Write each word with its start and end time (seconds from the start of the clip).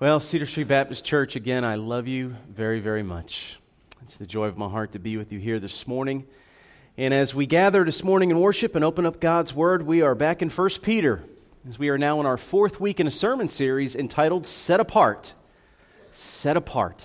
Well, 0.00 0.18
Cedar 0.18 0.44
Street 0.44 0.66
Baptist 0.66 1.04
Church, 1.04 1.36
again, 1.36 1.64
I 1.64 1.76
love 1.76 2.08
you 2.08 2.34
very, 2.50 2.80
very 2.80 3.04
much. 3.04 3.60
It's 4.02 4.16
the 4.16 4.26
joy 4.26 4.46
of 4.46 4.58
my 4.58 4.68
heart 4.68 4.90
to 4.92 4.98
be 4.98 5.16
with 5.16 5.32
you 5.32 5.38
here 5.38 5.60
this 5.60 5.86
morning. 5.86 6.26
And 6.98 7.14
as 7.14 7.32
we 7.32 7.46
gather 7.46 7.84
this 7.84 8.02
morning 8.02 8.32
in 8.32 8.40
worship 8.40 8.74
and 8.74 8.84
open 8.84 9.06
up 9.06 9.20
God's 9.20 9.54
Word, 9.54 9.86
we 9.86 10.02
are 10.02 10.16
back 10.16 10.42
in 10.42 10.50
1 10.50 10.70
Peter, 10.82 11.22
as 11.68 11.78
we 11.78 11.90
are 11.90 11.96
now 11.96 12.18
in 12.18 12.26
our 12.26 12.36
fourth 12.36 12.80
week 12.80 12.98
in 12.98 13.06
a 13.06 13.10
sermon 13.10 13.46
series 13.46 13.94
entitled 13.94 14.46
Set 14.46 14.80
Apart. 14.80 15.32
Set 16.10 16.56
Apart. 16.56 17.04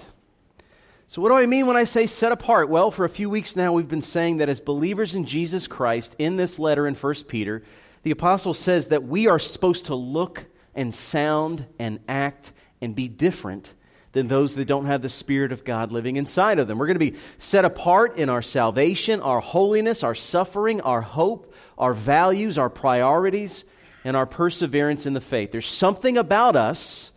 So, 1.05 1.21
what 1.21 1.29
do 1.29 1.35
I 1.35 1.45
mean 1.45 1.67
when 1.67 1.77
I 1.77 1.83
say 1.83 2.07
set 2.07 2.31
apart? 2.31 2.69
Well, 2.69 2.89
for 2.89 3.05
a 3.05 3.09
few 3.09 3.29
weeks 3.29 3.55
now, 3.55 3.71
we've 3.71 3.87
been 3.87 4.01
saying 4.01 4.37
that 4.37 4.49
as 4.49 4.59
believers 4.59 5.13
in 5.13 5.25
Jesus 5.25 5.67
Christ, 5.67 6.15
in 6.17 6.37
this 6.37 6.57
letter 6.57 6.87
in 6.87 6.95
1 6.95 7.15
Peter, 7.27 7.61
the 8.01 8.11
apostle 8.11 8.55
says 8.55 8.87
that 8.87 9.03
we 9.03 9.27
are 9.27 9.37
supposed 9.37 9.85
to 9.85 9.95
look 9.95 10.45
and 10.73 10.91
sound 10.91 11.67
and 11.77 11.99
act 12.07 12.51
and 12.81 12.95
be 12.95 13.07
different 13.07 13.73
than 14.11 14.27
those 14.27 14.55
that 14.55 14.65
don't 14.65 14.85
have 14.85 15.01
the 15.01 15.09
Spirit 15.09 15.51
of 15.51 15.63
God 15.63 15.91
living 15.91 16.15
inside 16.15 16.57
of 16.59 16.67
them. 16.67 16.79
We're 16.79 16.87
going 16.87 16.99
to 16.99 17.11
be 17.11 17.17
set 17.37 17.63
apart 17.63 18.17
in 18.17 18.29
our 18.29 18.41
salvation, 18.41 19.21
our 19.21 19.39
holiness, 19.39 20.03
our 20.03 20.15
suffering, 20.15 20.81
our 20.81 21.01
hope, 21.01 21.53
our 21.77 21.93
values, 21.93 22.57
our 22.57 22.69
priorities, 22.69 23.63
and 24.03 24.17
our 24.17 24.25
perseverance 24.25 25.05
in 25.05 25.13
the 25.13 25.21
faith. 25.21 25.51
There's 25.51 25.67
something 25.67 26.17
about 26.17 26.55
us 26.55 27.11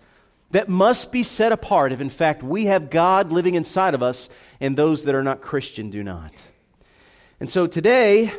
that 0.51 0.69
must 0.69 1.13
be 1.13 1.23
set 1.23 1.51
apart 1.51 1.93
if, 1.93 2.01
in 2.01 2.11
fact, 2.11 2.43
we 2.43 2.67
have 2.67 2.91
God 2.91 3.33
living 3.33 3.55
inside 3.55 3.95
of 3.95 4.03
us 4.03 4.29
and 4.61 4.77
those 4.77 5.05
that 5.05 5.15
are 5.15 5.23
not 5.23 5.41
Christian 5.41 5.89
do 5.89 6.03
not. 6.03 6.33
And 7.41 7.49
so 7.49 7.67
today, 7.67 8.33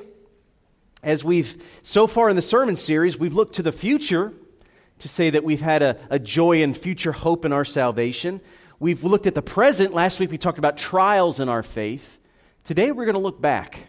as 1.01 1.23
we've 1.23 1.61
so 1.81 2.05
far 2.05 2.29
in 2.29 2.35
the 2.35 2.41
sermon 2.41 2.75
series, 2.75 3.17
we've 3.17 3.33
looked 3.33 3.55
to 3.55 3.63
the 3.63 3.71
future 3.71 4.31
to 4.99 5.07
say 5.07 5.29
that 5.29 5.43
we've 5.43 5.61
had 5.61 5.81
a, 5.81 5.97
a 6.09 6.19
joy 6.19 6.63
and 6.63 6.75
future 6.75 7.11
hope 7.11 7.45
in 7.45 7.51
our 7.51 7.65
salvation. 7.65 8.41
We've 8.79 9.03
looked 9.03 9.27
at 9.27 9.35
the 9.35 9.41
present. 9.41 9.93
Last 9.93 10.19
week 10.19 10.31
we 10.31 10.37
talked 10.37 10.57
about 10.57 10.77
trials 10.77 11.39
in 11.39 11.49
our 11.49 11.63
faith. 11.63 12.19
Today 12.63 12.91
we're 12.91 13.05
going 13.05 13.15
to 13.15 13.19
look 13.19 13.41
back. 13.41 13.87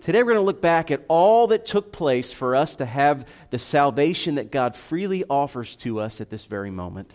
Today 0.00 0.22
we're 0.22 0.32
going 0.32 0.42
to 0.42 0.46
look 0.46 0.62
back 0.62 0.90
at 0.90 1.04
all 1.08 1.48
that 1.48 1.66
took 1.66 1.92
place 1.92 2.32
for 2.32 2.56
us 2.56 2.76
to 2.76 2.86
have 2.86 3.28
the 3.50 3.58
salvation 3.58 4.36
that 4.36 4.50
God 4.50 4.74
freely 4.74 5.24
offers 5.28 5.76
to 5.76 6.00
us 6.00 6.20
at 6.20 6.30
this 6.30 6.44
very 6.46 6.70
moment. 6.70 7.12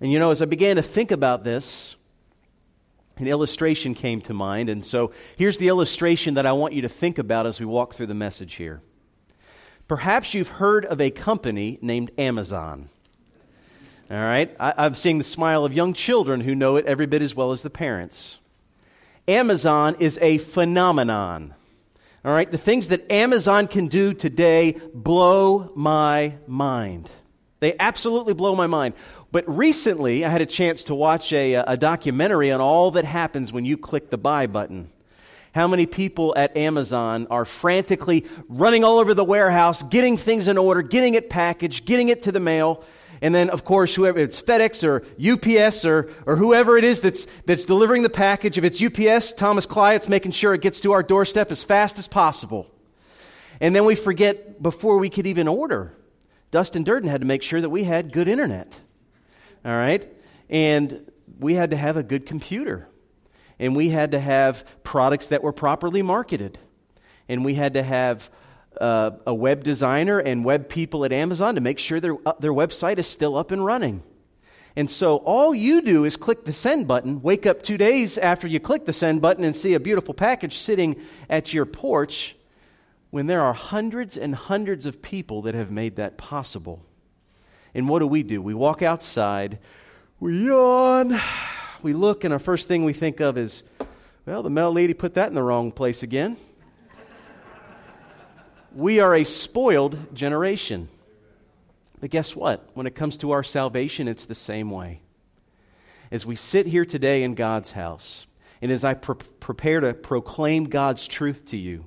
And 0.00 0.10
you 0.10 0.18
know, 0.18 0.30
as 0.30 0.42
I 0.42 0.44
began 0.44 0.76
to 0.76 0.82
think 0.82 1.10
about 1.10 1.44
this, 1.44 1.96
an 3.16 3.26
illustration 3.26 3.94
came 3.94 4.20
to 4.22 4.34
mind. 4.34 4.68
And 4.68 4.84
so 4.84 5.12
here's 5.36 5.58
the 5.58 5.68
illustration 5.68 6.34
that 6.34 6.46
I 6.46 6.52
want 6.52 6.74
you 6.74 6.82
to 6.82 6.88
think 6.88 7.18
about 7.18 7.46
as 7.46 7.60
we 7.60 7.66
walk 7.66 7.94
through 7.94 8.06
the 8.06 8.14
message 8.14 8.54
here. 8.54 8.80
Perhaps 9.88 10.34
you've 10.34 10.48
heard 10.48 10.84
of 10.84 11.00
a 11.00 11.10
company 11.10 11.78
named 11.82 12.10
Amazon. 12.16 12.88
All 14.10 14.16
right? 14.16 14.54
I, 14.60 14.86
am 14.86 14.94
seeing 14.94 15.18
the 15.18 15.24
smile 15.24 15.64
of 15.64 15.72
young 15.72 15.94
children 15.94 16.40
who 16.40 16.54
know 16.54 16.76
it 16.76 16.86
every 16.86 17.06
bit 17.06 17.22
as 17.22 17.34
well 17.34 17.52
as 17.52 17.62
the 17.62 17.70
parents. 17.70 18.38
Amazon 19.26 19.96
is 19.98 20.18
a 20.20 20.38
phenomenon. 20.38 21.54
All 22.24 22.32
right? 22.32 22.50
The 22.50 22.58
things 22.58 22.88
that 22.88 23.10
Amazon 23.10 23.66
can 23.66 23.88
do 23.88 24.12
today 24.14 24.80
blow 24.94 25.72
my 25.74 26.34
mind. 26.46 27.08
They 27.60 27.74
absolutely 27.78 28.34
blow 28.34 28.54
my 28.54 28.66
mind. 28.66 28.94
But 29.30 29.48
recently, 29.48 30.24
I 30.24 30.30
had 30.30 30.42
a 30.42 30.46
chance 30.46 30.84
to 30.84 30.94
watch 30.94 31.32
a, 31.32 31.56
uh, 31.56 31.72
a 31.72 31.76
documentary 31.76 32.50
on 32.50 32.60
all 32.60 32.90
that 32.92 33.04
happens 33.04 33.52
when 33.52 33.64
you 33.64 33.76
click 33.76 34.10
the 34.10 34.18
buy 34.18 34.46
button 34.46 34.88
how 35.52 35.68
many 35.68 35.86
people 35.86 36.32
at 36.36 36.56
Amazon 36.56 37.26
are 37.30 37.44
frantically 37.44 38.26
running 38.48 38.84
all 38.84 38.98
over 38.98 39.14
the 39.14 39.24
warehouse, 39.24 39.82
getting 39.82 40.16
things 40.16 40.48
in 40.48 40.56
order, 40.56 40.82
getting 40.82 41.14
it 41.14 41.28
packaged, 41.28 41.84
getting 41.84 42.08
it 42.08 42.22
to 42.22 42.32
the 42.32 42.40
mail. 42.40 42.82
And 43.20 43.34
then, 43.34 43.50
of 43.50 43.64
course, 43.64 43.94
whoever 43.94 44.18
it's 44.18 44.40
FedEx 44.40 44.82
or 44.82 45.04
UPS 45.22 45.84
or, 45.84 46.10
or 46.26 46.36
whoever 46.36 46.78
it 46.78 46.84
is 46.84 47.00
that's, 47.00 47.26
that's 47.44 47.66
delivering 47.66 48.02
the 48.02 48.10
package, 48.10 48.58
if 48.58 48.64
it's 48.64 48.82
UPS, 48.82 49.34
Thomas 49.34 49.66
Clyatt's 49.66 50.08
making 50.08 50.32
sure 50.32 50.54
it 50.54 50.62
gets 50.62 50.80
to 50.80 50.92
our 50.92 51.02
doorstep 51.02 51.52
as 51.52 51.62
fast 51.62 51.98
as 51.98 52.08
possible. 52.08 52.68
And 53.60 53.76
then 53.76 53.84
we 53.84 53.94
forget 53.94 54.60
before 54.60 54.98
we 54.98 55.10
could 55.10 55.26
even 55.26 55.46
order. 55.46 55.94
Dustin 56.50 56.82
Durden 56.82 57.08
had 57.08 57.20
to 57.20 57.26
make 57.26 57.42
sure 57.42 57.60
that 57.60 57.70
we 57.70 57.84
had 57.84 58.12
good 58.12 58.26
internet. 58.26 58.80
All 59.64 59.76
right? 59.76 60.10
And 60.48 61.10
we 61.38 61.54
had 61.54 61.70
to 61.70 61.76
have 61.76 61.96
a 61.96 62.02
good 62.02 62.26
computer 62.26 62.88
and 63.58 63.76
we 63.76 63.90
had 63.90 64.12
to 64.12 64.20
have 64.20 64.64
products 64.82 65.28
that 65.28 65.42
were 65.42 65.52
properly 65.52 66.02
marketed. 66.02 66.58
And 67.28 67.44
we 67.44 67.54
had 67.54 67.74
to 67.74 67.82
have 67.82 68.30
uh, 68.80 69.12
a 69.26 69.34
web 69.34 69.62
designer 69.64 70.18
and 70.18 70.44
web 70.44 70.68
people 70.68 71.04
at 71.04 71.12
Amazon 71.12 71.54
to 71.54 71.60
make 71.60 71.78
sure 71.78 72.00
their, 72.00 72.16
uh, 72.26 72.34
their 72.40 72.52
website 72.52 72.98
is 72.98 73.06
still 73.06 73.36
up 73.36 73.50
and 73.50 73.64
running. 73.64 74.02
And 74.74 74.90
so 74.90 75.16
all 75.16 75.54
you 75.54 75.82
do 75.82 76.04
is 76.04 76.16
click 76.16 76.44
the 76.44 76.52
send 76.52 76.88
button, 76.88 77.20
wake 77.20 77.44
up 77.44 77.62
two 77.62 77.76
days 77.76 78.16
after 78.16 78.46
you 78.46 78.58
click 78.58 78.86
the 78.86 78.92
send 78.92 79.20
button 79.20 79.44
and 79.44 79.54
see 79.54 79.74
a 79.74 79.80
beautiful 79.80 80.14
package 80.14 80.56
sitting 80.56 80.96
at 81.28 81.52
your 81.52 81.66
porch 81.66 82.34
when 83.10 83.26
there 83.26 83.42
are 83.42 83.52
hundreds 83.52 84.16
and 84.16 84.34
hundreds 84.34 84.86
of 84.86 85.02
people 85.02 85.42
that 85.42 85.54
have 85.54 85.70
made 85.70 85.96
that 85.96 86.16
possible. 86.16 86.82
And 87.74 87.88
what 87.88 87.98
do 87.98 88.06
we 88.06 88.22
do? 88.22 88.40
We 88.40 88.54
walk 88.54 88.80
outside, 88.80 89.58
we 90.18 90.46
yawn, 90.46 91.20
we 91.82 91.92
look, 91.92 92.24
and 92.24 92.32
our 92.32 92.38
first 92.38 92.68
thing 92.68 92.84
we 92.84 92.92
think 92.92 93.20
of 93.20 93.36
is, 93.36 93.62
well, 94.26 94.42
the 94.42 94.50
mail 94.50 94.72
lady 94.72 94.94
put 94.94 95.14
that 95.14 95.28
in 95.28 95.34
the 95.34 95.42
wrong 95.42 95.72
place 95.72 96.02
again. 96.02 96.36
we 98.74 99.00
are 99.00 99.14
a 99.14 99.24
spoiled 99.24 100.14
generation. 100.14 100.88
But 102.00 102.10
guess 102.10 102.34
what? 102.34 102.68
When 102.74 102.86
it 102.86 102.94
comes 102.94 103.18
to 103.18 103.30
our 103.30 103.42
salvation, 103.42 104.08
it's 104.08 104.24
the 104.24 104.34
same 104.34 104.70
way. 104.70 105.00
As 106.10 106.26
we 106.26 106.36
sit 106.36 106.66
here 106.66 106.84
today 106.84 107.22
in 107.22 107.34
God's 107.34 107.72
house, 107.72 108.26
and 108.60 108.70
as 108.70 108.84
I 108.84 108.94
pre- 108.94 109.14
prepare 109.40 109.80
to 109.80 109.94
proclaim 109.94 110.64
God's 110.64 111.06
truth 111.06 111.46
to 111.46 111.56
you, 111.56 111.86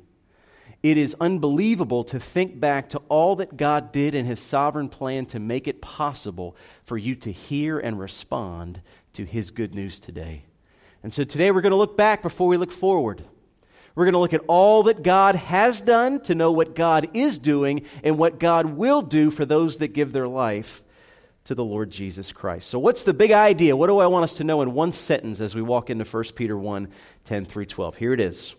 it 0.83 0.97
is 0.97 1.15
unbelievable 1.19 2.03
to 2.05 2.19
think 2.19 2.59
back 2.59 2.89
to 2.91 3.01
all 3.09 3.37
that 3.37 3.57
God 3.57 3.91
did 3.91 4.13
in 4.13 4.25
His 4.25 4.39
sovereign 4.39 4.87
plan 4.87 5.25
to 5.27 5.39
make 5.39 5.67
it 5.67 5.81
possible 5.81 6.55
for 6.83 6.97
you 6.97 7.15
to 7.15 7.31
hear 7.31 7.79
and 7.79 7.99
respond 7.99 8.81
to 9.15 9.25
his 9.25 9.51
good 9.51 9.75
news 9.75 9.99
today. 9.99 10.43
And 11.03 11.11
so 11.11 11.23
today 11.23 11.51
we're 11.51 11.61
going 11.61 11.71
to 11.71 11.77
look 11.77 11.97
back 11.97 12.21
before 12.21 12.47
we 12.47 12.57
look 12.57 12.71
forward. 12.71 13.23
We're 13.95 14.05
going 14.05 14.13
to 14.13 14.19
look 14.19 14.33
at 14.33 14.43
all 14.47 14.83
that 14.83 15.03
God 15.03 15.35
has 15.35 15.81
done 15.81 16.21
to 16.23 16.35
know 16.35 16.51
what 16.51 16.75
God 16.75 17.09
is 17.13 17.39
doing 17.39 17.85
and 18.03 18.17
what 18.17 18.39
God 18.39 18.65
will 18.65 19.01
do 19.01 19.31
for 19.31 19.45
those 19.45 19.77
that 19.77 19.89
give 19.89 20.11
their 20.11 20.27
life 20.27 20.83
to 21.45 21.55
the 21.55 21.63
Lord 21.63 21.91
Jesus 21.91 22.31
Christ. 22.31 22.69
So, 22.69 22.79
what's 22.79 23.03
the 23.03 23.13
big 23.13 23.31
idea? 23.31 23.77
What 23.77 23.87
do 23.87 23.99
I 23.99 24.07
want 24.07 24.23
us 24.23 24.35
to 24.35 24.43
know 24.43 24.61
in 24.61 24.73
one 24.73 24.91
sentence 24.91 25.39
as 25.39 25.55
we 25.55 25.61
walk 25.61 25.89
into 25.89 26.03
1 26.03 26.23
Peter 26.35 26.57
1 26.57 26.89
10 27.23 27.45
through 27.45 27.65
12? 27.65 27.95
Here 27.95 28.13
it 28.13 28.19
is. 28.19 28.55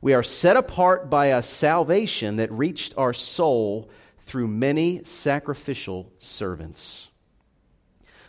We 0.00 0.14
are 0.14 0.22
set 0.22 0.56
apart 0.56 1.10
by 1.10 1.26
a 1.26 1.42
salvation 1.42 2.36
that 2.36 2.52
reached 2.52 2.94
our 2.96 3.12
soul 3.12 3.90
through 4.20 4.46
many 4.46 5.02
sacrificial 5.04 6.12
servants. 6.18 7.08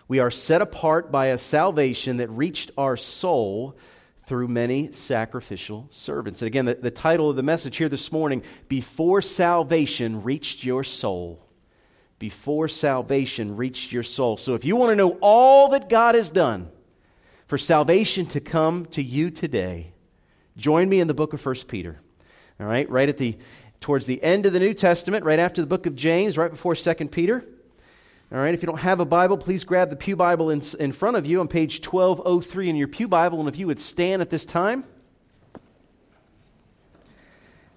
We 0.10 0.18
are 0.18 0.32
set 0.32 0.64
apart 0.64 1.12
by 1.12 1.28
a 1.28 1.38
salvation 1.38 2.18
that 2.18 2.32
reached 2.32 2.72
our 2.80 2.98
soul 2.98 3.78
through 4.26 4.48
many 4.48 4.92
sacrificial 4.92 5.88
servants. 5.92 6.42
And 6.42 6.48
again, 6.48 6.66
the, 6.66 6.74
the 6.74 6.90
title 6.90 7.30
of 7.30 7.36
the 7.36 7.44
message 7.44 7.78
here 7.78 7.90
this 7.90 8.12
morning 8.12 8.42
Before 8.68 9.22
Salvation 9.22 10.24
Reached 10.24 10.64
Your 10.64 10.84
Soul. 10.84 11.46
Before 12.18 12.68
salvation 12.68 13.56
reached 13.56 13.92
your 13.92 14.02
soul. 14.02 14.38
So 14.38 14.56
if 14.56 14.66
you 14.66 14.76
want 14.76 14.90
to 14.90 14.96
know 14.96 15.12
all 15.22 15.70
that 15.70 15.90
God 15.90 16.16
has 16.16 16.32
done 16.32 16.72
for 17.46 17.60
salvation 17.60 18.26
to 18.28 18.40
come 18.40 18.88
to 18.88 19.04
you 19.04 19.30
today, 19.30 19.94
join 20.58 20.90
me 20.90 21.00
in 21.00 21.08
the 21.08 21.14
book 21.14 21.34
of 21.34 21.46
1 21.46 21.56
Peter. 21.68 22.02
All 22.60 22.66
right, 22.66 22.90
right 22.90 23.10
at 23.10 23.18
the 23.18 23.38
towards 23.80 24.08
the 24.08 24.22
end 24.24 24.48
of 24.48 24.54
the 24.54 24.60
New 24.60 24.74
Testament, 24.74 25.24
right 25.24 25.40
after 25.40 25.62
the 25.62 25.68
book 25.68 25.86
of 25.86 25.96
James, 25.96 26.36
right 26.36 26.52
before 26.52 26.76
2 26.76 26.94
Peter. 27.10 27.46
All 28.32 28.38
right, 28.38 28.54
if 28.54 28.62
you 28.62 28.68
don't 28.68 28.78
have 28.82 29.00
a 29.00 29.06
Bible, 29.06 29.40
please 29.40 29.64
grab 29.64 29.90
the 29.90 29.96
Pew 29.96 30.16
Bible 30.16 30.52
in, 30.52 30.62
in 30.80 30.92
front 30.92 31.18
of 31.18 31.26
you 31.26 31.40
on 31.40 31.48
page 31.48 31.84
1203 31.84 32.70
in 32.70 32.76
your 32.76 32.88
Pew 32.88 33.08
Bible. 33.08 33.40
And 33.40 33.50
if 33.50 33.58
you 33.58 33.66
would 33.66 33.80
stand 33.80 34.22
at 34.22 34.30
this 34.30 34.46
time, 34.46 34.84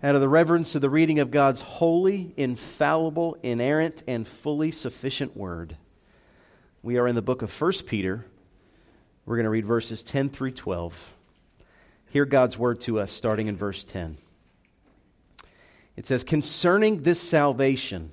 out 0.03 0.15
of 0.15 0.21
the 0.21 0.29
reverence 0.29 0.75
of 0.75 0.82
the 0.82 0.91
reading 0.91 1.21
of 1.21 1.31
God's 1.31 1.62
holy, 1.62 2.35
infallible, 2.37 3.38
inerrant, 3.43 4.03
and 4.06 4.29
fully 4.29 4.71
sufficient 4.71 5.35
word, 5.35 5.79
we 6.82 6.99
are 6.99 7.09
in 7.09 7.15
the 7.15 7.23
book 7.23 7.41
of 7.41 7.61
1 7.61 7.73
Peter. 7.87 8.27
We're 9.25 9.37
going 9.37 9.44
to 9.44 9.50
read 9.50 9.65
verses 9.65 10.05
10 10.05 10.29
through 10.29 10.50
12. 10.50 11.15
Hear 12.11 12.27
God's 12.27 12.59
word 12.59 12.79
to 12.82 13.00
us 13.00 13.11
starting 13.11 13.47
in 13.47 13.56
verse 13.56 13.85
10. 13.85 14.19
It 15.97 16.05
says, 16.05 16.25
Concerning 16.25 17.05
this 17.05 17.23
salvation, 17.23 18.12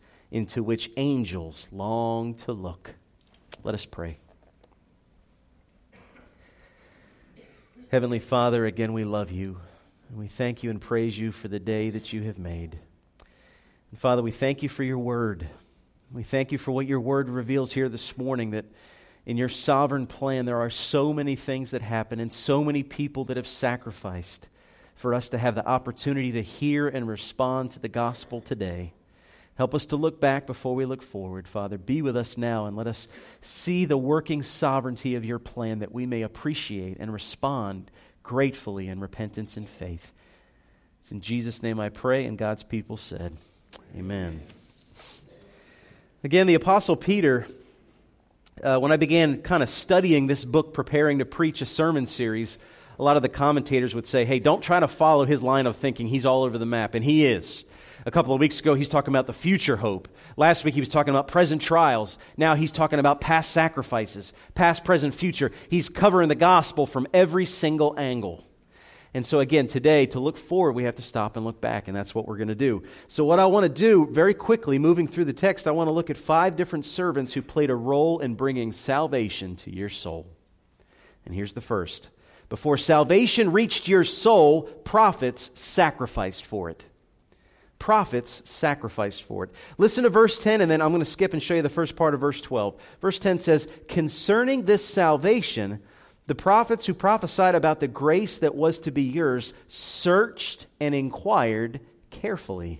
into 0.31 0.63
which 0.63 0.89
angels 0.97 1.67
long 1.71 2.33
to 2.33 2.53
look. 2.53 2.95
Let 3.63 3.75
us 3.75 3.85
pray. 3.85 4.17
Heavenly 7.91 8.19
Father, 8.19 8.65
again 8.65 8.93
we 8.93 9.03
love 9.03 9.31
you, 9.31 9.59
and 10.09 10.17
we 10.17 10.27
thank 10.27 10.63
you 10.63 10.69
and 10.69 10.79
praise 10.79 11.19
you 11.19 11.33
for 11.33 11.49
the 11.49 11.59
day 11.59 11.89
that 11.89 12.13
you 12.13 12.23
have 12.23 12.39
made. 12.39 12.79
And 13.91 13.99
Father, 13.99 14.21
we 14.21 14.31
thank 14.31 14.63
you 14.63 14.69
for 14.69 14.83
your 14.83 14.97
word. 14.97 15.45
We 16.13 16.23
thank 16.23 16.53
you 16.53 16.57
for 16.57 16.71
what 16.71 16.87
your 16.87 17.01
word 17.01 17.29
reveals 17.29 17.73
here 17.73 17.89
this 17.89 18.17
morning 18.17 18.51
that 18.51 18.65
in 19.25 19.35
your 19.35 19.49
sovereign 19.49 20.07
plan 20.07 20.45
there 20.45 20.61
are 20.61 20.69
so 20.69 21.11
many 21.11 21.35
things 21.35 21.71
that 21.71 21.81
happen 21.81 22.21
and 22.21 22.31
so 22.31 22.63
many 22.63 22.81
people 22.81 23.25
that 23.25 23.37
have 23.37 23.47
sacrificed 23.47 24.47
for 24.95 25.13
us 25.13 25.29
to 25.29 25.37
have 25.37 25.55
the 25.55 25.67
opportunity 25.67 26.31
to 26.31 26.41
hear 26.41 26.87
and 26.87 27.07
respond 27.07 27.71
to 27.71 27.79
the 27.79 27.89
gospel 27.89 28.39
today. 28.39 28.93
Help 29.61 29.75
us 29.75 29.85
to 29.85 29.95
look 29.95 30.19
back 30.19 30.47
before 30.47 30.73
we 30.73 30.85
look 30.85 31.03
forward, 31.03 31.47
Father. 31.47 31.77
Be 31.77 32.01
with 32.01 32.17
us 32.17 32.35
now 32.35 32.65
and 32.65 32.75
let 32.75 32.87
us 32.87 33.07
see 33.41 33.85
the 33.85 33.95
working 33.95 34.41
sovereignty 34.41 35.13
of 35.13 35.23
your 35.23 35.37
plan 35.37 35.81
that 35.81 35.91
we 35.93 36.07
may 36.07 36.23
appreciate 36.23 36.97
and 36.99 37.13
respond 37.13 37.91
gratefully 38.23 38.87
in 38.87 38.99
repentance 38.99 39.57
and 39.57 39.69
faith. 39.69 40.13
It's 40.99 41.11
in 41.11 41.21
Jesus' 41.21 41.61
name 41.61 41.79
I 41.79 41.89
pray, 41.89 42.25
and 42.25 42.39
God's 42.39 42.63
people 42.63 42.97
said, 42.97 43.37
Amen. 43.95 44.41
Again, 46.23 46.47
the 46.47 46.55
Apostle 46.55 46.95
Peter, 46.95 47.45
uh, 48.63 48.79
when 48.79 48.91
I 48.91 48.97
began 48.97 49.43
kind 49.43 49.61
of 49.61 49.69
studying 49.69 50.25
this 50.25 50.43
book, 50.43 50.73
preparing 50.73 51.19
to 51.19 51.25
preach 51.25 51.61
a 51.61 51.67
sermon 51.67 52.07
series, 52.07 52.57
a 52.97 53.03
lot 53.03 53.15
of 53.15 53.21
the 53.21 53.29
commentators 53.29 53.93
would 53.93 54.07
say, 54.07 54.25
hey, 54.25 54.39
don't 54.39 54.63
try 54.63 54.79
to 54.79 54.87
follow 54.87 55.25
his 55.25 55.43
line 55.43 55.67
of 55.67 55.75
thinking. 55.75 56.07
He's 56.07 56.25
all 56.25 56.41
over 56.41 56.57
the 56.57 56.65
map, 56.65 56.95
and 56.95 57.05
he 57.05 57.25
is. 57.27 57.63
A 58.05 58.11
couple 58.11 58.33
of 58.33 58.39
weeks 58.39 58.59
ago, 58.59 58.73
he's 58.73 58.89
talking 58.89 59.11
about 59.13 59.27
the 59.27 59.33
future 59.33 59.77
hope. 59.77 60.07
Last 60.35 60.63
week, 60.63 60.73
he 60.73 60.79
was 60.79 60.89
talking 60.89 61.11
about 61.11 61.27
present 61.27 61.61
trials. 61.61 62.17
Now, 62.35 62.55
he's 62.55 62.71
talking 62.71 62.99
about 62.99 63.21
past 63.21 63.51
sacrifices, 63.51 64.33
past, 64.55 64.83
present, 64.83 65.13
future. 65.13 65.51
He's 65.69 65.87
covering 65.87 66.27
the 66.27 66.35
gospel 66.35 66.87
from 66.87 67.07
every 67.13 67.45
single 67.45 67.93
angle. 67.97 68.43
And 69.13 69.25
so, 69.25 69.39
again, 69.39 69.67
today, 69.67 70.05
to 70.07 70.19
look 70.19 70.37
forward, 70.37 70.71
we 70.71 70.85
have 70.85 70.95
to 70.95 71.01
stop 71.01 71.35
and 71.35 71.45
look 71.45 71.59
back, 71.59 71.87
and 71.87 71.95
that's 71.95 72.15
what 72.15 72.27
we're 72.27 72.37
going 72.37 72.47
to 72.47 72.55
do. 72.55 72.83
So, 73.07 73.25
what 73.25 73.39
I 73.39 73.45
want 73.45 73.65
to 73.65 73.69
do 73.69 74.07
very 74.09 74.33
quickly, 74.33 74.79
moving 74.79 75.07
through 75.07 75.25
the 75.25 75.33
text, 75.33 75.67
I 75.67 75.71
want 75.71 75.87
to 75.87 75.91
look 75.91 76.09
at 76.09 76.17
five 76.17 76.55
different 76.55 76.85
servants 76.85 77.33
who 77.33 77.41
played 77.41 77.69
a 77.69 77.75
role 77.75 78.19
in 78.19 78.35
bringing 78.35 78.71
salvation 78.71 79.57
to 79.57 79.75
your 79.75 79.89
soul. 79.89 80.27
And 81.25 81.35
here's 81.35 81.53
the 81.53 81.61
first 81.61 82.09
Before 82.47 82.77
salvation 82.77 83.51
reached 83.51 83.87
your 83.87 84.05
soul, 84.05 84.63
prophets 84.63 85.51
sacrificed 85.59 86.45
for 86.45 86.69
it. 86.69 86.85
Prophets 87.81 88.43
sacrificed 88.45 89.23
for 89.23 89.45
it. 89.45 89.49
Listen 89.79 90.03
to 90.03 90.11
verse 90.11 90.37
10, 90.37 90.61
and 90.61 90.69
then 90.69 90.83
I'm 90.83 90.91
going 90.91 90.99
to 90.99 91.05
skip 91.05 91.33
and 91.33 91.41
show 91.41 91.55
you 91.55 91.63
the 91.63 91.67
first 91.67 91.95
part 91.95 92.13
of 92.13 92.19
verse 92.19 92.39
12. 92.39 92.79
Verse 93.01 93.17
10 93.17 93.39
says, 93.39 93.67
Concerning 93.87 94.65
this 94.65 94.85
salvation, 94.85 95.81
the 96.27 96.35
prophets 96.35 96.85
who 96.85 96.93
prophesied 96.93 97.55
about 97.55 97.79
the 97.79 97.87
grace 97.87 98.37
that 98.37 98.53
was 98.53 98.81
to 98.81 98.91
be 98.91 99.01
yours 99.01 99.55
searched 99.67 100.67
and 100.79 100.93
inquired 100.93 101.79
carefully. 102.11 102.79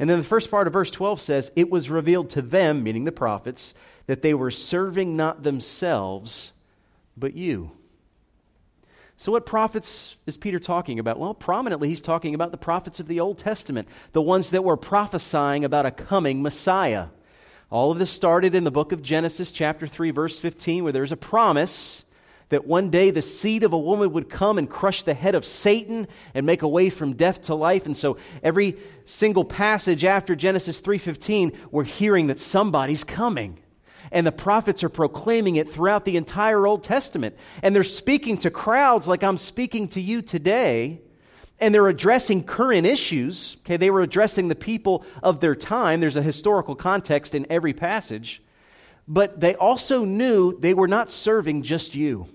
And 0.00 0.10
then 0.10 0.18
the 0.18 0.24
first 0.24 0.50
part 0.50 0.66
of 0.66 0.72
verse 0.72 0.90
12 0.90 1.20
says, 1.20 1.52
It 1.54 1.70
was 1.70 1.88
revealed 1.88 2.30
to 2.30 2.42
them, 2.42 2.82
meaning 2.82 3.04
the 3.04 3.12
prophets, 3.12 3.74
that 4.08 4.22
they 4.22 4.34
were 4.34 4.50
serving 4.50 5.16
not 5.16 5.44
themselves, 5.44 6.50
but 7.16 7.34
you. 7.34 7.70
So, 9.18 9.32
what 9.32 9.46
prophets 9.46 10.16
is 10.26 10.36
Peter 10.36 10.58
talking 10.58 10.98
about? 10.98 11.18
Well, 11.18 11.32
prominently, 11.32 11.88
he's 11.88 12.02
talking 12.02 12.34
about 12.34 12.52
the 12.52 12.58
prophets 12.58 13.00
of 13.00 13.08
the 13.08 13.20
Old 13.20 13.38
Testament, 13.38 13.88
the 14.12 14.20
ones 14.20 14.50
that 14.50 14.62
were 14.62 14.76
prophesying 14.76 15.64
about 15.64 15.86
a 15.86 15.90
coming 15.90 16.42
Messiah. 16.42 17.06
All 17.70 17.90
of 17.90 17.98
this 17.98 18.10
started 18.10 18.54
in 18.54 18.64
the 18.64 18.70
book 18.70 18.92
of 18.92 19.02
Genesis, 19.02 19.52
chapter 19.52 19.86
3, 19.86 20.10
verse 20.10 20.38
15, 20.38 20.84
where 20.84 20.92
there's 20.92 21.12
a 21.12 21.16
promise 21.16 22.04
that 22.50 22.66
one 22.66 22.90
day 22.90 23.10
the 23.10 23.22
seed 23.22 23.64
of 23.64 23.72
a 23.72 23.78
woman 23.78 24.12
would 24.12 24.28
come 24.28 24.58
and 24.58 24.70
crush 24.70 25.02
the 25.02 25.14
head 25.14 25.34
of 25.34 25.44
Satan 25.44 26.06
and 26.34 26.46
make 26.46 26.62
a 26.62 26.68
way 26.68 26.90
from 26.90 27.14
death 27.14 27.42
to 27.42 27.54
life. 27.54 27.86
And 27.86 27.96
so 27.96 28.18
every 28.42 28.76
single 29.04 29.44
passage 29.44 30.04
after 30.04 30.36
Genesis 30.36 30.80
3:15, 30.80 31.52
we're 31.70 31.84
hearing 31.84 32.28
that 32.28 32.38
somebody's 32.38 33.02
coming. 33.02 33.58
And 34.10 34.26
the 34.26 34.32
prophets 34.32 34.84
are 34.84 34.88
proclaiming 34.88 35.56
it 35.56 35.68
throughout 35.68 36.04
the 36.04 36.16
entire 36.16 36.66
Old 36.66 36.84
Testament. 36.84 37.36
And 37.62 37.74
they're 37.74 37.84
speaking 37.84 38.38
to 38.38 38.50
crowds 38.50 39.08
like 39.08 39.22
I'm 39.22 39.38
speaking 39.38 39.88
to 39.88 40.00
you 40.00 40.22
today. 40.22 41.00
And 41.58 41.74
they're 41.74 41.88
addressing 41.88 42.44
current 42.44 42.86
issues. 42.86 43.56
Okay, 43.60 43.76
they 43.76 43.90
were 43.90 44.02
addressing 44.02 44.48
the 44.48 44.54
people 44.54 45.04
of 45.22 45.40
their 45.40 45.54
time. 45.54 46.00
There's 46.00 46.16
a 46.16 46.22
historical 46.22 46.74
context 46.74 47.34
in 47.34 47.46
every 47.50 47.72
passage. 47.72 48.42
But 49.08 49.40
they 49.40 49.54
also 49.54 50.04
knew 50.04 50.58
they 50.58 50.74
were 50.74 50.88
not 50.88 51.10
serving 51.10 51.62
just 51.62 51.94
you 51.94 52.26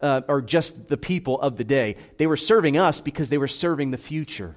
uh, 0.00 0.22
or 0.28 0.40
just 0.40 0.88
the 0.88 0.96
people 0.96 1.40
of 1.40 1.56
the 1.56 1.64
day. 1.64 1.96
They 2.16 2.26
were 2.26 2.36
serving 2.36 2.76
us 2.76 3.00
because 3.00 3.28
they 3.28 3.38
were 3.38 3.48
serving 3.48 3.90
the 3.90 3.98
future. 3.98 4.56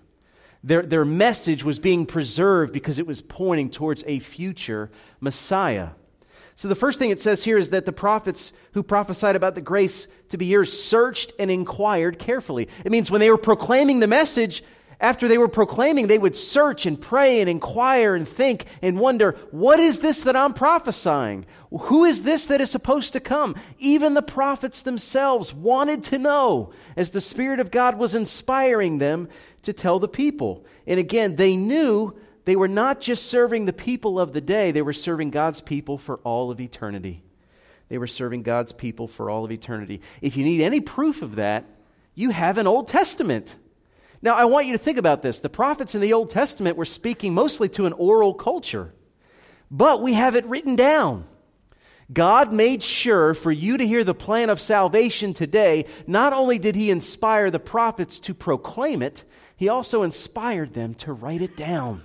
Their, 0.64 0.84
their 0.84 1.06
message 1.06 1.64
was 1.64 1.80
being 1.80 2.06
preserved 2.06 2.74
because 2.74 3.00
it 3.00 3.08
was 3.08 3.22
pointing 3.22 3.70
towards 3.70 4.04
a 4.06 4.20
future 4.20 4.92
Messiah. 5.20 5.90
So, 6.62 6.68
the 6.68 6.76
first 6.76 7.00
thing 7.00 7.10
it 7.10 7.20
says 7.20 7.44
here 7.44 7.58
is 7.58 7.72
that 7.72 7.88
the 7.88 7.92
prophets 7.92 8.54
who 8.74 8.84
prophesied 8.84 9.36
about 9.36 9.56
the 9.56 9.62
grace 9.62 10.08
to 10.30 10.38
be 10.38 10.46
yours 10.46 10.72
searched 10.72 11.32
and 11.40 11.50
inquired 11.50 12.20
carefully. 12.20 12.70
It 12.86 12.92
means 12.92 13.10
when 13.10 13.20
they 13.20 13.32
were 13.32 13.38
proclaiming 13.40 14.00
the 14.00 14.06
message, 14.06 14.64
after 15.00 15.28
they 15.28 15.40
were 15.40 15.48
proclaiming, 15.48 16.06
they 16.06 16.20
would 16.20 16.36
search 16.36 16.86
and 16.86 17.02
pray 17.02 17.42
and 17.42 17.50
inquire 17.50 18.14
and 18.14 18.28
think 18.28 18.66
and 18.84 19.00
wonder, 19.00 19.32
what 19.50 19.80
is 19.80 20.02
this 20.02 20.22
that 20.22 20.36
I'm 20.36 20.54
prophesying? 20.54 21.48
Who 21.72 22.06
is 22.06 22.22
this 22.22 22.46
that 22.46 22.62
is 22.62 22.70
supposed 22.70 23.14
to 23.14 23.20
come? 23.20 23.56
Even 23.80 24.14
the 24.14 24.22
prophets 24.22 24.84
themselves 24.84 25.56
wanted 25.56 26.04
to 26.04 26.20
know 26.20 26.74
as 26.96 27.10
the 27.10 27.22
Spirit 27.22 27.60
of 27.60 27.72
God 27.72 27.98
was 27.98 28.14
inspiring 28.14 29.00
them 29.00 29.30
to 29.64 29.74
tell 29.74 29.98
the 29.98 30.08
people. 30.08 30.64
And 30.86 31.00
again, 31.00 31.38
they 31.38 31.56
knew 31.56 32.16
they 32.46 32.56
were 32.56 32.68
not 32.68 33.02
just 33.02 33.28
serving 33.28 33.66
the 33.66 33.74
people 33.74 34.20
of 34.20 34.34
the 34.34 34.42
day, 34.42 34.72
they 34.72 34.82
were 34.82 34.94
serving 34.94 35.32
God's 35.32 35.62
people 35.62 35.98
for 35.98 36.18
all 36.18 36.52
of 36.52 36.60
eternity. 36.60 37.24
They 37.90 37.98
were 37.98 38.08
serving 38.08 38.44
God's 38.44 38.72
people 38.72 39.08
for 39.08 39.30
all 39.30 39.44
of 39.44 39.52
eternity. 39.52 40.02
If 40.22 40.38
you 40.38 40.46
need 40.46 40.62
any 40.62 40.80
proof 40.80 41.22
of 41.22 41.36
that, 41.36 41.66
you 42.16 42.30
have 42.30 42.58
an 42.58 42.68
Old 42.68 42.88
Testament. 42.88 43.56
Now, 44.22 44.34
I 44.34 44.46
want 44.46 44.68
you 44.68 44.74
to 44.74 44.78
think 44.78 44.98
about 44.98 45.22
this. 45.22 45.40
The 45.40 45.50
prophets 45.50 45.96
in 45.96 46.02
the 46.02 46.14
Old 46.14 46.30
Testament 46.30 46.78
were 46.78 46.86
speaking 46.86 47.34
mostly 47.34 47.68
to 47.70 47.86
an 47.86 47.94
oral 47.94 48.34
culture, 48.34 48.94
but 49.70 50.02
we 50.02 50.14
have 50.14 50.36
it 50.36 50.46
written 50.46 50.76
down. 50.76 51.26
God 52.14 52.54
made 52.54 52.84
sure 52.84 53.34
for 53.34 53.52
you 53.52 53.78
to 53.78 53.88
hear 53.88 54.04
the 54.04 54.14
plan 54.14 54.50
of 54.50 54.60
salvation 54.60 55.34
today. 55.34 55.86
Not 56.08 56.34
only 56.34 56.60
did 56.60 56.76
He 56.76 56.92
inspire 56.92 57.50
the 57.50 57.60
prophets 57.60 58.20
to 58.22 58.34
proclaim 58.34 59.02
it, 59.02 59.24
He 59.56 59.70
also 59.70 60.04
inspired 60.04 60.74
them 60.74 60.94
to 60.96 61.14
write 61.14 61.42
it 61.42 61.56
down. 61.56 62.02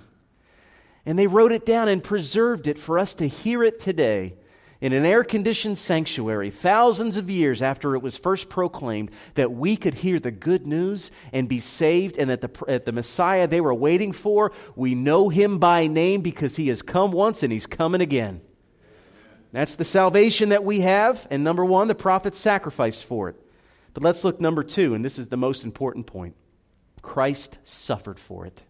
And 1.07 1.17
they 1.17 1.25
wrote 1.25 1.53
it 1.53 1.65
down 1.65 1.87
and 1.87 2.03
preserved 2.03 2.67
it 2.67 2.77
for 2.77 2.99
us 2.99 3.15
to 3.15 3.27
hear 3.27 3.63
it 3.63 3.79
today 3.79 4.35
in 4.81 4.91
an 4.91 5.05
air 5.05 5.23
conditioned 5.23 5.77
sanctuary 5.77 6.51
thousands 6.51 7.15
of 7.15 7.29
years 7.29 7.61
after 7.61 7.95
it 7.95 8.01
was 8.01 8.17
first 8.17 8.49
proclaimed 8.49 9.09
that 9.35 9.51
we 9.51 9.77
could 9.77 9.95
hear 9.95 10.19
the 10.19 10.31
good 10.31 10.67
news 10.67 11.09
and 11.31 11.47
be 11.47 11.61
saved, 11.61 12.17
and 12.17 12.29
that 12.29 12.41
the, 12.41 12.81
the 12.85 12.91
Messiah 12.91 13.47
they 13.47 13.61
were 13.61 13.73
waiting 13.73 14.11
for, 14.11 14.51
we 14.75 14.95
know 14.95 15.29
him 15.29 15.59
by 15.59 15.87
name 15.87 16.19
because 16.19 16.57
he 16.57 16.67
has 16.67 16.81
come 16.81 17.11
once 17.11 17.41
and 17.41 17.53
he's 17.53 17.65
coming 17.65 18.01
again. 18.01 18.41
That's 19.53 19.77
the 19.77 19.85
salvation 19.85 20.49
that 20.49 20.65
we 20.65 20.81
have. 20.81 21.25
And 21.31 21.41
number 21.41 21.63
one, 21.63 21.87
the 21.87 21.95
prophets 21.95 22.37
sacrificed 22.37 23.05
for 23.05 23.29
it. 23.29 23.41
But 23.93 24.03
let's 24.03 24.25
look 24.25 24.41
number 24.41 24.61
two, 24.61 24.93
and 24.93 25.05
this 25.05 25.17
is 25.17 25.29
the 25.29 25.37
most 25.37 25.63
important 25.63 26.05
point 26.05 26.35
Christ 27.01 27.59
suffered 27.63 28.19
for 28.19 28.45
it. 28.45 28.61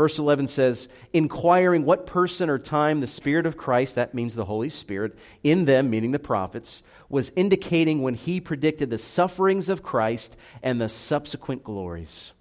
Verse 0.00 0.18
11 0.18 0.48
says, 0.48 0.88
inquiring 1.12 1.84
what 1.84 2.06
person 2.06 2.48
or 2.48 2.58
time 2.58 3.00
the 3.00 3.06
Spirit 3.06 3.44
of 3.44 3.58
Christ, 3.58 3.96
that 3.96 4.14
means 4.14 4.34
the 4.34 4.46
Holy 4.46 4.70
Spirit, 4.70 5.14
in 5.44 5.66
them, 5.66 5.90
meaning 5.90 6.12
the 6.12 6.18
prophets, 6.18 6.82
was 7.10 7.30
indicating 7.36 8.00
when 8.00 8.14
he 8.14 8.40
predicted 8.40 8.88
the 8.88 8.96
sufferings 8.96 9.68
of 9.68 9.82
Christ 9.82 10.38
and 10.62 10.80
the 10.80 10.88
subsequent 10.88 11.64
glories. 11.64 12.32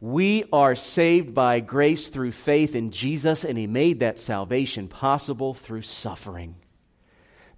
We 0.00 0.44
are 0.52 0.76
saved 0.76 1.34
by 1.34 1.58
grace 1.58 2.06
through 2.06 2.30
faith 2.30 2.76
in 2.76 2.92
Jesus, 2.92 3.44
and 3.44 3.58
he 3.58 3.66
made 3.66 3.98
that 3.98 4.20
salvation 4.20 4.86
possible 4.86 5.54
through 5.54 5.82
suffering. 5.82 6.54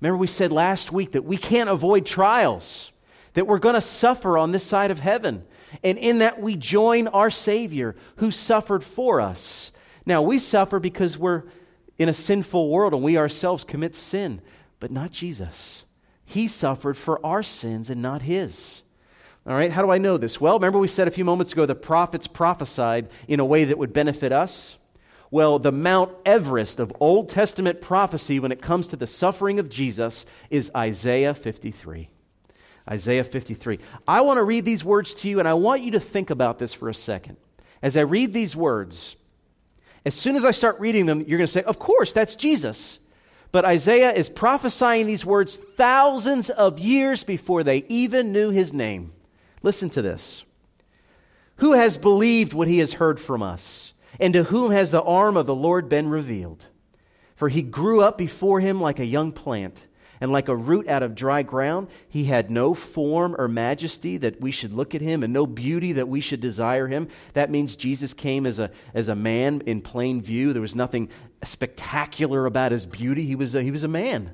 Remember, 0.01 0.17
we 0.17 0.27
said 0.27 0.53
last 0.53 0.91
week 0.91 1.13
that 1.13 1.27
we 1.27 1.37
can't 1.37 1.69
avoid 1.69 2.07
trials, 2.07 2.93
that 3.35 3.47
we're 3.47 3.59
going 3.59 3.75
to 3.75 3.83
suffer 3.83 4.39
on 4.39 4.53
this 4.53 4.65
side 4.65 4.91
of 4.91 5.01
heaven 5.01 5.45
and 5.83 5.99
in 5.99 6.19
that 6.19 6.41
we 6.41 6.57
join 6.57 7.09
our 7.09 7.31
Savior 7.31 7.97
who 8.17 8.31
suffered 8.31 8.85
for 8.85 9.21
us. 9.21 9.73
Now, 10.07 10.23
we 10.23 10.39
suffer 10.39 10.81
because 10.81 11.19
we're 11.19 11.45
in 11.99 12.09
a 12.09 12.15
sinful 12.15 12.71
world 12.71 12.95
and 12.95 13.03
we 13.03 13.19
ourselves 13.19 13.65
commit 13.65 13.95
sin, 13.95 14.41
but 14.79 14.91
not 14.91 15.11
Jesus. 15.11 15.85
He 16.25 16.49
suffered 16.49 16.97
for 16.97 17.25
our 17.25 17.43
sins 17.43 17.91
and 17.91 18.01
not 18.01 18.23
his. 18.23 18.83
All 19.47 19.55
right, 19.55 19.73
how 19.73 19.83
do 19.83 19.91
I 19.91 19.99
know 19.99 20.17
this? 20.17 20.41
Well, 20.41 20.55
remember 20.55 20.79
we 20.79 20.89
said 20.89 21.09
a 21.09 21.11
few 21.11 21.25
moments 21.25 21.53
ago 21.53 21.67
the 21.67 21.75
prophets 21.75 22.27
prophesied 22.27 23.09
in 23.27 23.41
a 23.41 23.45
way 23.45 23.65
that 23.65 23.79
would 23.79 23.93
benefit 23.93 24.33
us? 24.33 24.77
Well, 25.31 25.59
the 25.59 25.73
Mount 25.73 26.13
Everest 26.27 26.81
of 26.81 26.93
Old 27.01 27.29
Testament 27.29 27.81
prophecy 27.81 28.41
when 28.41 28.53
it 28.53 28.61
comes 28.61 28.89
to 28.89 28.97
the 28.97 29.07
suffering 29.07 29.59
of 29.59 29.69
Jesus 29.69 30.27
is 30.51 30.73
Isaiah 30.77 31.35
53. 31.35 32.11
Isaiah 32.91 33.25
53. 33.25 33.79
I 34.09 34.23
want 34.23 34.39
to 34.39 34.45
read 34.45 34.65
these 34.65 34.85
words 34.85 35.15
to 35.15 35.29
you, 35.29 35.39
and 35.39 35.47
I 35.47 35.55
want 35.55 35.83
you 35.83 35.93
to 35.93 36.01
think 36.01 36.31
about 36.31 36.59
this 36.59 36.75
for 36.75 36.89
a 36.89 36.95
second. 36.95 37.37
As 37.83 37.97
I 37.97 38.01
read 38.01 38.33
these 38.33 38.57
words, 38.57 39.17
as 40.05 40.15
soon 40.15 40.37
as 40.37 40.45
I 40.45 40.51
start 40.51 40.81
reading 40.81 41.07
them, 41.07 41.21
you're 41.21 41.39
going 41.39 41.47
to 41.47 41.53
say, 41.53 41.63
Of 41.63 41.79
course, 41.79 42.13
that's 42.13 42.37
Jesus. 42.37 42.99
But 43.53 43.65
Isaiah 43.65 44.13
is 44.13 44.29
prophesying 44.29 45.07
these 45.07 45.27
words 45.27 45.57
thousands 45.57 46.51
of 46.51 46.79
years 46.79 47.25
before 47.25 47.65
they 47.65 47.85
even 47.89 48.33
knew 48.33 48.51
his 48.51 48.73
name. 48.73 49.13
Listen 49.63 49.91
to 49.91 50.03
this. 50.03 50.45
Who 51.57 51.73
has 51.73 51.97
believed 51.97 52.53
what 52.53 52.69
he 52.69 52.79
has 52.79 52.95
heard 52.95 53.19
from 53.19 53.43
us? 53.43 53.93
And 54.19 54.35
to 54.35 54.45
whom 54.45 54.71
has 54.71 54.91
the 54.91 55.03
arm 55.03 55.37
of 55.37 55.47
the 55.47 55.55
Lord 55.55 55.89
been 55.89 56.09
revealed? 56.09 56.67
For 57.35 57.49
he 57.49 57.63
grew 57.63 58.03
up 58.03 58.17
before 58.17 58.61
him 58.61 58.81
like 58.81 58.99
a 58.99 59.05
young 59.05 59.33
plant 59.33 59.87
and 60.21 60.31
like 60.33 60.49
a 60.49 60.57
root 60.57 60.89
out 60.89 61.03
of 61.03 61.15
dry 61.15 61.43
ground. 61.43 61.89
He 62.09 62.25
had 62.25 62.51
no 62.51 62.75
form 62.75 63.35
or 63.39 63.49
majesty 63.49 64.17
that 64.19 64.41
we 64.41 64.51
should 64.51 64.73
look 64.73 64.95
at 64.95 65.01
him, 65.01 65.23
and 65.23 65.33
no 65.33 65.47
beauty 65.47 65.93
that 65.93 66.09
we 66.09 66.21
should 66.21 66.41
desire 66.41 66.89
him. 66.89 67.09
That 67.33 67.51
means 67.51 67.77
Jesus 67.77 68.15
came 68.15 68.47
as 68.47 68.59
a, 68.59 68.71
as 68.95 69.09
a 69.09 69.15
man 69.15 69.63
in 69.67 69.81
plain 69.81 70.23
view. 70.23 70.53
There 70.53 70.63
was 70.63 70.77
nothing 70.77 71.09
spectacular 71.43 72.47
about 72.47 72.73
his 72.73 72.87
beauty. 72.87 73.25
He 73.25 73.35
was 73.35 73.55
a, 73.55 73.63
he 73.63 73.71
was 73.71 73.85
a 73.85 73.89
man. 73.89 74.33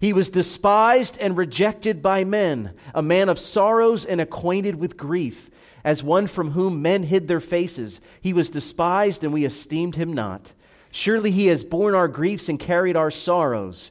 He 0.00 0.12
was 0.12 0.30
despised 0.30 1.18
and 1.18 1.36
rejected 1.36 2.02
by 2.02 2.24
men, 2.24 2.74
a 2.94 3.02
man 3.02 3.28
of 3.28 3.38
sorrows 3.38 4.04
and 4.04 4.20
acquainted 4.20 4.76
with 4.76 4.96
grief. 4.96 5.50
As 5.84 6.02
one 6.02 6.26
from 6.26 6.50
whom 6.50 6.82
men 6.82 7.04
hid 7.04 7.28
their 7.28 7.40
faces, 7.40 8.00
he 8.20 8.32
was 8.32 8.50
despised 8.50 9.24
and 9.24 9.32
we 9.32 9.44
esteemed 9.44 9.96
him 9.96 10.12
not. 10.12 10.52
Surely 10.90 11.30
he 11.30 11.46
has 11.46 11.64
borne 11.64 11.94
our 11.94 12.08
griefs 12.08 12.48
and 12.48 12.58
carried 12.58 12.96
our 12.96 13.10
sorrows. 13.10 13.90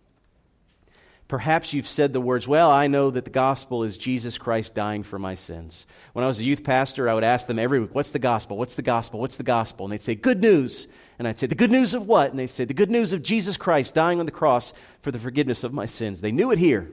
Perhaps 1.31 1.71
you've 1.71 1.87
said 1.87 2.11
the 2.11 2.19
words, 2.19 2.45
Well, 2.45 2.69
I 2.69 2.87
know 2.87 3.09
that 3.09 3.23
the 3.23 3.31
gospel 3.31 3.83
is 3.83 3.97
Jesus 3.97 4.37
Christ 4.37 4.75
dying 4.75 5.01
for 5.01 5.17
my 5.17 5.33
sins. 5.33 5.85
When 6.11 6.25
I 6.25 6.27
was 6.27 6.41
a 6.41 6.43
youth 6.43 6.61
pastor, 6.61 7.07
I 7.07 7.13
would 7.13 7.23
ask 7.23 7.47
them 7.47 7.57
every 7.57 7.79
week, 7.79 7.95
What's 7.95 8.11
the 8.11 8.19
gospel? 8.19 8.57
What's 8.57 8.75
the 8.75 8.81
gospel? 8.81 9.21
What's 9.21 9.37
the 9.37 9.43
gospel? 9.43 9.85
And 9.85 9.93
they'd 9.93 10.01
say, 10.01 10.13
Good 10.13 10.41
news. 10.41 10.87
And 11.17 11.25
I'd 11.25 11.39
say, 11.39 11.47
The 11.47 11.55
good 11.55 11.71
news 11.71 11.93
of 11.93 12.05
what? 12.05 12.31
And 12.31 12.37
they'd 12.37 12.47
say, 12.47 12.65
The 12.65 12.73
good 12.73 12.91
news 12.91 13.13
of 13.13 13.23
Jesus 13.23 13.55
Christ 13.55 13.95
dying 13.95 14.19
on 14.19 14.25
the 14.25 14.31
cross 14.33 14.73
for 15.01 15.11
the 15.11 15.19
forgiveness 15.19 15.63
of 15.63 15.71
my 15.71 15.85
sins. 15.85 16.19
They 16.19 16.33
knew 16.33 16.51
it 16.51 16.59
here. 16.59 16.91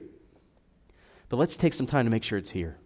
But 1.27 1.35
let's 1.35 1.57
take 1.57 1.73
some 1.73 1.85
time 1.85 2.05
to 2.05 2.09
make 2.09 2.23
sure 2.23 2.37
it's 2.37 2.51
here. 2.51 2.77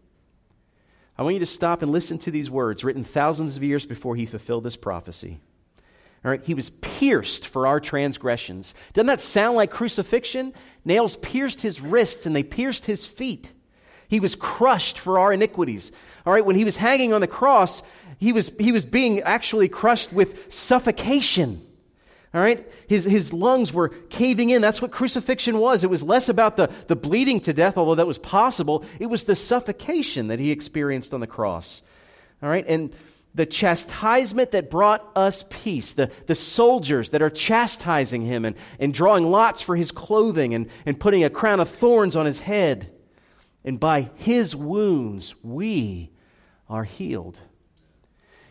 I 1.19 1.21
want 1.21 1.35
you 1.35 1.39
to 1.39 1.45
stop 1.45 1.83
and 1.83 1.91
listen 1.91 2.17
to 2.17 2.31
these 2.31 2.49
words 2.49 2.83
written 2.83 3.03
thousands 3.03 3.57
of 3.57 3.63
years 3.63 3.85
before 3.85 4.15
he 4.15 4.25
fulfilled 4.25 4.63
this 4.63 4.75
prophecy. 4.75 5.39
All 6.23 6.31
right, 6.31 6.43
he 6.45 6.53
was 6.53 6.69
pierced 6.69 7.47
for 7.47 7.67
our 7.67 7.79
transgressions. 7.79 8.73
Doesn't 8.93 9.07
that 9.07 9.21
sound 9.21 9.57
like 9.57 9.71
crucifixion? 9.71 10.53
Nails 10.85 11.17
pierced 11.17 11.61
his 11.61 11.81
wrists 11.81 12.25
and 12.25 12.35
they 12.35 12.43
pierced 12.43 12.85
his 12.85 13.05
feet. 13.05 13.51
He 14.07 14.19
was 14.19 14.35
crushed 14.35 14.99
for 14.99 15.19
our 15.19 15.33
iniquities. 15.33 15.91
All 16.25 16.31
right, 16.31 16.45
when 16.45 16.55
he 16.55 16.63
was 16.63 16.77
hanging 16.77 17.13
on 17.13 17.21
the 17.21 17.27
cross, 17.27 17.83
he 18.19 18.31
was, 18.31 18.53
he 18.59 18.71
was 18.71 18.85
being 18.85 19.19
actually 19.21 19.67
crushed 19.67 20.13
with 20.13 20.51
suffocation. 20.53 21.65
All 22.33 22.41
right? 22.41 22.65
His, 22.87 23.03
his 23.03 23.31
lungs 23.31 23.73
were 23.73 23.89
caving 23.89 24.49
in. 24.49 24.61
That's 24.61 24.81
what 24.81 24.91
crucifixion 24.91 25.59
was. 25.59 25.83
It 25.83 25.89
was 25.89 26.01
less 26.01 26.29
about 26.29 26.55
the, 26.55 26.71
the 26.87 26.95
bleeding 26.95 27.41
to 27.41 27.53
death, 27.53 27.77
although 27.77 27.95
that 27.95 28.07
was 28.07 28.17
possible. 28.17 28.85
It 28.99 29.07
was 29.07 29.25
the 29.25 29.35
suffocation 29.35 30.27
that 30.29 30.39
he 30.39 30.51
experienced 30.51 31.13
on 31.13 31.19
the 31.19 31.27
cross. 31.27 31.81
All 32.41 32.49
right? 32.49 32.65
And 32.67 32.95
the 33.35 33.45
chastisement 33.45 34.51
that 34.51 34.69
brought 34.69 35.09
us 35.15 35.43
peace, 35.49 35.93
the, 35.93 36.11
the 36.27 36.35
soldiers 36.35 37.09
that 37.09 37.21
are 37.21 37.29
chastising 37.29 38.21
him 38.21 38.45
and, 38.45 38.55
and 38.79 38.93
drawing 38.93 39.29
lots 39.29 39.61
for 39.61 39.75
his 39.75 39.91
clothing 39.91 40.53
and, 40.53 40.69
and 40.85 40.99
putting 40.99 41.23
a 41.23 41.29
crown 41.29 41.59
of 41.59 41.69
thorns 41.69 42.15
on 42.15 42.25
his 42.25 42.41
head. 42.41 42.91
And 43.63 43.79
by 43.79 44.11
his 44.15 44.55
wounds, 44.55 45.33
we 45.41 46.11
are 46.69 46.83
healed. 46.83 47.39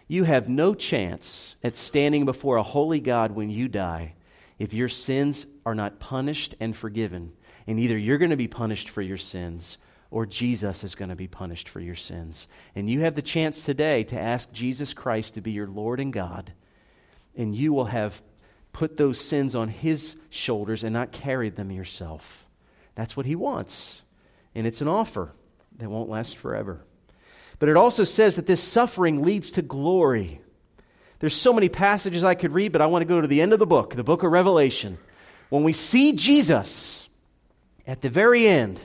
You 0.09 0.25
have 0.25 0.49
no 0.49 0.75
chance 0.75 1.55
at 1.63 1.77
standing 1.77 2.25
before 2.25 2.57
a 2.57 2.63
holy 2.63 3.01
God 3.01 3.33
when 3.33 3.51
you 3.51 3.69
die 3.69 4.15
if 4.59 4.75
your 4.75 4.89
sins 4.89 5.47
are 5.65 5.75
not 5.75 6.01
punished 6.01 6.55
and 6.61 6.77
forgiven. 6.77 7.33
And 7.67 7.79
either 7.79 7.97
you're 7.97 8.19
going 8.19 8.31
to 8.31 8.37
be 8.37 8.49
punished 8.49 8.89
for 8.89 9.01
your 9.03 9.19
sins 9.19 9.79
or 10.13 10.27
Jesus 10.27 10.85
is 10.85 10.95
going 10.95 11.09
to 11.09 11.17
be 11.17 11.27
punished 11.27 11.71
for 11.71 11.81
your 11.81 11.97
sins. 11.97 12.47
And 12.77 12.89
you 12.89 13.01
have 13.01 13.15
the 13.15 13.23
chance 13.23 13.65
today 13.65 14.05
to 14.05 14.21
ask 14.21 14.53
Jesus 14.53 14.93
Christ 14.93 15.35
to 15.35 15.41
be 15.41 15.53
your 15.53 15.67
Lord 15.67 15.99
and 16.01 16.13
God, 16.13 16.53
and 17.35 17.57
you 17.57 17.73
will 17.73 17.87
have 17.87 18.21
put 18.75 18.99
those 18.99 19.19
sins 19.19 19.57
on 19.57 19.69
His 19.69 20.17
shoulders 20.29 20.85
and 20.85 20.93
not 20.93 21.13
carried 21.13 21.57
them 21.57 21.73
yourself. 21.73 22.47
That's 22.95 23.17
what 23.17 23.25
He 23.25 23.35
wants. 23.35 24.03
And 24.55 24.67
it's 24.67 24.83
an 24.83 24.89
offer 24.89 25.33
that 25.79 25.89
won't 25.89 26.11
last 26.11 26.37
forever. 26.37 26.85
But 27.59 27.71
it 27.71 27.77
also 27.79 28.05
says 28.05 28.37
that 28.37 28.47
this 28.47 28.63
suffering 28.63 29.23
leads 29.23 29.53
to 29.53 29.63
glory. 29.63 30.43
There's 31.21 31.35
so 31.35 31.55
many 31.55 31.71
passages 31.71 32.23
I 32.23 32.35
could 32.35 32.53
read, 32.53 32.73
but 32.73 32.83
I 32.83 32.87
want 32.87 33.01
to 33.01 33.09
go 33.09 33.23
to 33.23 33.29
the 33.29 33.41
end 33.41 33.55
of 33.55 33.59
the 33.59 33.67
book, 33.67 33.95
the 33.95 34.05
book 34.05 34.25
of 34.25 34.31
Revelation. 34.31 34.99
When 35.49 35.65
we 35.65 35.73
see 35.73 36.13
Jesus 36.13 37.09
at 37.87 38.03
the 38.03 38.11
very 38.11 38.47
end, 38.47 38.79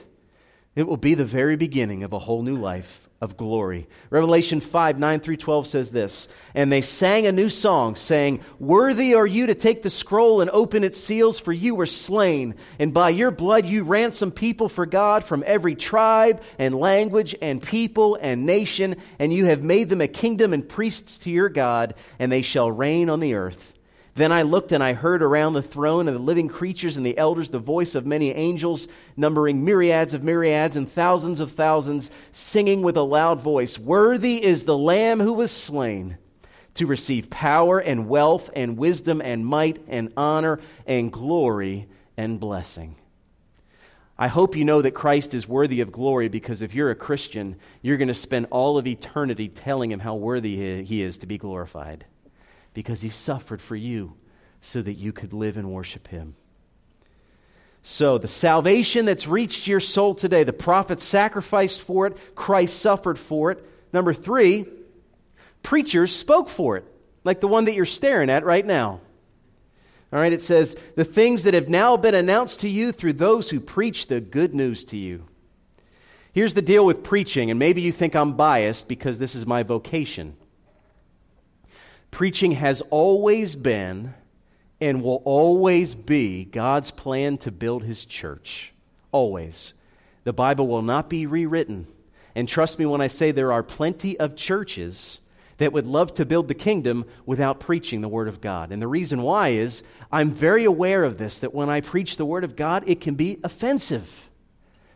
it 0.77 0.87
will 0.87 0.95
be 0.95 1.15
the 1.15 1.25
very 1.25 1.55
beginning 1.55 2.03
of 2.03 2.13
a 2.13 2.19
whole 2.19 2.43
new 2.43 2.55
life 2.55 3.09
of 3.19 3.35
glory. 3.35 3.87
Revelation 4.11 4.61
5 4.61 4.99
9 4.99 5.19
through 5.21 5.37
12 5.37 5.65
says 5.65 5.89
this 5.89 6.27
And 6.53 6.71
they 6.71 6.81
sang 6.81 7.25
a 7.25 7.31
new 7.31 7.49
song, 7.49 7.95
saying, 7.95 8.41
Worthy 8.59 9.15
are 9.15 9.25
you 9.25 9.47
to 9.47 9.55
take 9.55 9.81
the 9.81 9.89
scroll 9.89 10.39
and 10.39 10.51
open 10.51 10.83
its 10.83 10.99
seals, 10.99 11.39
for 11.39 11.51
you 11.51 11.73
were 11.73 11.87
slain, 11.87 12.53
and 12.77 12.93
by 12.93 13.09
your 13.09 13.31
blood 13.31 13.65
you 13.65 13.85
ransomed 13.85 14.35
people 14.35 14.69
for 14.69 14.85
God 14.85 15.23
from 15.23 15.43
every 15.47 15.73
tribe 15.73 16.43
and 16.59 16.75
language 16.75 17.33
and 17.41 17.59
people 17.59 18.15
and 18.21 18.45
nation, 18.45 18.97
and 19.17 19.33
you 19.33 19.45
have 19.45 19.63
made 19.63 19.89
them 19.89 20.01
a 20.01 20.07
kingdom 20.07 20.53
and 20.53 20.69
priests 20.69 21.17
to 21.19 21.31
your 21.31 21.49
God, 21.49 21.95
and 22.19 22.31
they 22.31 22.43
shall 22.43 22.69
reign 22.71 23.09
on 23.09 23.19
the 23.19 23.33
earth. 23.33 23.73
Then 24.17 24.31
I 24.31 24.41
looked 24.41 24.71
and 24.71 24.83
I 24.83 24.93
heard 24.93 25.21
around 25.21 25.53
the 25.53 25.61
throne 25.61 26.07
and 26.07 26.17
the 26.17 26.21
living 26.21 26.47
creatures 26.47 26.97
and 26.97 27.05
the 27.05 27.19
elders 27.19 27.51
the 27.51 27.59
voice 27.59 27.93
of 27.93 28.07
many 28.07 28.31
angels, 28.31 28.87
numbering 29.15 29.63
myriads 29.63 30.15
of 30.15 30.23
myriads 30.23 30.75
and 30.75 30.89
thousands 30.89 31.39
of 31.39 31.51
thousands, 31.51 32.09
singing 32.31 32.81
with 32.81 32.97
a 32.97 33.03
loud 33.03 33.39
voice 33.39 33.77
Worthy 33.77 34.43
is 34.43 34.63
the 34.63 34.75
Lamb 34.75 35.19
who 35.19 35.33
was 35.33 35.51
slain 35.51 36.17
to 36.73 36.87
receive 36.87 37.29
power 37.29 37.77
and 37.77 38.09
wealth 38.09 38.49
and 38.55 38.75
wisdom 38.75 39.21
and 39.21 39.45
might 39.45 39.85
and 39.87 40.11
honor 40.17 40.59
and 40.87 41.13
glory 41.13 41.87
and 42.17 42.39
blessing. 42.39 42.95
I 44.17 44.29
hope 44.29 44.55
you 44.55 44.65
know 44.65 44.81
that 44.81 44.95
Christ 44.95 45.35
is 45.35 45.47
worthy 45.47 45.81
of 45.81 45.91
glory 45.91 46.27
because 46.27 46.63
if 46.63 46.73
you're 46.73 46.89
a 46.89 46.95
Christian, 46.95 47.55
you're 47.83 47.97
going 47.97 48.07
to 48.07 48.15
spend 48.15 48.47
all 48.49 48.79
of 48.79 48.87
eternity 48.87 49.47
telling 49.47 49.91
him 49.91 49.99
how 49.99 50.15
worthy 50.15 50.83
he 50.83 51.03
is 51.03 51.19
to 51.19 51.27
be 51.27 51.37
glorified 51.37 52.05
because 52.77 53.01
he 53.01 53.09
suffered 53.09 53.59
for 53.59 53.75
you 53.75 54.13
so 54.61 54.83
that 54.83 54.93
you 54.93 55.11
could 55.11 55.33
live 55.33 55.57
and 55.57 55.71
worship 55.71 56.09
him. 56.09 56.35
So, 57.81 58.19
the 58.19 58.27
salvation 58.27 59.05
that's 59.05 59.27
reached 59.27 59.65
your 59.65 59.79
soul 59.79 60.13
today, 60.13 60.43
the 60.43 60.53
prophet 60.53 61.01
sacrificed 61.01 61.81
for 61.81 62.05
it, 62.05 62.35
Christ 62.35 62.77
suffered 62.77 63.17
for 63.17 63.49
it. 63.49 63.65
Number 63.91 64.13
three, 64.13 64.67
preachers 65.63 66.15
spoke 66.15 66.49
for 66.49 66.77
it, 66.77 66.85
like 67.23 67.41
the 67.41 67.47
one 67.47 67.65
that 67.65 67.73
you're 67.73 67.83
staring 67.83 68.29
at 68.29 68.45
right 68.45 68.63
now. 68.63 69.01
All 70.13 70.19
right, 70.19 70.31
it 70.31 70.43
says, 70.43 70.75
the 70.95 71.03
things 71.03 71.45
that 71.45 71.55
have 71.55 71.69
now 71.69 71.97
been 71.97 72.13
announced 72.13 72.59
to 72.59 72.69
you 72.69 72.91
through 72.91 73.13
those 73.13 73.49
who 73.49 73.59
preach 73.59 74.05
the 74.05 74.21
good 74.21 74.53
news 74.53 74.85
to 74.85 74.97
you. 74.97 75.25
Here's 76.31 76.53
the 76.53 76.61
deal 76.61 76.85
with 76.85 77.01
preaching, 77.01 77.49
and 77.49 77.57
maybe 77.57 77.81
you 77.81 77.91
think 77.91 78.15
I'm 78.15 78.33
biased 78.33 78.87
because 78.87 79.17
this 79.17 79.33
is 79.33 79.47
my 79.47 79.63
vocation. 79.63 80.35
Preaching 82.11 82.53
has 82.53 82.81
always 82.89 83.55
been 83.55 84.13
and 84.79 85.03
will 85.03 85.21
always 85.25 85.95
be 85.95 86.45
God's 86.45 86.91
plan 86.91 87.37
to 87.39 87.51
build 87.51 87.83
his 87.83 88.05
church. 88.05 88.73
Always. 89.11 89.73
The 90.23 90.33
Bible 90.33 90.67
will 90.67 90.81
not 90.81 91.09
be 91.09 91.25
rewritten. 91.25 91.87
And 92.35 92.47
trust 92.47 92.77
me 92.77 92.85
when 92.85 93.01
I 93.01 93.07
say 93.07 93.31
there 93.31 93.51
are 93.51 93.63
plenty 93.63 94.19
of 94.19 94.35
churches 94.35 95.19
that 95.57 95.73
would 95.73 95.87
love 95.87 96.13
to 96.15 96.25
build 96.25 96.47
the 96.47 96.53
kingdom 96.53 97.05
without 97.25 97.59
preaching 97.59 98.01
the 98.01 98.07
Word 98.07 98.27
of 98.27 98.41
God. 98.41 98.71
And 98.71 98.81
the 98.81 98.87
reason 98.87 99.23
why 99.23 99.49
is 99.49 99.83
I'm 100.11 100.31
very 100.31 100.63
aware 100.63 101.03
of 101.03 101.17
this 101.17 101.39
that 101.39 101.53
when 101.53 101.69
I 101.69 101.81
preach 101.81 102.17
the 102.17 102.25
Word 102.25 102.43
of 102.43 102.55
God, 102.55 102.83
it 102.85 103.01
can 103.01 103.15
be 103.15 103.39
offensive 103.43 104.29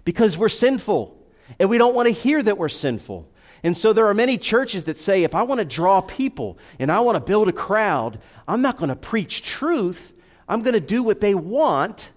because 0.06 0.38
we're 0.38 0.50
sinful 0.50 1.18
and 1.60 1.70
we 1.70 1.78
don't 1.78 1.96
want 1.96 2.08
to 2.08 2.14
hear 2.14 2.42
that 2.44 2.58
we're 2.58 2.70
sinful. 2.70 3.31
And 3.64 3.78
so 3.78 3.94
there 3.94 4.08
are 4.08 4.14
many 4.14 4.38
churches 4.38 4.86
that 4.86 4.98
say, 4.98 5.24
if 5.24 5.36
I 5.36 5.44
want 5.44 5.60
to 5.60 5.66
draw 5.66 6.02
people 6.02 6.58
and 6.80 6.92
I 6.92 7.00
want 7.02 7.16
to 7.16 7.24
build 7.24 7.48
a 7.48 7.54
crowd, 7.54 8.20
I'm 8.48 8.62
not 8.62 8.78
going 8.78 8.90
to 8.90 8.96
preach 8.96 9.44
truth. 9.44 10.14
I'm 10.48 10.64
going 10.64 10.74
to 10.74 10.80
do 10.80 11.04
what 11.04 11.22
they 11.22 11.36
want 11.36 12.12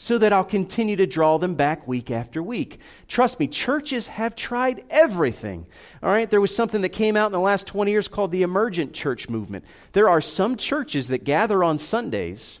so 0.00 0.16
that 0.16 0.32
I'll 0.32 0.44
continue 0.44 0.94
to 0.94 1.06
draw 1.06 1.38
them 1.38 1.56
back 1.56 1.88
week 1.88 2.10
after 2.10 2.40
week. 2.40 2.78
Trust 3.08 3.40
me, 3.40 3.48
churches 3.48 4.06
have 4.08 4.36
tried 4.36 4.84
everything. 4.90 5.66
All 6.02 6.10
right, 6.10 6.30
there 6.30 6.40
was 6.40 6.54
something 6.54 6.82
that 6.82 6.90
came 6.90 7.16
out 7.16 7.26
in 7.26 7.32
the 7.32 7.40
last 7.40 7.66
20 7.66 7.90
years 7.90 8.06
called 8.06 8.30
the 8.30 8.42
emergent 8.42 8.92
church 8.92 9.28
movement. 9.28 9.64
There 9.92 10.08
are 10.08 10.20
some 10.20 10.56
churches 10.56 11.08
that 11.08 11.24
gather 11.24 11.64
on 11.64 11.78
Sundays 11.78 12.60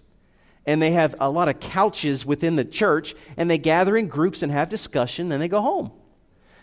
and 0.66 0.82
they 0.82 0.90
have 0.90 1.14
a 1.20 1.30
lot 1.30 1.48
of 1.48 1.60
couches 1.60 2.26
within 2.26 2.56
the 2.56 2.64
church 2.64 3.14
and 3.36 3.48
they 3.48 3.56
gather 3.56 3.96
in 3.96 4.08
groups 4.08 4.42
and 4.42 4.50
have 4.50 4.68
discussion 4.68 5.30
and 5.30 5.40
they 5.40 5.48
go 5.48 5.60
home. 5.60 5.92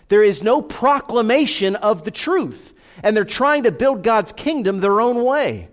There 0.08 0.24
is 0.24 0.44
no 0.44 0.62
proclamation 0.62 1.76
of 1.76 2.04
the 2.04 2.12
truth 2.12 2.74
and 3.04 3.16
they're 3.16 3.26
trying 3.26 3.64
to 3.64 3.72
build 3.72 4.04
God's 4.04 4.32
kingdom 4.32 4.80
their 4.80 5.02
own 5.02 5.24
way. 5.24 5.70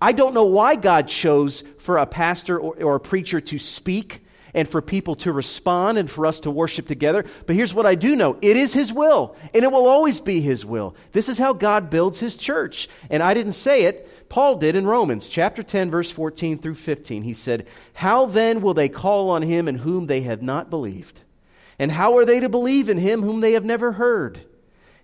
I 0.00 0.12
don't 0.12 0.34
know 0.34 0.44
why 0.44 0.76
God 0.76 1.08
chose 1.08 1.62
for 1.78 1.98
a 1.98 2.06
pastor 2.06 2.58
or, 2.58 2.82
or 2.82 2.94
a 2.96 3.00
preacher 3.00 3.40
to 3.40 3.58
speak 3.58 4.22
and 4.54 4.68
for 4.68 4.80
people 4.80 5.16
to 5.16 5.32
respond 5.32 5.98
and 5.98 6.10
for 6.10 6.26
us 6.26 6.40
to 6.40 6.50
worship 6.50 6.86
together. 6.86 7.24
But 7.46 7.56
here's 7.56 7.74
what 7.74 7.86
I 7.86 7.96
do 7.96 8.16
know 8.16 8.38
it 8.40 8.56
is 8.56 8.72
His 8.72 8.92
will, 8.92 9.36
and 9.52 9.64
it 9.64 9.72
will 9.72 9.86
always 9.86 10.20
be 10.20 10.40
His 10.40 10.64
will. 10.64 10.94
This 11.12 11.28
is 11.28 11.38
how 11.38 11.52
God 11.52 11.90
builds 11.90 12.20
His 12.20 12.36
church. 12.36 12.88
And 13.10 13.22
I 13.22 13.34
didn't 13.34 13.52
say 13.52 13.84
it, 13.84 14.28
Paul 14.28 14.56
did 14.56 14.76
in 14.76 14.86
Romans 14.86 15.28
chapter 15.28 15.62
10, 15.62 15.90
verse 15.90 16.10
14 16.10 16.58
through 16.58 16.76
15. 16.76 17.24
He 17.24 17.34
said, 17.34 17.66
How 17.94 18.26
then 18.26 18.62
will 18.62 18.74
they 18.74 18.88
call 18.88 19.28
on 19.28 19.42
Him 19.42 19.68
in 19.68 19.78
whom 19.78 20.06
they 20.06 20.22
have 20.22 20.40
not 20.40 20.70
believed? 20.70 21.23
And 21.78 21.90
how 21.92 22.16
are 22.16 22.24
they 22.24 22.40
to 22.40 22.48
believe 22.48 22.88
in 22.88 22.98
Him 22.98 23.22
whom 23.22 23.40
they 23.40 23.52
have 23.52 23.64
never 23.64 23.92
heard? 23.92 24.40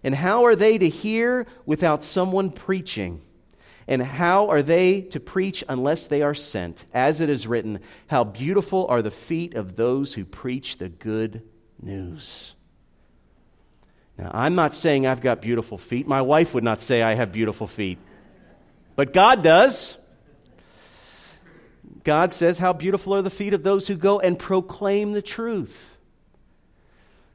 And 0.03 0.15
how 0.15 0.45
are 0.45 0.57
they 0.57 0.79
to 0.79 0.89
hear 0.89 1.47
without 1.67 2.03
someone 2.03 2.51
preaching? 2.51 3.21
And 3.87 4.03
how 4.03 4.49
are 4.49 4.63
they 4.63 5.01
to 5.01 5.21
preach 5.21 5.65
unless 5.69 6.07
they 6.07 6.23
are 6.23 6.35
sent? 6.35 6.87
As 6.95 7.21
it 7.21 7.29
is 7.29 7.47
written, 7.47 7.81
How 8.07 8.25
beautiful 8.25 8.87
are 8.89 9.03
the 9.03 9.11
feet 9.11 9.55
of 9.55 9.77
those 9.77 10.15
who 10.15 10.25
preach 10.25 10.79
the 10.79 10.89
good 10.89 11.43
news. 11.83 12.55
Now, 14.19 14.31
I'm 14.33 14.55
not 14.55 14.75
saying 14.75 15.07
I've 15.07 15.23
got 15.23 15.41
beautiful 15.41 15.79
feet. 15.79 16.07
My 16.07 16.23
wife 16.23 16.55
would 16.55 16.65
not 16.65 16.81
say 16.81 17.03
I 17.03 17.15
have 17.15 17.33
beautiful 17.33 17.67
feet. 17.67 17.99
But 18.97 19.13
God 19.13 19.43
does. 19.43 19.97
God 22.05 22.33
says, 22.33 22.59
How 22.59 22.73
beautiful 22.73 23.15
are 23.15 23.23
the 23.23 23.31
feet 23.31 23.55
of 23.55 23.63
those 23.63 23.89
who 23.89 23.95
go 23.95 24.21
and 24.21 24.39
proclaim 24.39 25.13
the 25.13 25.23
truth. 25.23 25.97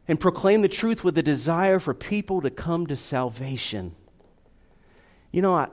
And 0.07 0.19
proclaim 0.19 0.61
the 0.61 0.69
truth 0.69 1.03
with 1.03 1.17
a 1.17 1.23
desire 1.23 1.79
for 1.79 1.93
people 1.93 2.41
to 2.41 2.49
come 2.49 2.87
to 2.87 2.95
salvation. 2.95 3.95
You 5.31 5.41
know, 5.41 5.55
I. 5.55 5.67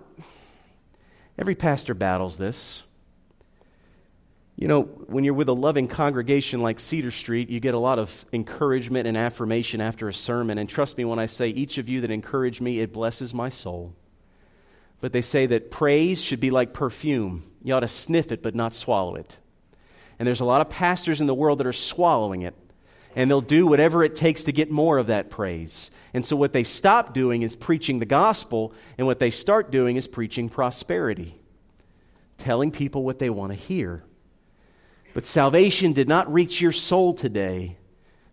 Every 1.39 1.55
pastor 1.55 1.95
battles 1.95 2.39
this. 2.39 2.83
You 4.57 4.69
know, 4.69 4.83
when 4.83 5.25
you're 5.25 5.35
with 5.35 5.49
a 5.49 5.55
loving 5.55 5.89
congregation 5.89 6.61
like 6.61 6.79
Cedar 6.79 7.11
Street, 7.11 7.49
you 7.49 7.59
get 7.59 7.75
a 7.75 7.79
lot 7.79 7.99
of 7.99 8.25
encouragement 8.33 9.09
and 9.09 9.17
affirmation 9.17 9.81
after 9.81 10.09
a 10.09 10.15
sermon. 10.15 10.59
And 10.59 10.69
trust 10.69 10.99
me 10.99 11.05
when 11.05 11.19
I 11.19 11.27
say, 11.27 11.49
each 11.49 11.79
of 11.79 11.89
you 11.89 12.03
that 12.03 12.11
encourage 12.11 12.61
me, 12.61 12.81
it 12.81 12.93
blesses 12.93 13.33
my 13.33 13.49
soul. 13.49 13.95
But 15.01 15.13
they 15.13 15.23
say 15.23 15.47
that 15.47 15.71
praise 15.71 16.23
should 16.23 16.39
be 16.39 16.51
like 16.51 16.75
perfume. 16.75 17.43
You 17.63 17.75
ought 17.75 17.81
to 17.81 17.89
sniff 17.89 18.31
it, 18.31 18.43
but 18.43 18.55
not 18.55 18.75
swallow 18.75 19.17
it. 19.17 19.39
And 20.19 20.27
there's 20.27 20.41
a 20.41 20.45
lot 20.45 20.61
of 20.61 20.69
pastors 20.69 21.21
in 21.21 21.27
the 21.27 21.35
world 21.35 21.59
that 21.59 21.67
are 21.67 21.73
swallowing 21.73 22.43
it. 22.43 22.55
And 23.15 23.31
they'll 23.31 23.41
do 23.41 23.67
whatever 23.67 24.03
it 24.03 24.17
takes 24.17 24.45
to 24.45 24.53
get 24.53 24.71
more 24.71 24.99
of 24.99 25.09
that 25.09 25.31
praise. 25.31 25.91
And 26.15 26.25
so, 26.25 26.37
what 26.37 26.53
they 26.53 26.65
stop 26.65 27.15
doing 27.15 27.43
is 27.43 27.57
preaching 27.57 27.99
the 27.99 28.07
gospel, 28.07 28.73
and 28.99 29.07
what 29.07 29.19
they 29.19 29.31
start 29.31 29.71
doing 29.71 29.97
is 29.97 30.07
preaching 30.07 30.49
prosperity, 30.49 31.41
telling 32.39 32.71
people 32.71 33.03
what 33.05 33.19
they 33.19 33.31
want 33.31 33.53
to 33.53 33.59
hear. 33.59 34.05
But 35.15 35.27
salvation 35.27 35.93
did 35.93 36.09
not 36.09 36.33
reach 36.33 36.61
your 36.61 36.73
soul 36.73 37.15
today 37.15 37.77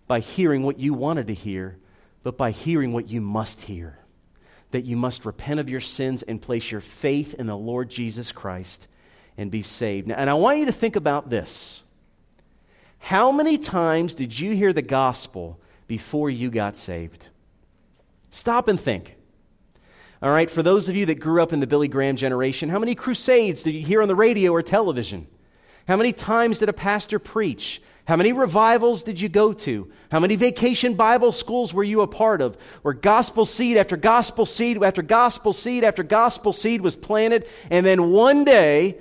by 0.07 0.19
hearing 0.19 0.63
what 0.63 0.79
you 0.79 0.93
wanted 0.93 1.27
to 1.27 1.33
hear, 1.33 1.77
but 2.23 2.37
by 2.37 2.51
hearing 2.51 2.93
what 2.93 3.09
you 3.09 3.21
must 3.21 3.63
hear 3.63 3.99
that 4.71 4.85
you 4.85 4.95
must 4.95 5.25
repent 5.25 5.59
of 5.59 5.69
your 5.69 5.79
sins 5.79 6.23
and 6.23 6.41
place 6.41 6.71
your 6.71 6.81
faith 6.81 7.33
in 7.33 7.47
the 7.47 7.57
Lord 7.57 7.89
Jesus 7.89 8.31
Christ 8.31 8.87
and 9.37 9.49
be 9.49 9.61
saved. 9.61 10.11
And 10.11 10.29
I 10.29 10.33
want 10.35 10.59
you 10.59 10.65
to 10.65 10.71
think 10.71 10.95
about 10.95 11.29
this. 11.29 11.83
How 12.99 13.31
many 13.31 13.57
times 13.57 14.13
did 14.13 14.37
you 14.37 14.55
hear 14.55 14.71
the 14.71 14.81
gospel 14.81 15.59
before 15.87 16.29
you 16.29 16.51
got 16.51 16.77
saved? 16.77 17.29
Stop 18.29 18.67
and 18.67 18.79
think. 18.79 19.15
All 20.21 20.31
right, 20.31 20.51
for 20.51 20.61
those 20.61 20.89
of 20.89 20.95
you 20.95 21.05
that 21.07 21.19
grew 21.19 21.41
up 21.41 21.53
in 21.53 21.61
the 21.61 21.67
Billy 21.67 21.87
Graham 21.87 22.17
generation, 22.17 22.69
how 22.69 22.77
many 22.77 22.93
crusades 22.93 23.63
did 23.63 23.73
you 23.73 23.85
hear 23.85 24.01
on 24.01 24.07
the 24.07 24.15
radio 24.15 24.51
or 24.51 24.61
television? 24.61 25.27
How 25.87 25.95
many 25.95 26.13
times 26.13 26.59
did 26.59 26.69
a 26.69 26.73
pastor 26.73 27.19
preach? 27.19 27.81
How 28.05 28.15
many 28.15 28.33
revivals 28.33 29.03
did 29.03 29.21
you 29.21 29.29
go 29.29 29.53
to? 29.53 29.89
How 30.11 30.19
many 30.19 30.35
vacation 30.35 30.95
Bible 30.95 31.31
schools 31.31 31.73
were 31.73 31.83
you 31.83 32.01
a 32.01 32.07
part 32.07 32.41
of? 32.41 32.57
Where 32.81 32.93
gospel 32.93 33.45
seed 33.45 33.77
after 33.77 33.95
gospel 33.95 34.45
seed 34.45 34.83
after 34.83 35.01
gospel 35.01 35.53
seed 35.53 35.83
after 35.83 36.03
gospel 36.03 36.51
seed 36.51 36.81
was 36.81 36.95
planted, 36.95 37.47
and 37.69 37.85
then 37.85 38.11
one 38.11 38.43
day 38.43 38.97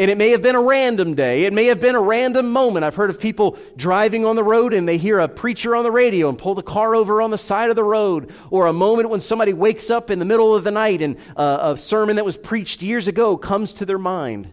and 0.00 0.10
it 0.10 0.16
may 0.16 0.30
have 0.30 0.40
been 0.40 0.56
a 0.56 0.62
random 0.62 1.14
day. 1.14 1.44
It 1.44 1.52
may 1.52 1.66
have 1.66 1.78
been 1.78 1.94
a 1.94 2.00
random 2.00 2.50
moment. 2.50 2.86
I've 2.86 2.94
heard 2.94 3.10
of 3.10 3.20
people 3.20 3.58
driving 3.76 4.24
on 4.24 4.34
the 4.34 4.42
road 4.42 4.72
and 4.72 4.88
they 4.88 4.96
hear 4.96 5.18
a 5.18 5.28
preacher 5.28 5.76
on 5.76 5.84
the 5.84 5.90
radio 5.90 6.30
and 6.30 6.38
pull 6.38 6.54
the 6.54 6.62
car 6.62 6.94
over 6.94 7.20
on 7.20 7.30
the 7.30 7.36
side 7.36 7.68
of 7.68 7.76
the 7.76 7.84
road. 7.84 8.32
Or 8.48 8.66
a 8.66 8.72
moment 8.72 9.10
when 9.10 9.20
somebody 9.20 9.52
wakes 9.52 9.90
up 9.90 10.10
in 10.10 10.18
the 10.18 10.24
middle 10.24 10.56
of 10.56 10.64
the 10.64 10.70
night 10.70 11.02
and 11.02 11.18
uh, 11.36 11.74
a 11.74 11.76
sermon 11.76 12.16
that 12.16 12.24
was 12.24 12.38
preached 12.38 12.80
years 12.80 13.08
ago 13.08 13.36
comes 13.36 13.74
to 13.74 13.84
their 13.84 13.98
mind. 13.98 14.50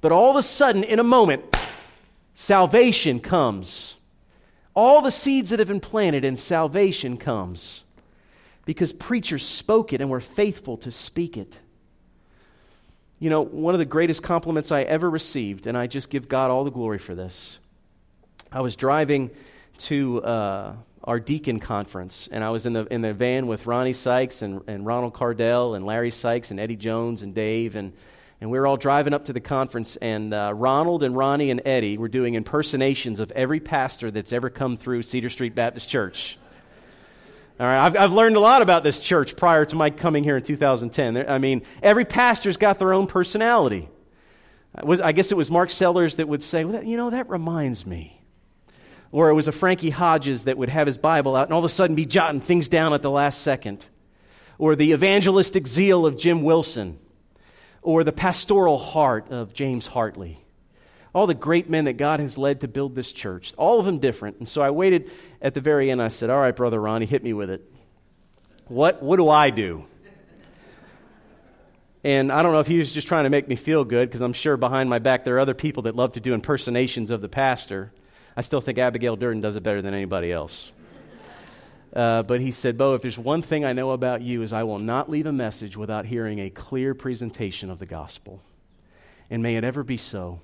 But 0.00 0.10
all 0.10 0.30
of 0.30 0.36
a 0.36 0.42
sudden, 0.42 0.82
in 0.82 0.98
a 0.98 1.04
moment, 1.04 1.44
salvation 2.34 3.20
comes. 3.20 3.94
All 4.74 5.00
the 5.00 5.12
seeds 5.12 5.50
that 5.50 5.60
have 5.60 5.68
been 5.68 5.78
planted 5.78 6.24
and 6.24 6.36
salvation 6.36 7.18
comes 7.18 7.84
because 8.64 8.92
preachers 8.92 9.46
spoke 9.46 9.92
it 9.92 10.00
and 10.00 10.10
were 10.10 10.18
faithful 10.18 10.76
to 10.78 10.90
speak 10.90 11.36
it. 11.36 11.60
You 13.22 13.30
know, 13.30 13.42
one 13.42 13.72
of 13.72 13.78
the 13.78 13.84
greatest 13.84 14.24
compliments 14.24 14.72
I 14.72 14.82
ever 14.82 15.08
received, 15.08 15.68
and 15.68 15.78
I 15.78 15.86
just 15.86 16.10
give 16.10 16.28
God 16.28 16.50
all 16.50 16.64
the 16.64 16.72
glory 16.72 16.98
for 16.98 17.14
this. 17.14 17.60
I 18.50 18.62
was 18.62 18.74
driving 18.74 19.30
to 19.78 20.24
uh, 20.24 20.74
our 21.04 21.20
deacon 21.20 21.60
conference, 21.60 22.28
and 22.32 22.42
I 22.42 22.50
was 22.50 22.66
in 22.66 22.72
the, 22.72 22.84
in 22.86 23.00
the 23.00 23.14
van 23.14 23.46
with 23.46 23.64
Ronnie 23.64 23.92
Sykes 23.92 24.42
and, 24.42 24.62
and 24.66 24.84
Ronald 24.84 25.14
Cardell 25.14 25.76
and 25.76 25.86
Larry 25.86 26.10
Sykes 26.10 26.50
and 26.50 26.58
Eddie 26.58 26.74
Jones 26.74 27.22
and 27.22 27.32
Dave, 27.32 27.76
and, 27.76 27.92
and 28.40 28.50
we 28.50 28.58
were 28.58 28.66
all 28.66 28.76
driving 28.76 29.14
up 29.14 29.26
to 29.26 29.32
the 29.32 29.40
conference, 29.40 29.94
and 29.94 30.34
uh, 30.34 30.52
Ronald 30.52 31.04
and 31.04 31.16
Ronnie 31.16 31.52
and 31.52 31.62
Eddie 31.64 31.98
were 31.98 32.08
doing 32.08 32.34
impersonations 32.34 33.20
of 33.20 33.30
every 33.36 33.60
pastor 33.60 34.10
that's 34.10 34.32
ever 34.32 34.50
come 34.50 34.76
through 34.76 35.02
Cedar 35.02 35.30
Street 35.30 35.54
Baptist 35.54 35.88
Church. 35.88 36.38
All 37.62 37.68
right, 37.68 37.86
I've, 37.86 37.96
I've 37.96 38.12
learned 38.12 38.34
a 38.34 38.40
lot 38.40 38.60
about 38.60 38.82
this 38.82 39.00
church 39.00 39.36
prior 39.36 39.64
to 39.66 39.76
my 39.76 39.90
coming 39.90 40.24
here 40.24 40.36
in 40.36 40.42
2010. 40.42 41.28
I 41.30 41.38
mean, 41.38 41.62
every 41.80 42.04
pastor's 42.04 42.56
got 42.56 42.80
their 42.80 42.92
own 42.92 43.06
personality. 43.06 43.88
I 44.74 45.12
guess 45.12 45.30
it 45.30 45.36
was 45.36 45.48
Mark 45.48 45.70
Sellers 45.70 46.16
that 46.16 46.26
would 46.26 46.42
say, 46.42 46.64
well, 46.64 46.82
you 46.82 46.96
know, 46.96 47.10
that 47.10 47.30
reminds 47.30 47.86
me. 47.86 48.20
Or 49.12 49.30
it 49.30 49.34
was 49.34 49.46
a 49.46 49.52
Frankie 49.52 49.90
Hodges 49.90 50.42
that 50.44 50.58
would 50.58 50.70
have 50.70 50.88
his 50.88 50.98
Bible 50.98 51.36
out 51.36 51.46
and 51.46 51.52
all 51.52 51.60
of 51.60 51.64
a 51.64 51.68
sudden 51.68 51.94
be 51.94 52.04
jotting 52.04 52.40
things 52.40 52.68
down 52.68 52.94
at 52.94 53.02
the 53.02 53.10
last 53.12 53.42
second. 53.42 53.88
Or 54.58 54.74
the 54.74 54.90
evangelistic 54.90 55.68
zeal 55.68 56.04
of 56.04 56.18
Jim 56.18 56.42
Wilson. 56.42 56.98
Or 57.80 58.02
the 58.02 58.10
pastoral 58.10 58.78
heart 58.78 59.30
of 59.30 59.54
James 59.54 59.86
Hartley 59.86 60.41
all 61.14 61.26
the 61.26 61.34
great 61.34 61.68
men 61.68 61.84
that 61.84 61.94
God 61.94 62.20
has 62.20 62.38
led 62.38 62.62
to 62.62 62.68
build 62.68 62.94
this 62.94 63.12
church, 63.12 63.52
all 63.56 63.78
of 63.78 63.86
them 63.86 63.98
different. 63.98 64.38
And 64.38 64.48
so 64.48 64.62
I 64.62 64.70
waited 64.70 65.10
at 65.40 65.54
the 65.54 65.60
very 65.60 65.90
end. 65.90 66.00
I 66.00 66.08
said, 66.08 66.30
All 66.30 66.38
right, 66.38 66.54
Brother 66.54 66.80
Ronnie, 66.80 67.06
hit 67.06 67.22
me 67.22 67.32
with 67.32 67.50
it. 67.50 67.62
What, 68.68 69.02
what 69.02 69.16
do 69.16 69.28
I 69.28 69.50
do? 69.50 69.84
And 72.04 72.32
I 72.32 72.42
don't 72.42 72.52
know 72.52 72.60
if 72.60 72.66
he 72.66 72.78
was 72.78 72.90
just 72.90 73.06
trying 73.06 73.24
to 73.24 73.30
make 73.30 73.46
me 73.46 73.54
feel 73.54 73.84
good, 73.84 74.08
because 74.08 74.22
I'm 74.22 74.32
sure 74.32 74.56
behind 74.56 74.90
my 74.90 74.98
back 74.98 75.24
there 75.24 75.36
are 75.36 75.40
other 75.40 75.54
people 75.54 75.84
that 75.84 75.94
love 75.94 76.12
to 76.12 76.20
do 76.20 76.34
impersonations 76.34 77.10
of 77.10 77.20
the 77.20 77.28
pastor. 77.28 77.92
I 78.36 78.40
still 78.40 78.60
think 78.60 78.78
Abigail 78.78 79.14
Durden 79.14 79.40
does 79.40 79.54
it 79.56 79.62
better 79.62 79.82
than 79.82 79.94
anybody 79.94 80.32
else. 80.32 80.72
Uh, 81.94 82.22
but 82.22 82.40
he 82.40 82.50
said, 82.50 82.78
Bo, 82.78 82.94
if 82.94 83.02
there's 83.02 83.18
one 83.18 83.42
thing 83.42 83.64
I 83.64 83.74
know 83.74 83.90
about 83.90 84.22
you 84.22 84.42
is 84.42 84.52
I 84.52 84.62
will 84.62 84.78
not 84.78 85.10
leave 85.10 85.26
a 85.26 85.32
message 85.32 85.76
without 85.76 86.06
hearing 86.06 86.38
a 86.38 86.48
clear 86.48 86.94
presentation 86.94 87.70
of 87.70 87.78
the 87.78 87.86
gospel. 87.86 88.40
And 89.30 89.42
may 89.42 89.56
it 89.56 89.64
ever 89.64 89.84
be 89.84 89.98
so 89.98 90.40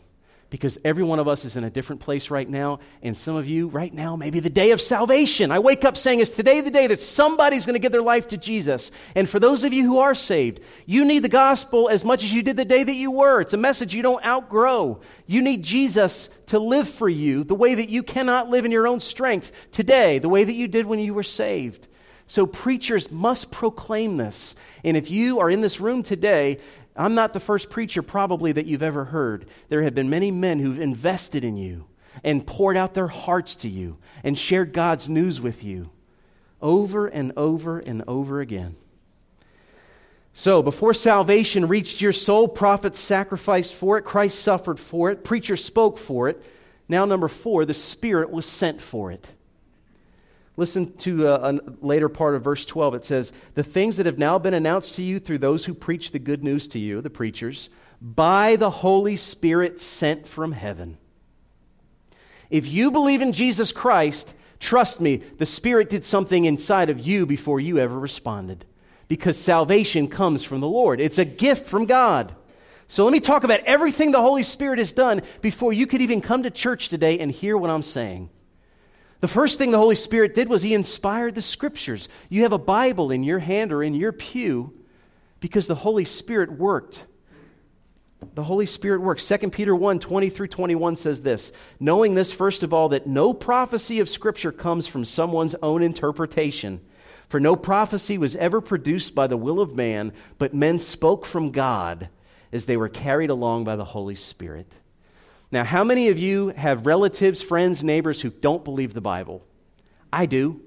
because 0.50 0.78
every 0.82 1.04
one 1.04 1.18
of 1.18 1.28
us 1.28 1.44
is 1.44 1.56
in 1.56 1.64
a 1.64 1.70
different 1.70 2.00
place 2.00 2.30
right 2.30 2.48
now. 2.48 2.80
And 3.02 3.16
some 3.16 3.36
of 3.36 3.46
you, 3.46 3.68
right 3.68 3.92
now, 3.92 4.16
maybe 4.16 4.40
the 4.40 4.48
day 4.48 4.70
of 4.70 4.80
salvation. 4.80 5.52
I 5.52 5.58
wake 5.58 5.84
up 5.84 5.96
saying, 5.96 6.20
Is 6.20 6.30
today 6.30 6.62
the 6.62 6.70
day 6.70 6.86
that 6.86 7.00
somebody's 7.00 7.66
going 7.66 7.74
to 7.74 7.80
give 7.80 7.92
their 7.92 8.02
life 8.02 8.28
to 8.28 8.38
Jesus? 8.38 8.90
And 9.14 9.28
for 9.28 9.38
those 9.38 9.64
of 9.64 9.72
you 9.72 9.84
who 9.84 9.98
are 9.98 10.14
saved, 10.14 10.60
you 10.86 11.04
need 11.04 11.20
the 11.20 11.28
gospel 11.28 11.88
as 11.88 12.04
much 12.04 12.24
as 12.24 12.32
you 12.32 12.42
did 12.42 12.56
the 12.56 12.64
day 12.64 12.82
that 12.82 12.94
you 12.94 13.10
were. 13.10 13.40
It's 13.40 13.54
a 13.54 13.58
message 13.58 13.94
you 13.94 14.02
don't 14.02 14.24
outgrow. 14.24 15.00
You 15.26 15.42
need 15.42 15.62
Jesus 15.62 16.30
to 16.46 16.58
live 16.58 16.88
for 16.88 17.08
you 17.08 17.44
the 17.44 17.54
way 17.54 17.74
that 17.74 17.90
you 17.90 18.02
cannot 18.02 18.48
live 18.48 18.64
in 18.64 18.72
your 18.72 18.88
own 18.88 19.00
strength 19.00 19.52
today, 19.70 20.18
the 20.18 20.30
way 20.30 20.44
that 20.44 20.54
you 20.54 20.66
did 20.66 20.86
when 20.86 20.98
you 20.98 21.12
were 21.12 21.22
saved. 21.22 21.88
So 22.26 22.46
preachers 22.46 23.10
must 23.10 23.50
proclaim 23.50 24.18
this. 24.18 24.54
And 24.84 24.96
if 24.96 25.10
you 25.10 25.40
are 25.40 25.50
in 25.50 25.62
this 25.62 25.80
room 25.80 26.02
today 26.02 26.58
I'm 26.98 27.14
not 27.14 27.32
the 27.32 27.40
first 27.40 27.70
preacher, 27.70 28.02
probably, 28.02 28.50
that 28.52 28.66
you've 28.66 28.82
ever 28.82 29.04
heard. 29.04 29.46
There 29.68 29.82
have 29.84 29.94
been 29.94 30.10
many 30.10 30.32
men 30.32 30.58
who've 30.58 30.80
invested 30.80 31.44
in 31.44 31.56
you 31.56 31.86
and 32.24 32.44
poured 32.44 32.76
out 32.76 32.94
their 32.94 33.06
hearts 33.06 33.54
to 33.56 33.68
you 33.68 33.98
and 34.24 34.36
shared 34.36 34.72
God's 34.72 35.08
news 35.08 35.40
with 35.40 35.62
you 35.62 35.90
over 36.60 37.06
and 37.06 37.32
over 37.36 37.78
and 37.78 38.02
over 38.08 38.40
again. 38.40 38.74
So, 40.32 40.60
before 40.60 40.92
salvation 40.92 41.68
reached 41.68 42.00
your 42.00 42.12
soul, 42.12 42.48
prophets 42.48 42.98
sacrificed 42.98 43.74
for 43.74 43.98
it, 43.98 44.02
Christ 44.02 44.40
suffered 44.40 44.80
for 44.80 45.10
it, 45.10 45.24
preachers 45.24 45.64
spoke 45.64 45.98
for 45.98 46.28
it. 46.28 46.42
Now, 46.88 47.04
number 47.04 47.28
four, 47.28 47.64
the 47.64 47.74
Spirit 47.74 48.30
was 48.30 48.46
sent 48.46 48.80
for 48.80 49.12
it. 49.12 49.34
Listen 50.58 50.92
to 50.96 51.28
a, 51.28 51.34
uh, 51.36 51.52
a, 51.52 51.86
later 51.86 52.08
part 52.08 52.34
of 52.34 52.42
verse 52.42 52.66
12. 52.66 52.96
It 52.96 53.04
says, 53.04 53.32
The 53.54 53.62
things 53.62 53.96
that 53.96 54.06
have 54.06 54.18
now 54.18 54.40
been 54.40 54.54
announced 54.54 54.96
to 54.96 55.04
you 55.04 55.20
through 55.20 55.38
those 55.38 55.64
who 55.64 55.72
preach 55.72 56.10
the 56.10 56.18
good 56.18 56.42
news 56.42 56.66
to 56.68 56.80
you, 56.80 57.00
the 57.00 57.08
preachers, 57.08 57.70
by 58.02 58.56
the 58.56 58.68
Holy 58.68 59.16
Spirit 59.16 59.78
sent 59.78 60.26
from 60.26 60.50
heaven. 60.50 60.98
If 62.50 62.66
you 62.66 62.90
believe 62.90 63.22
in 63.22 63.32
Jesus 63.32 63.70
Christ, 63.70 64.34
trust 64.58 65.00
me, 65.00 65.18
the 65.18 65.46
Spirit 65.46 65.90
did 65.90 66.02
something 66.02 66.44
inside 66.44 66.90
of 66.90 66.98
you 66.98 67.24
before 67.24 67.60
you 67.60 67.78
ever 67.78 67.96
responded. 67.96 68.64
Because 69.06 69.38
salvation 69.38 70.08
comes 70.08 70.42
from 70.42 70.58
the 70.58 70.66
Lord, 70.66 71.00
it's 71.00 71.18
a 71.18 71.24
gift 71.24 71.66
from 71.66 71.86
God. 71.86 72.34
So 72.88 73.04
let 73.04 73.12
me 73.12 73.20
talk 73.20 73.44
about 73.44 73.60
everything 73.60 74.10
the 74.10 74.20
Holy 74.20 74.42
Spirit 74.42 74.80
has 74.80 74.92
done 74.92 75.22
before 75.40 75.72
you 75.72 75.86
could 75.86 76.02
even 76.02 76.20
come 76.20 76.42
to 76.42 76.50
church 76.50 76.88
today 76.88 77.20
and 77.20 77.30
hear 77.30 77.56
what 77.56 77.70
I'm 77.70 77.84
saying. 77.84 78.30
The 79.20 79.28
first 79.28 79.58
thing 79.58 79.70
the 79.70 79.78
Holy 79.78 79.96
Spirit 79.96 80.34
did 80.34 80.48
was 80.48 80.62
He 80.62 80.74
inspired 80.74 81.34
the 81.34 81.42
Scriptures. 81.42 82.08
You 82.28 82.42
have 82.42 82.52
a 82.52 82.58
Bible 82.58 83.10
in 83.10 83.24
your 83.24 83.40
hand 83.40 83.72
or 83.72 83.82
in 83.82 83.94
your 83.94 84.12
pew 84.12 84.72
because 85.40 85.66
the 85.66 85.74
Holy 85.74 86.04
Spirit 86.04 86.52
worked. 86.52 87.04
The 88.34 88.44
Holy 88.44 88.66
Spirit 88.66 89.00
works. 89.00 89.26
2 89.26 89.50
Peter 89.50 89.74
1 89.74 89.98
20 89.98 90.30
through 90.30 90.48
21 90.48 90.96
says 90.96 91.22
this 91.22 91.52
Knowing 91.80 92.14
this, 92.14 92.32
first 92.32 92.62
of 92.62 92.72
all, 92.72 92.90
that 92.90 93.06
no 93.06 93.32
prophecy 93.32 94.00
of 94.00 94.08
Scripture 94.08 94.52
comes 94.52 94.86
from 94.86 95.04
someone's 95.04 95.54
own 95.62 95.82
interpretation. 95.82 96.80
For 97.28 97.40
no 97.40 97.56
prophecy 97.56 98.16
was 98.16 98.36
ever 98.36 98.60
produced 98.60 99.14
by 99.14 99.26
the 99.26 99.36
will 99.36 99.60
of 99.60 99.76
man, 99.76 100.12
but 100.38 100.54
men 100.54 100.78
spoke 100.78 101.26
from 101.26 101.50
God 101.50 102.08
as 102.52 102.66
they 102.66 102.76
were 102.76 102.88
carried 102.88 103.30
along 103.30 103.64
by 103.64 103.76
the 103.76 103.84
Holy 103.84 104.14
Spirit. 104.14 104.72
Now, 105.50 105.64
how 105.64 105.82
many 105.82 106.08
of 106.08 106.18
you 106.18 106.48
have 106.48 106.86
relatives, 106.86 107.40
friends, 107.40 107.82
neighbors 107.82 108.20
who 108.20 108.30
don't 108.30 108.64
believe 108.64 108.94
the 108.94 109.00
Bible? 109.00 109.44
I 110.12 110.26
do. 110.26 110.60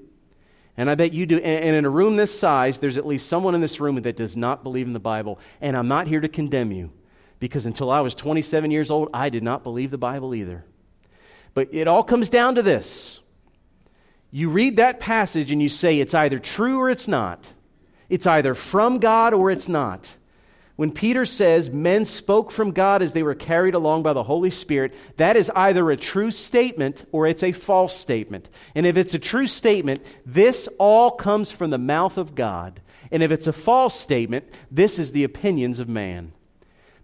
And 0.78 0.90
I 0.90 0.96
bet 0.96 1.14
you 1.14 1.26
do. 1.26 1.38
And 1.38 1.76
in 1.76 1.86
a 1.86 1.90
room 1.90 2.16
this 2.16 2.38
size, 2.38 2.80
there's 2.80 2.98
at 2.98 3.06
least 3.06 3.28
someone 3.28 3.54
in 3.54 3.62
this 3.62 3.80
room 3.80 4.02
that 4.02 4.18
does 4.18 4.36
not 4.36 4.64
believe 4.64 4.88
in 4.88 4.94
the 4.94 5.00
Bible. 5.00 5.40
And 5.60 5.78
I'm 5.78 5.88
not 5.88 6.08
here 6.08 6.22
to 6.22 6.28
condemn 6.28 6.72
you 6.72 6.92
because 7.40 7.66
until 7.66 7.92
I 7.92 8.00
was 8.02 8.16
27 8.16 8.72
years 8.72 8.90
old, 8.90 9.10
I 9.14 9.30
did 9.30 9.44
not 9.44 9.64
believe 9.64 9.92
the 9.92 9.98
Bible 9.98 10.34
either. 10.34 10.66
But 11.54 11.70
it 11.72 11.88
all 11.88 12.04
comes 12.04 12.30
down 12.30 12.56
to 12.56 12.62
this 12.62 13.20
you 14.32 14.50
read 14.50 14.78
that 14.78 15.00
passage 15.00 15.52
and 15.52 15.62
you 15.62 15.68
say 15.68 16.00
it's 16.00 16.16
either 16.16 16.40
true 16.40 16.80
or 16.80 16.90
it's 16.90 17.08
not, 17.08 17.54
it's 18.10 18.26
either 18.26 18.56
from 18.56 19.00
God 19.00 19.34
or 19.34 19.52
it's 19.52 19.68
not. 19.68 20.16
When 20.82 20.92
Peter 20.92 21.28
says 21.28 21.70
men 21.70 22.06
spoke 22.06 22.50
from 22.50 22.72
God 22.72 23.04
as 23.04 23.14
they 23.14 23.22
were 23.22 23.36
carried 23.36 23.76
along 23.76 24.02
by 24.02 24.14
the 24.14 24.24
Holy 24.24 24.50
Spirit, 24.50 24.96
that 25.18 25.38
is 25.38 25.52
either 25.56 25.92
a 25.92 25.96
true 25.96 26.32
statement 26.32 27.06
or 27.12 27.28
it's 27.28 27.44
a 27.44 27.52
false 27.52 27.96
statement. 27.96 28.50
And 28.74 28.88
if 28.88 28.98
it's 28.98 29.14
a 29.14 29.20
true 29.20 29.46
statement, 29.46 30.04
this 30.26 30.68
all 30.80 31.12
comes 31.12 31.52
from 31.52 31.70
the 31.70 31.78
mouth 31.78 32.18
of 32.18 32.34
God. 32.34 32.82
And 33.12 33.22
if 33.22 33.30
it's 33.32 33.46
a 33.46 33.54
false 33.54 33.94
statement, 33.94 34.46
this 34.72 34.98
is 34.98 35.12
the 35.12 35.24
opinions 35.24 35.80
of 35.80 35.88
man. 35.88 36.32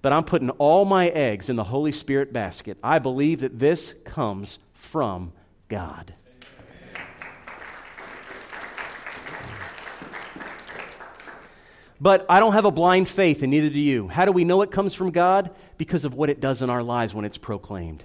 But 0.02 0.12
I'm 0.12 0.24
putting 0.24 0.50
all 0.50 0.84
my 0.84 1.10
eggs 1.10 1.48
in 1.48 1.56
the 1.56 1.66
Holy 1.66 1.92
Spirit 1.92 2.34
basket. 2.34 2.80
I 2.82 2.98
believe 2.98 3.42
that 3.42 3.60
this 3.60 3.94
comes 4.06 4.58
from 4.74 5.34
God. 5.70 6.14
But 12.00 12.26
I 12.30 12.40
don't 12.40 12.54
have 12.54 12.66
a 12.66 12.72
blind 12.72 13.10
faith, 13.10 13.42
and 13.42 13.52
neither 13.52 13.70
do 13.70 13.80
you. 13.80 14.08
How 14.08 14.26
do 14.26 14.32
we 14.32 14.46
know 14.46 14.62
it 14.62 14.72
comes 14.72 14.94
from 14.94 15.12
God? 15.12 15.52
Because 15.78 16.06
of 16.06 16.14
what 16.14 16.30
it 16.30 16.40
does 16.40 16.62
in 16.62 16.70
our 16.70 16.84
lives 16.84 17.14
when 17.14 17.26
it's 17.26 17.38
proclaimed. 17.38 18.04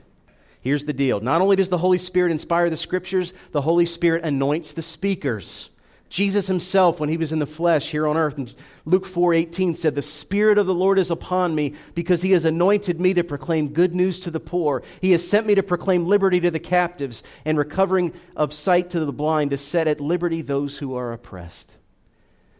Here's 0.62 0.84
the 0.84 0.92
deal 0.92 1.20
not 1.20 1.40
only 1.40 1.56
does 1.56 1.68
the 1.68 1.78
Holy 1.78 1.98
Spirit 1.98 2.30
inspire 2.30 2.70
the 2.70 2.76
scriptures, 2.76 3.34
the 3.50 3.60
Holy 3.60 3.84
Spirit 3.84 4.24
anoints 4.24 4.72
the 4.72 4.82
speakers. 4.82 5.68
Jesus 6.08 6.46
himself, 6.46 7.00
when 7.00 7.08
he 7.08 7.16
was 7.16 7.32
in 7.32 7.38
the 7.38 7.46
flesh 7.46 7.88
here 7.88 8.06
on 8.06 8.18
earth, 8.18 8.36
in 8.36 8.50
Luke 8.84 9.06
4 9.06 9.32
18 9.32 9.74
said, 9.74 9.94
The 9.94 10.02
Spirit 10.02 10.58
of 10.58 10.66
the 10.66 10.74
Lord 10.74 10.98
is 10.98 11.10
upon 11.10 11.54
me 11.54 11.74
because 11.94 12.20
he 12.20 12.32
has 12.32 12.44
anointed 12.44 13.00
me 13.00 13.14
to 13.14 13.24
proclaim 13.24 13.70
good 13.70 13.94
news 13.94 14.20
to 14.20 14.30
the 14.30 14.38
poor. 14.38 14.82
He 15.00 15.12
has 15.12 15.26
sent 15.26 15.46
me 15.46 15.54
to 15.54 15.62
proclaim 15.62 16.06
liberty 16.06 16.38
to 16.40 16.50
the 16.50 16.58
captives 16.58 17.22
and 17.46 17.56
recovering 17.56 18.12
of 18.36 18.52
sight 18.52 18.90
to 18.90 19.00
the 19.00 19.12
blind, 19.12 19.52
to 19.52 19.58
set 19.58 19.88
at 19.88 20.02
liberty 20.02 20.42
those 20.42 20.78
who 20.78 20.94
are 20.94 21.14
oppressed. 21.14 21.76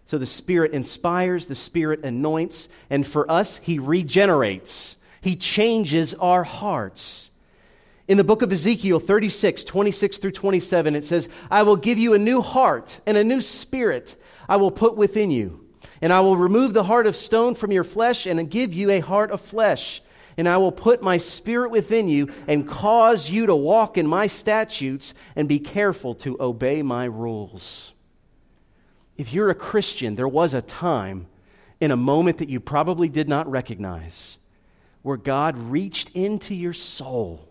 So 0.07 0.19
the 0.19 0.27
Spirit 0.27 0.73
inspires, 0.73 1.47
the 1.47 1.55
Spirit 1.55 2.05
anoints, 2.05 2.69
and 2.91 3.07
for 3.07 3.31
us, 3.31 3.59
He 3.59 3.79
regenerates. 3.79 4.97
He 5.21 5.37
changes 5.37 6.15
our 6.15 6.45
hearts. 6.45 7.31
In 8.09 8.19
the 8.19 8.25
book 8.25 8.43
of 8.43 8.53
Ezekiel 8.53 8.99
36, 8.99 9.65
26 9.65 10.19
through 10.19 10.33
27, 10.33 10.97
it 10.97 11.05
says, 11.05 11.29
I 11.51 11.62
will 11.62 11.77
give 11.77 11.99
you 11.99 12.15
a 12.15 12.19
new 12.19 12.43
heart 12.43 13.01
and 13.07 13.17
a 13.17 13.25
new 13.25 13.41
spirit 13.41 14.17
I 14.49 14.57
will 14.57 14.73
put 14.73 14.97
within 14.97 15.31
you. 15.31 15.67
And 16.01 16.12
I 16.12 16.21
will 16.21 16.37
remove 16.37 16.75
the 16.75 16.83
heart 16.83 17.07
of 17.07 17.15
stone 17.15 17.55
from 17.55 17.71
your 17.71 17.85
flesh 17.85 18.27
and 18.27 18.51
give 18.51 18.75
you 18.75 18.91
a 18.91 18.99
heart 19.01 19.31
of 19.31 19.41
flesh. 19.41 20.03
And 20.37 20.49
I 20.49 20.57
will 20.57 20.73
put 20.73 21.03
my 21.03 21.17
spirit 21.17 21.71
within 21.71 22.09
you 22.09 22.33
and 22.49 22.69
cause 22.69 23.31
you 23.31 23.47
to 23.47 23.55
walk 23.55 23.97
in 23.97 24.07
my 24.09 24.27
statutes 24.27 25.15
and 25.37 25.49
be 25.49 25.61
careful 25.61 26.17
to 26.17 26.37
obey 26.41 26.83
my 26.83 27.05
rules 27.05 27.91
if 29.16 29.33
you're 29.33 29.51
a 29.51 29.55
Christian, 29.55 30.16
there 30.16 30.29
was 30.29 30.55
a 30.55 30.62
time 30.62 31.27
in 31.81 31.90
a 31.90 31.96
moment 31.96 32.38
that 32.38 32.48
you 32.48 32.61
probably 32.61 33.09
did 33.09 33.29
not 33.29 33.51
recognize 33.51 34.38
where 35.03 35.16
God 35.16 35.59
reached 35.59 36.11
into 36.11 36.55
your 36.55 36.72
soul 36.72 37.48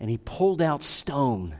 and 0.00 0.10
he 0.10 0.18
pulled 0.18 0.60
out 0.60 0.82
stone. 0.82 1.56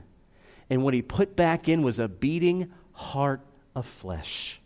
And 0.69 0.83
what 0.83 0.93
he 0.93 1.01
put 1.01 1.35
back 1.35 1.69
in 1.69 1.81
was 1.81 1.99
a 1.99 2.07
beating 2.07 2.71
heart 2.91 3.41
of 3.75 3.85
flesh. 3.85 4.59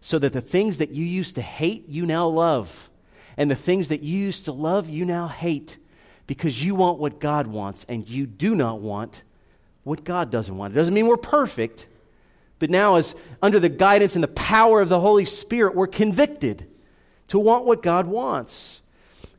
So 0.00 0.18
that 0.18 0.32
the 0.32 0.40
things 0.40 0.78
that 0.78 0.90
you 0.90 1.04
used 1.04 1.34
to 1.34 1.42
hate, 1.42 1.88
you 1.88 2.06
now 2.06 2.28
love. 2.28 2.88
And 3.36 3.50
the 3.50 3.56
things 3.56 3.88
that 3.88 4.02
you 4.02 4.18
used 4.18 4.46
to 4.46 4.52
love, 4.52 4.88
you 4.88 5.04
now 5.04 5.28
hate. 5.28 5.78
Because 6.26 6.64
you 6.64 6.74
want 6.74 6.98
what 6.98 7.18
God 7.20 7.46
wants 7.46 7.84
and 7.88 8.08
you 8.08 8.26
do 8.26 8.54
not 8.54 8.80
want 8.80 9.22
what 9.82 10.04
God 10.04 10.30
doesn't 10.30 10.56
want. 10.56 10.72
It 10.72 10.76
doesn't 10.76 10.94
mean 10.94 11.06
we're 11.06 11.16
perfect, 11.16 11.86
but 12.60 12.70
now, 12.70 12.96
as 12.96 13.16
under 13.42 13.58
the 13.58 13.70
guidance 13.70 14.14
and 14.14 14.22
the 14.22 14.28
power 14.28 14.80
of 14.80 14.90
the 14.90 15.00
Holy 15.00 15.24
Spirit, 15.24 15.74
we're 15.74 15.88
convicted 15.88 16.68
to 17.28 17.38
want 17.38 17.64
what 17.64 17.82
God 17.82 18.06
wants. 18.06 18.82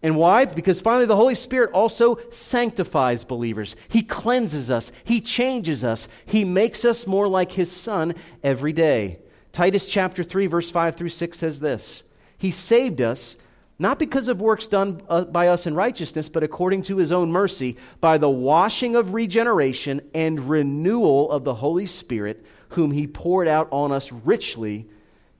And 0.03 0.17
why? 0.17 0.45
Because 0.45 0.81
finally, 0.81 1.05
the 1.05 1.15
Holy 1.15 1.35
Spirit 1.35 1.69
also 1.71 2.19
sanctifies 2.31 3.23
believers. 3.23 3.75
He 3.89 4.01
cleanses 4.01 4.71
us, 4.71 4.91
He 5.03 5.21
changes 5.21 5.85
us, 5.85 6.09
He 6.25 6.43
makes 6.43 6.83
us 6.83 7.05
more 7.05 7.27
like 7.27 7.51
His 7.51 7.71
Son 7.71 8.15
every 8.43 8.73
day. 8.73 9.19
Titus 9.51 9.87
chapter 9.87 10.23
3, 10.23 10.47
verse 10.47 10.71
5 10.71 10.95
through 10.95 11.09
6 11.09 11.37
says 11.37 11.59
this 11.59 12.01
He 12.39 12.49
saved 12.49 13.01
us 13.01 13.37
not 13.77 13.99
because 13.99 14.27
of 14.27 14.41
works 14.41 14.67
done 14.67 15.01
uh, 15.09 15.25
by 15.25 15.47
us 15.47 15.67
in 15.67 15.75
righteousness, 15.75 16.29
but 16.29 16.43
according 16.43 16.83
to 16.83 16.97
his 16.97 17.11
own 17.11 17.31
mercy, 17.31 17.77
by 17.99 18.17
the 18.17 18.29
washing 18.29 18.95
of 18.95 19.15
regeneration 19.15 20.01
and 20.13 20.39
renewal 20.39 21.31
of 21.31 21.43
the 21.43 21.55
Holy 21.55 21.87
Spirit, 21.87 22.45
whom 22.71 22.91
he 22.91 23.07
poured 23.07 23.47
out 23.47 23.67
on 23.71 23.91
us 23.91 24.11
richly 24.11 24.87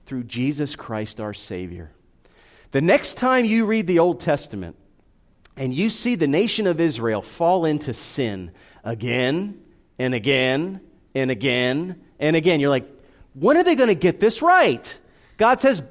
through 0.06 0.24
Jesus 0.24 0.74
Christ 0.76 1.20
our 1.20 1.34
Savior. 1.34 1.90
The 2.72 2.80
next 2.80 3.14
time 3.14 3.44
you 3.44 3.66
read 3.66 3.86
the 3.86 3.98
Old 3.98 4.20
Testament 4.20 4.76
and 5.56 5.74
you 5.74 5.90
see 5.90 6.14
the 6.14 6.26
nation 6.26 6.66
of 6.66 6.80
Israel 6.80 7.22
fall 7.22 7.64
into 7.64 7.92
sin 7.92 8.52
again 8.82 9.60
and 9.98 10.14
again 10.14 10.80
and 11.14 11.30
again 11.30 12.00
and 12.18 12.36
again, 12.36 12.60
you're 12.60 12.70
like, 12.70 12.88
when 13.34 13.56
are 13.56 13.64
they 13.64 13.74
going 13.74 13.88
to 13.88 13.94
get 13.94 14.20
this 14.20 14.42
right? 14.42 15.00
God 15.36 15.60
says, 15.60 15.82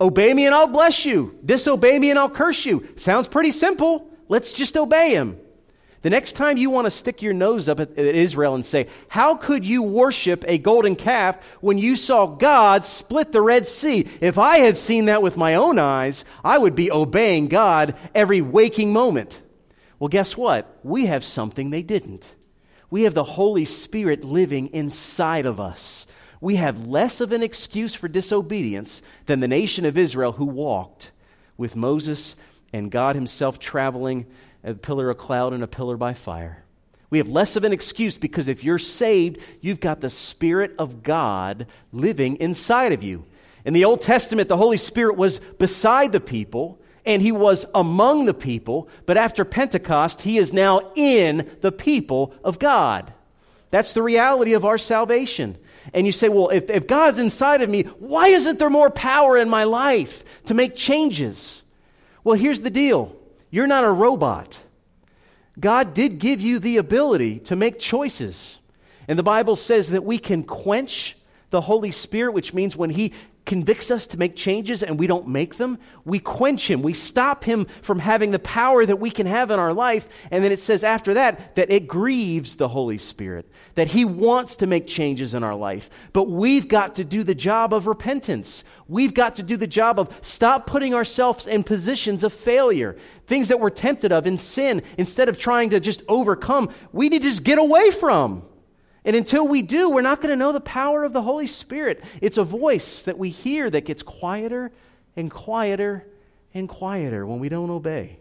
Obey 0.00 0.32
me 0.32 0.46
and 0.46 0.54
I'll 0.54 0.68
bless 0.68 1.04
you. 1.04 1.36
Disobey 1.44 1.98
me 1.98 2.10
and 2.10 2.18
I'll 2.18 2.30
curse 2.30 2.64
you. 2.64 2.86
Sounds 2.96 3.26
pretty 3.26 3.50
simple. 3.50 4.08
Let's 4.28 4.52
just 4.52 4.76
obey 4.76 5.10
him. 5.10 5.38
The 6.02 6.10
next 6.10 6.34
time 6.34 6.56
you 6.56 6.70
want 6.70 6.86
to 6.86 6.92
stick 6.92 7.22
your 7.22 7.32
nose 7.32 7.68
up 7.68 7.80
at, 7.80 7.90
at, 7.90 8.14
Israel 8.14 8.54
and 8.54 8.64
say, 8.64 8.86
How 9.08 9.34
could 9.34 9.64
you 9.64 9.82
worship 9.82 10.44
a 10.46 10.58
golden 10.58 10.94
calf 10.94 11.42
when 11.60 11.76
you 11.76 11.96
saw 11.96 12.26
God 12.26 12.84
split 12.84 13.32
the 13.32 13.42
Red 13.42 13.66
Sea? 13.66 14.06
If 14.20 14.38
I 14.38 14.58
had 14.58 14.76
seen 14.76 15.06
that 15.06 15.22
with 15.22 15.36
my 15.36 15.56
own 15.56 15.78
eyes, 15.78 16.24
I 16.44 16.58
would 16.58 16.76
be 16.76 16.92
obeying 16.92 17.48
God 17.48 17.96
every 18.14 18.40
waking 18.40 18.92
moment. 18.92 19.42
Well, 19.98 20.08
guess 20.08 20.36
what? 20.36 20.78
We 20.84 21.06
have 21.06 21.24
something 21.24 21.70
they 21.70 21.82
didn't. 21.82 22.34
We 22.90 23.02
have 23.02 23.14
the 23.14 23.24
Holy 23.24 23.64
Spirit 23.64 24.24
living 24.24 24.68
inside 24.68 25.46
of 25.46 25.58
us. 25.58 26.06
We 26.40 26.56
have 26.56 26.86
less 26.86 27.20
of 27.20 27.32
an 27.32 27.42
excuse 27.42 27.94
for 27.94 28.06
disobedience 28.06 29.02
than 29.26 29.40
the 29.40 29.48
nation 29.48 29.84
of 29.84 29.98
Israel 29.98 30.32
who 30.32 30.46
walked 30.46 31.10
with 31.56 31.74
Moses 31.74 32.36
and 32.72 32.90
God 32.90 33.16
Himself 33.16 33.58
traveling 33.58 34.26
a 34.68 34.74
pillar 34.74 35.10
of 35.10 35.18
cloud 35.18 35.52
and 35.52 35.62
a 35.62 35.68
pillar 35.68 35.96
by 35.96 36.14
fire. 36.14 36.64
We 37.10 37.18
have 37.18 37.28
less 37.28 37.56
of 37.56 37.64
an 37.64 37.72
excuse 37.72 38.18
because 38.18 38.48
if 38.48 38.62
you're 38.62 38.78
saved, 38.78 39.38
you've 39.60 39.80
got 39.80 40.00
the 40.00 40.10
Spirit 40.10 40.74
of 40.78 41.02
God 41.02 41.66
living 41.92 42.36
inside 42.36 42.92
of 42.92 43.02
you. 43.02 43.24
In 43.64 43.72
the 43.72 43.84
Old 43.84 44.02
Testament, 44.02 44.48
the 44.48 44.56
Holy 44.56 44.76
Spirit 44.76 45.16
was 45.16 45.38
beside 45.38 46.12
the 46.12 46.20
people 46.20 46.78
and 47.06 47.22
he 47.22 47.32
was 47.32 47.64
among 47.74 48.26
the 48.26 48.34
people, 48.34 48.88
but 49.06 49.16
after 49.16 49.44
Pentecost, 49.44 50.22
he 50.22 50.36
is 50.36 50.52
now 50.52 50.92
in 50.94 51.50
the 51.62 51.72
people 51.72 52.34
of 52.44 52.58
God. 52.58 53.14
That's 53.70 53.94
the 53.94 54.02
reality 54.02 54.52
of 54.52 54.66
our 54.66 54.76
salvation. 54.76 55.56
And 55.94 56.06
you 56.06 56.12
say, 56.12 56.28
well, 56.28 56.50
if, 56.50 56.68
if 56.68 56.86
God's 56.86 57.18
inside 57.18 57.62
of 57.62 57.70
me, 57.70 57.84
why 57.98 58.28
isn't 58.28 58.58
there 58.58 58.68
more 58.68 58.90
power 58.90 59.38
in 59.38 59.48
my 59.48 59.64
life 59.64 60.44
to 60.44 60.54
make 60.54 60.76
changes? 60.76 61.62
Well, 62.24 62.36
here's 62.36 62.60
the 62.60 62.70
deal 62.70 63.16
you're 63.50 63.66
not 63.66 63.84
a 63.84 63.90
robot. 63.90 64.62
God 65.58 65.94
did 65.94 66.18
give 66.18 66.40
you 66.40 66.58
the 66.58 66.76
ability 66.76 67.40
to 67.40 67.56
make 67.56 67.78
choices. 67.78 68.58
And 69.08 69.18
the 69.18 69.24
Bible 69.24 69.56
says 69.56 69.90
that 69.90 70.04
we 70.04 70.18
can 70.18 70.44
quench 70.44 71.16
the 71.50 71.62
Holy 71.62 71.90
Spirit, 71.90 72.32
which 72.32 72.52
means 72.54 72.76
when 72.76 72.90
He 72.90 73.12
convicts 73.48 73.90
us 73.90 74.06
to 74.06 74.18
make 74.18 74.36
changes 74.36 74.82
and 74.82 74.98
we 74.98 75.06
don't 75.06 75.26
make 75.26 75.56
them, 75.56 75.78
we 76.04 76.18
quench 76.18 76.70
him. 76.70 76.82
We 76.82 76.92
stop 76.92 77.44
him 77.44 77.64
from 77.82 77.98
having 77.98 78.30
the 78.30 78.38
power 78.38 78.84
that 78.84 79.00
we 79.00 79.10
can 79.10 79.26
have 79.26 79.50
in 79.50 79.58
our 79.58 79.72
life. 79.72 80.06
And 80.30 80.44
then 80.44 80.52
it 80.52 80.60
says 80.60 80.84
after 80.84 81.14
that, 81.14 81.56
that 81.56 81.70
it 81.70 81.88
grieves 81.88 82.56
the 82.56 82.68
Holy 82.68 82.98
Spirit, 82.98 83.50
that 83.74 83.88
he 83.88 84.04
wants 84.04 84.56
to 84.56 84.66
make 84.66 84.86
changes 84.86 85.34
in 85.34 85.42
our 85.42 85.54
life. 85.54 85.88
But 86.12 86.28
we've 86.28 86.68
got 86.68 86.96
to 86.96 87.04
do 87.04 87.24
the 87.24 87.34
job 87.34 87.72
of 87.72 87.86
repentance. 87.86 88.64
We've 88.86 89.14
got 89.14 89.36
to 89.36 89.42
do 89.42 89.56
the 89.56 89.66
job 89.66 89.98
of 89.98 90.16
stop 90.20 90.66
putting 90.66 90.94
ourselves 90.94 91.46
in 91.46 91.64
positions 91.64 92.22
of 92.22 92.34
failure, 92.34 92.96
things 93.26 93.48
that 93.48 93.60
we're 93.60 93.70
tempted 93.70 94.12
of 94.12 94.26
in 94.26 94.36
sin, 94.36 94.82
instead 94.98 95.30
of 95.30 95.38
trying 95.38 95.70
to 95.70 95.80
just 95.80 96.02
overcome, 96.06 96.68
we 96.92 97.08
need 97.08 97.22
to 97.22 97.28
just 97.28 97.44
get 97.44 97.58
away 97.58 97.90
from. 97.90 98.47
And 99.08 99.16
until 99.16 99.48
we 99.48 99.62
do, 99.62 99.88
we're 99.88 100.02
not 100.02 100.20
going 100.20 100.28
to 100.28 100.36
know 100.36 100.52
the 100.52 100.60
power 100.60 101.02
of 101.02 101.14
the 101.14 101.22
Holy 101.22 101.46
Spirit. 101.46 102.04
It's 102.20 102.36
a 102.36 102.44
voice 102.44 103.04
that 103.04 103.16
we 103.16 103.30
hear 103.30 103.70
that 103.70 103.86
gets 103.86 104.02
quieter 104.02 104.70
and 105.16 105.30
quieter 105.30 106.06
and 106.52 106.68
quieter 106.68 107.24
when 107.24 107.38
we 107.38 107.48
don't 107.48 107.70
obey. 107.70 108.18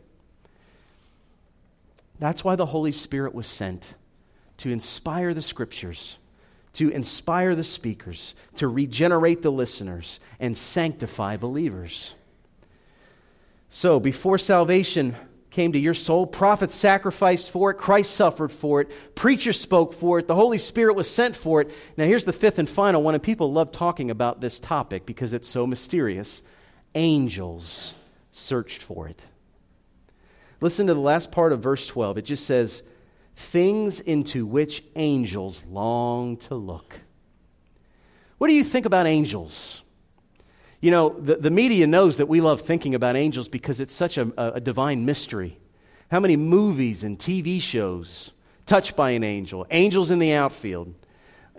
That's 2.19 2.41
why 2.41 2.55
the 2.55 2.67
Holy 2.67 2.93
Spirit 2.93 3.35
was 3.35 3.47
sent 3.47 3.95
to 4.59 4.69
inspire 4.69 5.33
the 5.33 5.41
scriptures, 5.41 6.19
to 6.71 6.87
inspire 6.87 7.53
the 7.53 7.65
speakers, 7.65 8.33
to 8.55 8.69
regenerate 8.69 9.41
the 9.41 9.51
listeners, 9.51 10.21
and 10.39 10.57
sanctify 10.57 11.35
believers. 11.35 12.13
So, 13.67 13.99
before 13.99 14.37
salvation, 14.37 15.17
came 15.57 15.71
to 15.71 15.79
your 15.79 15.95
soul. 15.95 16.27
Prophets 16.27 16.75
sacrificed 16.75 17.49
for 17.49 17.71
it. 17.71 17.79
Christ 17.79 18.11
suffered 18.11 18.51
for 18.51 18.79
it. 18.79 19.15
Preachers 19.15 19.59
spoke 19.59 19.91
for 19.91 20.19
it. 20.19 20.27
The 20.27 20.35
Holy 20.35 20.59
Spirit 20.59 20.93
was 20.93 21.09
sent 21.09 21.35
for 21.35 21.61
it. 21.61 21.71
Now, 21.97 22.05
here's 22.05 22.25
the 22.25 22.31
fifth 22.31 22.59
and 22.59 22.69
final 22.69 23.01
one, 23.01 23.15
and 23.15 23.23
people 23.23 23.51
love 23.51 23.71
talking 23.71 24.11
about 24.11 24.39
this 24.39 24.59
topic 24.59 25.07
because 25.07 25.33
it's 25.33 25.47
so 25.47 25.65
mysterious. 25.65 26.43
Angels 26.93 27.95
searched 28.31 28.83
for 28.83 29.07
it. 29.07 29.19
Listen 30.61 30.85
to 30.85 30.93
the 30.93 30.99
last 30.99 31.31
part 31.31 31.51
of 31.51 31.59
verse 31.59 31.87
12. 31.87 32.19
It 32.19 32.25
just 32.25 32.45
says, 32.45 32.83
Things 33.35 33.99
into 33.99 34.45
which 34.45 34.83
angels 34.95 35.63
long 35.67 36.37
to 36.37 36.53
look. 36.53 36.99
What 38.37 38.47
do 38.47 38.53
you 38.53 38.63
think 38.63 38.85
about 38.85 39.07
angels? 39.07 39.81
You 40.79 40.91
know, 40.91 41.09
the, 41.09 41.35
the 41.35 41.49
media 41.49 41.87
knows 41.87 42.17
that 42.17 42.27
we 42.27 42.41
love 42.41 42.61
thinking 42.61 42.93
about 42.93 43.15
angels 43.15 43.47
because 43.47 43.79
it's 43.79 43.93
such 43.93 44.17
a, 44.17 44.31
a 44.37 44.61
divine 44.61 45.05
mystery. 45.05 45.57
How 46.11 46.19
many 46.19 46.35
movies 46.35 47.03
and 47.03 47.17
TV 47.17 47.61
shows 47.61 48.31
touched 48.65 48.95
by 48.95 49.11
an 49.11 49.23
angel? 49.23 49.65
Angels 49.71 50.11
in 50.11 50.19
the 50.19 50.33
outfield. 50.33 50.93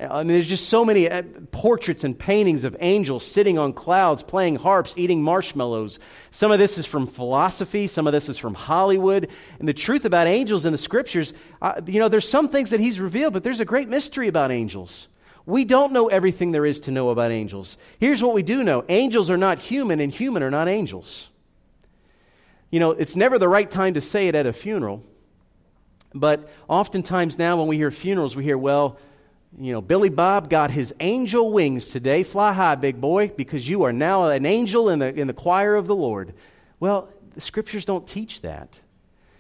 I 0.01 0.19
mean, 0.19 0.29
there's 0.29 0.49
just 0.49 0.69
so 0.69 0.85
many 0.85 1.11
uh, 1.11 1.25
portraits 1.51 2.05
and 2.05 2.17
paintings 2.17 2.63
of 2.63 2.77
angels 2.79 3.27
sitting 3.27 3.59
on 3.59 3.73
clouds, 3.73 4.23
playing 4.23 4.57
harps, 4.57 4.95
eating 4.97 5.25
marshmallows. 5.25 5.99
Some 6.31 6.53
of 6.53 6.61
this 6.61 6.79
is 6.79 6.87
from 6.87 7.09
philosophy, 7.09 7.89
some 7.89 8.07
of 8.07 8.13
this 8.13 8.29
is 8.29 8.39
from 8.39 8.55
Hollywood. 8.55 9.29
And 9.59 9.69
the 9.69 9.75
truth 9.75 10.05
about 10.05 10.29
angels 10.29 10.65
in 10.65 10.71
the 10.71 10.79
scriptures, 10.79 11.35
uh, 11.61 11.81
you 11.87 11.99
know, 11.99 12.09
there's 12.09 12.29
some 12.29 12.49
things 12.49 12.71
that 12.71 12.79
he's 12.79 13.01
revealed, 13.01 13.33
but 13.33 13.43
there's 13.43 13.59
a 13.59 13.65
great 13.65 13.89
mystery 13.89 14.29
about 14.29 14.53
angels. 14.53 15.09
We 15.49 15.65
don't 15.65 15.95
know 15.95 16.09
everything 16.09 16.53
there 16.53 16.67
is 16.67 16.81
to 16.81 16.91
know 16.91 17.09
about 17.09 17.31
angels. 17.31 17.79
Here's 17.99 18.23
what 18.23 18.35
we 18.35 18.43
do 18.43 18.63
know 18.63 18.85
angels 18.91 19.31
are 19.31 19.39
not 19.39 19.59
human, 19.59 19.99
and 19.99 20.13
human 20.13 20.43
are 20.43 20.51
not 20.51 20.69
angels. 20.69 21.29
You 22.71 22.81
know, 22.81 22.91
it's 22.91 23.17
never 23.17 23.39
the 23.39 23.49
right 23.49 23.71
time 23.71 23.95
to 23.95 24.03
say 24.03 24.29
it 24.29 24.35
at 24.35 24.45
a 24.45 24.53
funeral, 24.53 25.03
but 26.15 26.51
oftentimes 26.69 27.39
now 27.39 27.57
when 27.57 27.67
we 27.67 27.79
hear 27.79 27.91
funerals, 27.91 28.37
we 28.37 28.45
hear, 28.45 28.59
well, 28.59 28.99
you 29.59 29.73
know, 29.73 29.81
Billy 29.81 30.11
Bob 30.11 30.51
got 30.51 30.71
his 30.71 30.95
angel 31.01 31.51
wings 31.51 31.87
today. 31.87 32.25
Fly 32.25 32.53
high, 32.53 32.75
big 32.75 33.01
boy, 33.01 33.29
because 33.29 33.67
you 33.67 33.85
are 33.85 33.93
now 33.93 34.29
an 34.29 34.45
angel 34.45 34.91
in 34.91 34.99
the, 34.99 35.19
in 35.19 35.29
the 35.29 35.33
choir 35.33 35.77
of 35.77 35.87
the 35.87 35.97
Lord. 35.97 36.35
Well, 36.79 37.09
the 37.33 37.41
scriptures 37.41 37.87
don't 37.87 38.07
teach 38.07 38.43
that. 38.43 38.69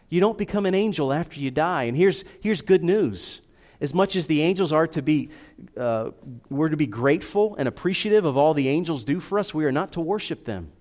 You 0.08 0.20
don't 0.20 0.38
become 0.38 0.64
an 0.64 0.74
angel 0.74 1.12
after 1.12 1.38
you 1.38 1.50
die. 1.50 1.82
And 1.82 1.94
here's, 1.94 2.24
here's 2.40 2.62
good 2.62 2.82
news 2.82 3.42
as 3.80 3.94
much 3.94 4.16
as 4.16 4.26
the 4.26 4.42
angels 4.42 4.72
are 4.72 4.86
to 4.88 5.02
be, 5.02 5.30
uh, 5.76 6.10
we're 6.50 6.68
to 6.68 6.76
be 6.76 6.86
grateful 6.86 7.54
and 7.56 7.68
appreciative 7.68 8.24
of 8.24 8.36
all 8.36 8.54
the 8.54 8.68
angels 8.68 9.04
do 9.04 9.20
for 9.20 9.38
us, 9.38 9.54
we 9.54 9.64
are 9.64 9.72
not 9.72 9.92
to 9.92 10.00
worship 10.00 10.44
them. 10.44 10.72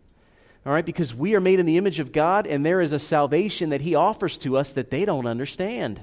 All 0.66 0.74
right, 0.74 0.86
because 0.86 1.16
we 1.16 1.34
are 1.36 1.40
made 1.40 1.60
in 1.60 1.66
the 1.66 1.78
image 1.78 2.00
of 2.00 2.12
God, 2.12 2.46
and 2.46 2.66
there 2.66 2.82
is 2.82 2.92
a 2.92 3.00
salvation 3.00 3.70
that 3.70 3.80
He 3.80 3.96
offers 3.96 4.38
to 4.40 4.58
us 4.58 4.74
that 4.74 4.92
they 4.92 5.06
don't 5.06 5.26
understand. 5.26 6.02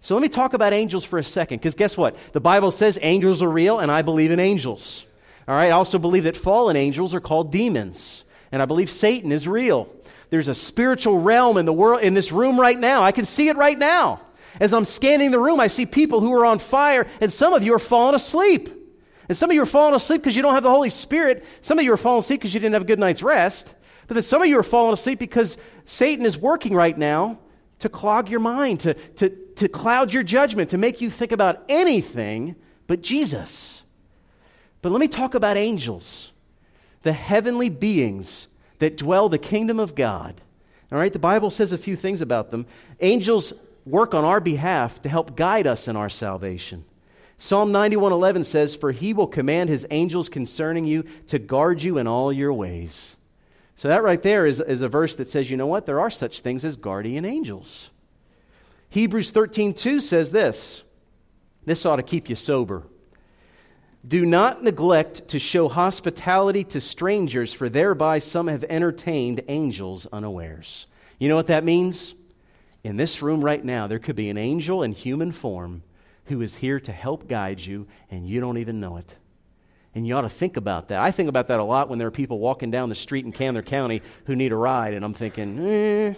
So 0.00 0.14
let 0.14 0.22
me 0.22 0.28
talk 0.28 0.54
about 0.54 0.72
angels 0.72 1.04
for 1.04 1.18
a 1.18 1.24
second, 1.24 1.58
because 1.58 1.74
guess 1.74 1.96
what? 1.96 2.16
The 2.32 2.40
Bible 2.40 2.70
says 2.70 2.98
angels 3.02 3.42
are 3.42 3.50
real, 3.50 3.78
and 3.78 3.90
I 3.90 4.02
believe 4.02 4.30
in 4.30 4.40
angels. 4.40 5.04
All 5.46 5.54
right, 5.54 5.68
I 5.68 5.72
also 5.72 5.98
believe 5.98 6.24
that 6.24 6.36
fallen 6.36 6.76
angels 6.76 7.14
are 7.14 7.20
called 7.20 7.52
demons, 7.52 8.24
and 8.50 8.62
I 8.62 8.64
believe 8.64 8.88
Satan 8.88 9.30
is 9.30 9.46
real. 9.46 9.88
There's 10.30 10.48
a 10.48 10.54
spiritual 10.54 11.20
realm 11.20 11.56
in 11.56 11.66
the 11.66 11.72
world, 11.72 12.00
in 12.02 12.14
this 12.14 12.32
room 12.32 12.58
right 12.58 12.78
now. 12.78 13.02
I 13.02 13.12
can 13.12 13.24
see 13.24 13.48
it 13.48 13.56
right 13.56 13.78
now. 13.78 14.20
As 14.60 14.72
I'm 14.72 14.84
scanning 14.84 15.30
the 15.30 15.40
room, 15.40 15.60
I 15.60 15.66
see 15.66 15.86
people 15.86 16.20
who 16.20 16.32
are 16.32 16.46
on 16.46 16.58
fire, 16.58 17.06
and 17.20 17.32
some 17.32 17.52
of 17.52 17.62
you 17.62 17.74
are 17.74 17.78
falling 17.78 18.14
asleep. 18.14 18.70
And 19.28 19.36
some 19.36 19.50
of 19.50 19.54
you 19.54 19.62
are 19.62 19.66
falling 19.66 19.94
asleep 19.94 20.22
because 20.22 20.36
you 20.36 20.42
don't 20.42 20.54
have 20.54 20.62
the 20.62 20.70
Holy 20.70 20.90
Spirit. 20.90 21.44
Some 21.60 21.78
of 21.78 21.84
you 21.84 21.92
are 21.92 21.96
falling 21.96 22.20
asleep 22.20 22.40
because 22.40 22.54
you 22.54 22.60
didn't 22.60 22.74
have 22.74 22.82
a 22.82 22.86
good 22.86 22.98
night's 22.98 23.22
rest. 23.22 23.74
But 24.06 24.14
then 24.14 24.22
some 24.22 24.40
of 24.40 24.48
you 24.48 24.58
are 24.58 24.62
falling 24.62 24.92
asleep 24.92 25.18
because 25.18 25.58
Satan 25.84 26.24
is 26.24 26.38
working 26.38 26.74
right 26.74 26.96
now 26.96 27.40
to 27.80 27.88
clog 27.88 28.30
your 28.30 28.40
mind, 28.40 28.80
to, 28.80 28.94
to, 28.94 29.30
to 29.56 29.68
cloud 29.68 30.14
your 30.14 30.22
judgment, 30.22 30.70
to 30.70 30.78
make 30.78 31.00
you 31.00 31.10
think 31.10 31.32
about 31.32 31.64
anything 31.68 32.56
but 32.86 33.02
Jesus. 33.02 33.82
But 34.80 34.92
let 34.92 35.00
me 35.00 35.08
talk 35.08 35.34
about 35.34 35.56
angels, 35.56 36.30
the 37.02 37.12
heavenly 37.12 37.68
beings 37.68 38.48
that 38.78 38.96
dwell 38.96 39.28
the 39.28 39.38
kingdom 39.38 39.80
of 39.80 39.94
God. 39.94 40.40
All 40.92 40.98
right, 40.98 41.12
the 41.12 41.18
Bible 41.18 41.50
says 41.50 41.72
a 41.72 41.78
few 41.78 41.96
things 41.96 42.20
about 42.20 42.52
them. 42.52 42.66
Angels 43.00 43.52
work 43.86 44.14
on 44.14 44.24
our 44.24 44.40
behalf 44.40 45.00
to 45.02 45.08
help 45.08 45.36
guide 45.36 45.66
us 45.66 45.88
in 45.88 45.96
our 45.96 46.10
salvation. 46.10 46.84
Psalm 47.38 47.70
91:11 47.70 48.44
says, 48.44 48.74
"For 48.74 48.92
he 48.92 49.14
will 49.14 49.26
command 49.26 49.70
his 49.70 49.86
angels 49.90 50.28
concerning 50.28 50.84
you 50.86 51.04
to 51.28 51.38
guard 51.38 51.82
you 51.82 51.98
in 51.98 52.06
all 52.06 52.32
your 52.32 52.52
ways." 52.52 53.16
So 53.76 53.88
that 53.88 54.02
right 54.02 54.22
there 54.22 54.46
is, 54.46 54.58
is 54.58 54.80
a 54.80 54.88
verse 54.88 55.14
that 55.16 55.28
says, 55.28 55.50
you 55.50 55.56
know 55.58 55.66
what? 55.66 55.84
There 55.84 56.00
are 56.00 56.10
such 56.10 56.40
things 56.40 56.64
as 56.64 56.76
guardian 56.76 57.26
angels. 57.26 57.90
Hebrews 58.88 59.30
13:2 59.30 60.00
says 60.00 60.32
this. 60.32 60.82
This 61.66 61.84
ought 61.84 61.96
to 61.96 62.02
keep 62.02 62.30
you 62.30 62.36
sober. 62.36 62.84
Do 64.06 64.24
not 64.24 64.62
neglect 64.62 65.28
to 65.28 65.38
show 65.38 65.68
hospitality 65.68 66.64
to 66.64 66.80
strangers, 66.80 67.52
for 67.52 67.68
thereby 67.68 68.18
some 68.20 68.46
have 68.46 68.64
entertained 68.64 69.42
angels 69.48 70.06
unawares. 70.12 70.86
You 71.18 71.28
know 71.28 71.36
what 71.36 71.48
that 71.48 71.64
means? 71.64 72.14
In 72.86 72.96
this 72.96 73.20
room 73.20 73.44
right 73.44 73.64
now, 73.64 73.88
there 73.88 73.98
could 73.98 74.14
be 74.14 74.28
an 74.28 74.38
angel 74.38 74.84
in 74.84 74.92
human 74.92 75.32
form 75.32 75.82
who 76.26 76.40
is 76.40 76.54
here 76.54 76.78
to 76.78 76.92
help 76.92 77.26
guide 77.26 77.60
you, 77.60 77.84
and 78.12 78.28
you 78.28 78.38
don't 78.38 78.58
even 78.58 78.78
know 78.78 78.96
it. 78.96 79.16
And 79.92 80.06
you 80.06 80.14
ought 80.14 80.22
to 80.22 80.28
think 80.28 80.56
about 80.56 80.86
that. 80.88 81.02
I 81.02 81.10
think 81.10 81.28
about 81.28 81.48
that 81.48 81.58
a 81.58 81.64
lot 81.64 81.88
when 81.88 81.98
there 81.98 82.06
are 82.06 82.12
people 82.12 82.38
walking 82.38 82.70
down 82.70 82.88
the 82.88 82.94
street 82.94 83.24
in 83.24 83.32
Candler 83.32 83.62
County 83.62 84.02
who 84.26 84.36
need 84.36 84.52
a 84.52 84.56
ride, 84.56 84.94
and 84.94 85.04
I'm 85.04 85.14
thinking, 85.14 85.66
eh, 85.66 86.14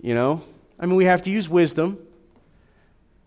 you 0.00 0.14
know, 0.14 0.40
I 0.80 0.86
mean, 0.86 0.96
we 0.96 1.04
have 1.04 1.20
to 1.22 1.30
use 1.30 1.50
wisdom. 1.50 1.98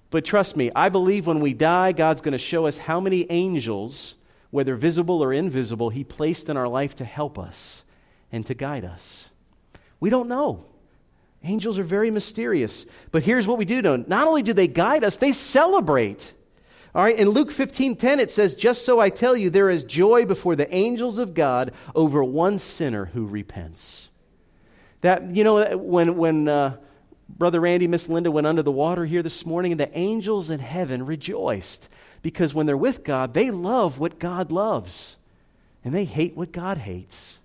But 0.09 0.25
trust 0.25 0.57
me, 0.57 0.71
I 0.75 0.89
believe 0.89 1.27
when 1.27 1.41
we 1.41 1.53
die, 1.53 1.91
God's 1.91 2.21
going 2.21 2.31
to 2.31 2.39
show 2.39 2.65
us 2.65 2.79
how 2.79 2.99
many 2.99 3.27
angels, 3.29 4.15
whether 4.49 4.75
visible 4.75 5.23
or 5.23 5.31
invisible, 5.31 5.91
He 5.91 6.03
placed 6.03 6.49
in 6.49 6.57
our 6.57 6.67
life 6.67 6.95
to 6.95 7.05
help 7.05 7.37
us 7.37 7.83
and 8.31 8.47
to 8.47 8.55
guide 8.55 8.83
us. 8.83 9.29
We 9.99 10.09
don't 10.09 10.27
know. 10.27 10.65
Angels 11.43 11.79
are 11.79 11.83
very 11.83 12.11
mysterious. 12.11 12.85
But 13.11 13.23
here's 13.23 13.47
what 13.47 13.57
we 13.57 13.65
do 13.65 13.81
know 13.81 13.95
not 13.95 14.27
only 14.27 14.43
do 14.43 14.53
they 14.53 14.67
guide 14.67 15.03
us, 15.03 15.17
they 15.17 15.31
celebrate. 15.31 16.33
All 16.93 17.03
right, 17.03 17.17
in 17.17 17.29
Luke 17.29 17.51
15 17.51 17.95
10, 17.95 18.19
it 18.19 18.31
says, 18.31 18.55
Just 18.55 18.85
so 18.85 18.99
I 18.99 19.09
tell 19.09 19.37
you, 19.37 19.49
there 19.49 19.69
is 19.69 19.83
joy 19.83 20.25
before 20.25 20.55
the 20.55 20.73
angels 20.73 21.17
of 21.17 21.33
God 21.33 21.71
over 21.95 22.23
one 22.23 22.57
sinner 22.57 23.05
who 23.05 23.25
repents. 23.25 24.09
That, 25.01 25.33
you 25.35 25.43
know, 25.43 25.77
when, 25.77 26.17
when 26.17 26.47
uh, 26.47 26.77
Brother 27.29 27.61
Randy, 27.61 27.87
Miss 27.87 28.09
Linda 28.09 28.31
went 28.31 28.47
under 28.47 28.63
the 28.63 28.71
water 28.71 29.05
here 29.05 29.23
this 29.23 29.45
morning, 29.45 29.71
and 29.71 29.79
the 29.79 29.97
angels 29.97 30.49
in 30.49 30.59
heaven 30.59 31.05
rejoiced 31.05 31.87
because 32.21 32.53
when 32.53 32.65
they're 32.65 32.75
with 32.75 33.03
God, 33.03 33.33
they 33.33 33.49
love 33.51 33.99
what 33.99 34.19
God 34.19 34.51
loves 34.51 35.15
and 35.85 35.93
they 35.93 36.05
hate 36.05 36.35
what 36.35 36.51
God 36.51 36.79
hates 36.79 37.38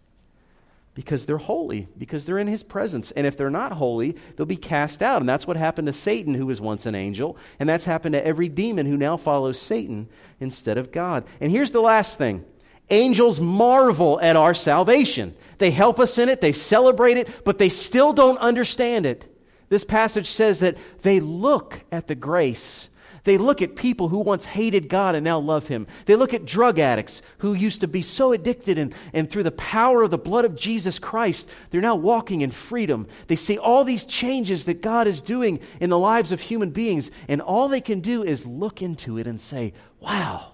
because 0.94 1.26
they're 1.26 1.38
holy, 1.38 1.88
because 1.98 2.24
they're 2.24 2.38
in 2.38 2.46
his 2.46 2.62
presence. 2.62 3.10
And 3.10 3.26
if 3.26 3.36
they're 3.36 3.50
not 3.50 3.72
holy, 3.72 4.16
they'll 4.36 4.46
be 4.46 4.56
cast 4.56 5.02
out. 5.02 5.20
And 5.20 5.28
that's 5.28 5.46
what 5.46 5.56
happened 5.56 5.86
to 5.86 5.92
Satan, 5.92 6.34
who 6.34 6.46
was 6.46 6.60
once 6.60 6.86
an 6.86 6.94
angel. 6.94 7.36
And 7.58 7.68
that's 7.68 7.84
happened 7.84 8.12
to 8.12 8.24
every 8.24 8.48
demon 8.48 8.86
who 8.86 8.96
now 8.96 9.16
follows 9.16 9.60
Satan 9.60 10.08
instead 10.38 10.78
of 10.78 10.92
God. 10.92 11.24
And 11.40 11.50
here's 11.50 11.72
the 11.72 11.80
last 11.80 12.16
thing 12.16 12.44
angels 12.90 13.40
marvel 13.40 14.20
at 14.20 14.36
our 14.36 14.54
salvation. 14.54 15.34
They 15.58 15.70
help 15.70 15.98
us 15.98 16.18
in 16.18 16.28
it, 16.28 16.40
they 16.40 16.52
celebrate 16.52 17.16
it, 17.16 17.44
but 17.44 17.58
they 17.58 17.68
still 17.68 18.12
don't 18.12 18.38
understand 18.38 19.06
it. 19.06 19.30
This 19.68 19.84
passage 19.84 20.30
says 20.30 20.60
that 20.60 20.76
they 21.02 21.20
look 21.20 21.80
at 21.90 22.06
the 22.06 22.14
grace. 22.14 22.88
They 23.24 23.38
look 23.38 23.62
at 23.62 23.74
people 23.74 24.08
who 24.08 24.18
once 24.18 24.44
hated 24.44 24.88
God 24.90 25.14
and 25.14 25.24
now 25.24 25.38
love 25.38 25.68
Him. 25.68 25.86
They 26.04 26.14
look 26.14 26.34
at 26.34 26.44
drug 26.44 26.78
addicts 26.78 27.22
who 27.38 27.54
used 27.54 27.80
to 27.80 27.88
be 27.88 28.02
so 28.02 28.32
addicted, 28.32 28.76
and, 28.78 28.94
and 29.14 29.28
through 29.28 29.44
the 29.44 29.50
power 29.50 30.02
of 30.02 30.10
the 30.10 30.18
blood 30.18 30.44
of 30.44 30.54
Jesus 30.54 30.98
Christ, 30.98 31.48
they're 31.70 31.80
now 31.80 31.96
walking 31.96 32.42
in 32.42 32.50
freedom. 32.50 33.06
They 33.26 33.36
see 33.36 33.56
all 33.56 33.82
these 33.82 34.04
changes 34.04 34.66
that 34.66 34.82
God 34.82 35.06
is 35.06 35.22
doing 35.22 35.60
in 35.80 35.88
the 35.88 35.98
lives 35.98 36.32
of 36.32 36.42
human 36.42 36.70
beings, 36.70 37.10
and 37.26 37.40
all 37.40 37.68
they 37.68 37.80
can 37.80 38.00
do 38.00 38.22
is 38.22 38.44
look 38.44 38.82
into 38.82 39.16
it 39.18 39.26
and 39.26 39.40
say, 39.40 39.72
Wow, 40.00 40.52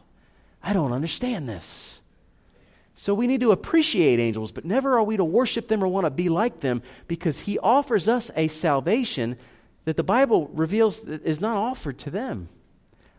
I 0.63 0.73
don't 0.73 0.93
understand 0.93 1.49
this. 1.49 2.01
So 2.95 3.15
we 3.15 3.27
need 3.27 3.41
to 3.41 3.51
appreciate 3.51 4.21
angels, 4.21 4.53
but 4.53 4.65
never 4.65 4.97
are 4.97 5.03
we 5.03 5.17
to 5.17 5.25
worship 5.25 5.67
them 5.67 5.83
or 5.83 5.89
want 5.89 6.05
to 6.05 6.11
be 6.11 6.29
like 6.29 6.61
them 6.61 6.83
because 7.09 7.41
he 7.41 7.59
offers 7.59 8.07
us 8.07 8.31
a 8.37 8.47
salvation 8.47 9.37
that 9.87 9.97
the 9.97 10.05
Bible 10.05 10.49
reveals 10.49 11.05
is 11.05 11.41
not 11.41 11.57
offered 11.57 11.99
to 12.01 12.11
them. 12.11 12.49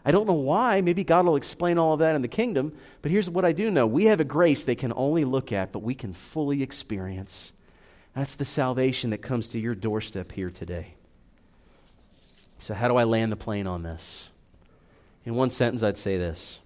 I 0.03 0.11
don't 0.11 0.27
know 0.27 0.33
why. 0.33 0.81
Maybe 0.81 1.03
God 1.03 1.25
will 1.25 1.35
explain 1.35 1.77
all 1.77 1.93
of 1.93 1.99
that 1.99 2.15
in 2.15 2.21
the 2.21 2.27
kingdom. 2.27 2.73
But 3.01 3.11
here's 3.11 3.29
what 3.29 3.45
I 3.45 3.51
do 3.51 3.69
know 3.69 3.85
we 3.85 4.05
have 4.05 4.19
a 4.19 4.25
grace 4.25 4.63
they 4.63 4.75
can 4.75 4.93
only 4.95 5.25
look 5.25 5.51
at, 5.51 5.71
but 5.71 5.83
we 5.83 5.95
can 5.95 6.13
fully 6.13 6.63
experience. 6.63 7.51
That's 8.15 8.35
the 8.35 8.45
salvation 8.45 9.11
that 9.11 9.19
comes 9.19 9.49
to 9.49 9.59
your 9.59 9.75
doorstep 9.75 10.31
here 10.31 10.49
today. 10.49 10.95
So, 12.59 12.73
how 12.73 12.87
do 12.87 12.97
I 12.97 13.05
land 13.05 13.31
the 13.31 13.37
plane 13.37 13.67
on 13.67 13.83
this? 13.83 14.29
In 15.25 15.35
one 15.35 15.51
sentence, 15.51 15.83
I'd 15.83 15.97
say 15.97 16.17
this 16.17 16.59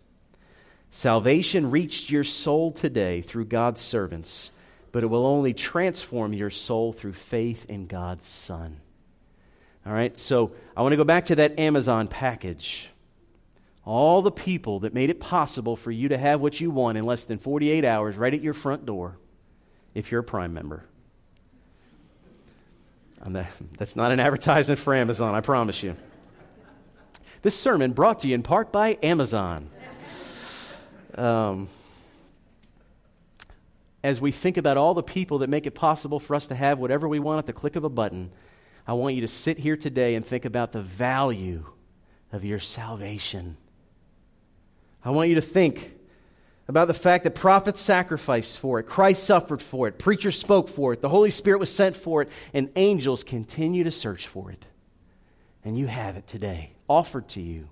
Salvation 0.90 1.72
reached 1.72 2.10
your 2.10 2.24
soul 2.24 2.72
today 2.72 3.22
through 3.22 3.46
God's 3.46 3.82
servants, 3.82 4.50
but 4.92 5.04
it 5.04 5.08
will 5.08 5.26
only 5.26 5.54
transform 5.54 6.32
your 6.32 6.50
soul 6.50 6.94
through 6.94 7.14
faith 7.14 7.66
in 7.70 7.88
God's 7.88 8.26
Son. 8.26 8.80
All 9.86 9.94
right, 9.94 10.18
so 10.18 10.54
I 10.76 10.82
want 10.82 10.94
to 10.94 10.98
go 10.98 11.04
back 11.04 11.28
to 11.28 11.36
that 11.36 11.60
Amazon 11.60 12.08
package. 12.08 12.90
All 13.86 14.24
the 14.24 14.32
people 14.32 14.80
that 14.80 14.94
made 14.94 15.12
it 15.12 15.20
possible 15.20 15.76
for 15.76 15.92
you 15.92 16.10
to 16.10 16.18
have 16.18 16.42
what 16.42 16.60
you 16.60 16.72
want 16.72 16.98
in 16.98 17.06
less 17.06 17.24
than 17.24 17.38
48 17.38 17.86
hours 17.86 18.18
right 18.18 18.34
at 18.34 18.42
your 18.42 18.56
front 18.56 18.86
door, 18.86 19.18
if 19.94 20.12
you're 20.12 20.22
a 20.22 20.24
Prime 20.24 20.54
member. 20.54 20.86
That, 23.26 23.52
that's 23.78 23.96
not 23.96 24.12
an 24.12 24.20
advertisement 24.20 24.80
for 24.80 24.94
Amazon, 24.94 25.36
I 25.36 25.42
promise 25.42 25.84
you. 25.84 25.96
This 27.42 27.58
sermon 27.60 27.94
brought 27.94 28.22
to 28.22 28.28
you 28.28 28.36
in 28.36 28.42
part 28.42 28.72
by 28.72 28.98
Amazon. 29.04 29.70
Um, 31.16 31.70
as 34.04 34.20
we 34.20 34.32
think 34.32 34.58
about 34.58 34.78
all 34.78 34.94
the 34.94 35.04
people 35.04 35.40
that 35.40 35.50
make 35.50 35.66
it 35.66 35.72
possible 35.72 36.20
for 36.20 36.36
us 36.36 36.48
to 36.48 36.56
have 36.56 36.80
whatever 36.80 37.08
we 37.08 37.20
want 37.20 37.40
at 37.40 37.46
the 37.46 37.54
click 37.54 37.76
of 37.76 37.84
a 37.84 37.90
button, 37.90 38.32
I 38.88 38.94
want 38.94 39.16
you 39.16 39.22
to 39.22 39.28
sit 39.28 39.58
here 39.58 39.78
today 39.78 40.16
and 40.16 40.26
think 40.26 40.46
about 40.46 40.72
the 40.72 40.82
value 40.82 41.66
of 42.32 42.44
your 42.44 42.60
salvation. 42.60 43.58
I 45.06 45.12
want 45.12 45.30
you 45.30 45.36
to 45.36 45.42
think 45.42 45.94
about 46.68 46.88
the 46.88 46.96
fact 46.96 47.26
that 47.26 47.36
prophets 47.36 47.80
sacrificed 47.80 48.60
for 48.60 48.80
it, 48.80 48.84
Christ 48.88 49.24
suffered 49.24 49.62
for 49.62 49.88
it, 49.88 50.00
preachers 50.00 50.38
spoke 50.38 50.68
for 50.68 50.94
it, 50.94 51.02
the 51.02 51.10
Holy 51.10 51.30
Spirit 51.30 51.60
was 51.60 51.72
sent 51.72 51.96
for 51.96 52.24
it, 52.24 52.30
and 52.56 52.72
angels 52.76 53.24
continue 53.24 53.84
to 53.84 53.92
search 53.92 54.28
for 54.28 54.52
it. 54.52 54.66
And 55.64 55.78
you 55.78 55.86
have 55.86 56.18
it 56.18 56.26
today, 56.26 56.72
offered 56.90 57.30
to 57.30 57.42
you. 57.42 57.70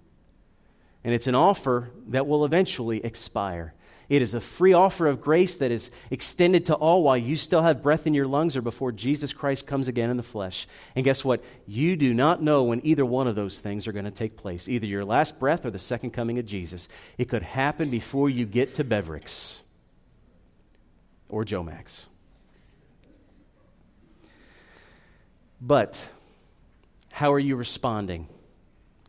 And 1.04 1.14
it's 1.14 1.28
an 1.28 1.36
offer 1.36 1.90
that 2.10 2.28
will 2.28 2.46
eventually 2.46 3.04
expire. 3.04 3.74
It 4.10 4.22
is 4.22 4.34
a 4.34 4.42
free 4.42 4.74
offer 4.74 5.08
of 5.08 5.22
grace 5.22 5.56
that 5.58 5.72
is 5.72 5.90
extended 6.12 6.66
to 6.68 6.76
all 6.76 7.04
while 7.04 7.18
you 7.18 7.36
still 7.36 7.62
have 7.62 7.82
breath 7.82 8.06
in 8.06 8.14
your 8.14 8.28
lungs 8.28 8.58
or 8.58 8.62
before 8.62 8.92
Jesus 8.92 9.34
Christ 9.34 9.66
comes 9.66 9.88
again 9.88 10.10
in 10.10 10.18
the 10.18 10.24
flesh. 10.24 10.68
And 10.96 11.06
guess 11.06 11.24
what? 11.24 11.44
You 11.66 11.96
do 11.96 12.14
not 12.14 12.42
know 12.42 12.64
when 12.64 12.86
either 12.86 13.06
one 13.06 13.28
of 13.28 13.36
those 13.36 13.60
things 13.60 13.88
are 13.88 13.94
going 13.94 14.06
to 14.06 14.12
take 14.12 14.38
place 14.38 14.68
either 14.68 14.86
your 14.86 15.06
last 15.06 15.40
breath 15.40 15.66
or 15.66 15.72
the 15.72 15.80
second 15.80 16.12
coming 16.12 16.38
of 16.40 16.46
Jesus. 16.46 16.90
It 17.18 17.30
could 17.30 17.44
happen 17.44 17.90
before 17.90 18.30
you 18.30 18.46
get 18.46 18.76
to 18.76 18.84
Bevericks 18.84 19.62
or 21.30 21.46
Joe 21.46 21.64
Max. 21.64 22.06
But 25.62 26.04
how 27.10 27.32
are 27.32 27.40
you 27.40 27.56
responding? 27.56 28.28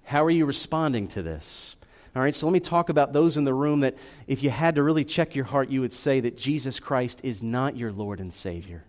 How 0.05 0.25
are 0.25 0.31
you 0.31 0.47
responding 0.47 1.09
to 1.09 1.23
this? 1.23 1.75
All 2.17 2.23
right, 2.23 2.35
so 2.35 2.47
let 2.47 2.53
me 2.53 2.61
talk 2.61 2.91
about 2.91 3.13
those 3.13 3.37
in 3.37 3.45
the 3.45 3.55
room 3.55 3.81
that 3.81 3.97
if 4.29 4.43
you 4.43 4.51
had 4.51 4.77
to 4.77 4.85
really 4.85 5.05
check 5.05 5.35
your 5.35 5.47
heart, 5.47 5.69
you 5.69 5.81
would 5.81 5.93
say 5.93 6.21
that 6.21 6.37
Jesus 6.37 6.79
Christ 6.79 7.21
is 7.25 7.43
not 7.43 7.77
your 7.77 7.91
Lord 7.91 8.21
and 8.21 8.33
Savior. 8.33 8.85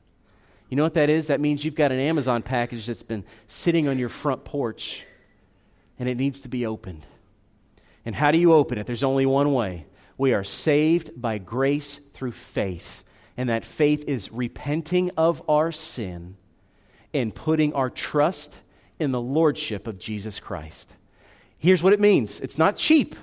You 0.70 0.78
know 0.78 0.84
what 0.84 0.94
that 0.94 1.10
is? 1.10 1.28
That 1.28 1.42
means 1.42 1.66
you've 1.66 1.76
got 1.76 1.92
an 1.92 2.00
Amazon 2.00 2.44
package 2.44 2.86
that's 2.86 3.04
been 3.04 3.24
sitting 3.48 3.88
on 3.88 3.98
your 3.98 4.10
front 4.10 4.46
porch 4.46 5.04
and 5.98 6.10
it 6.10 6.18
needs 6.18 6.42
to 6.42 6.50
be 6.50 6.66
opened. 6.66 7.06
And 8.06 8.16
how 8.16 8.30
do 8.30 8.38
you 8.38 8.54
open 8.54 8.78
it? 8.78 8.86
There's 8.86 9.04
only 9.04 9.26
one 9.26 9.54
way. 9.54 9.86
We 10.18 10.34
are 10.34 10.44
saved 10.44 11.20
by 11.20 11.40
grace 11.40 12.00
through 12.14 12.34
faith. 12.34 13.04
And 13.38 13.50
that 13.50 13.66
faith 13.66 14.06
is 14.08 14.32
repenting 14.32 15.12
of 15.18 15.42
our 15.50 15.72
sin 15.72 16.38
and 17.14 17.34
putting 17.34 17.74
our 17.74 17.90
trust 17.90 18.62
in 19.00 19.12
the 19.12 19.22
lordship 19.22 19.88
of 19.88 20.00
Jesus 20.00 20.40
Christ. 20.40 20.96
Here's 21.66 21.82
what 21.82 21.94
it 21.94 22.00
means 22.00 22.42
it's 22.42 22.60
not 22.60 22.76
cheap. 22.76 23.16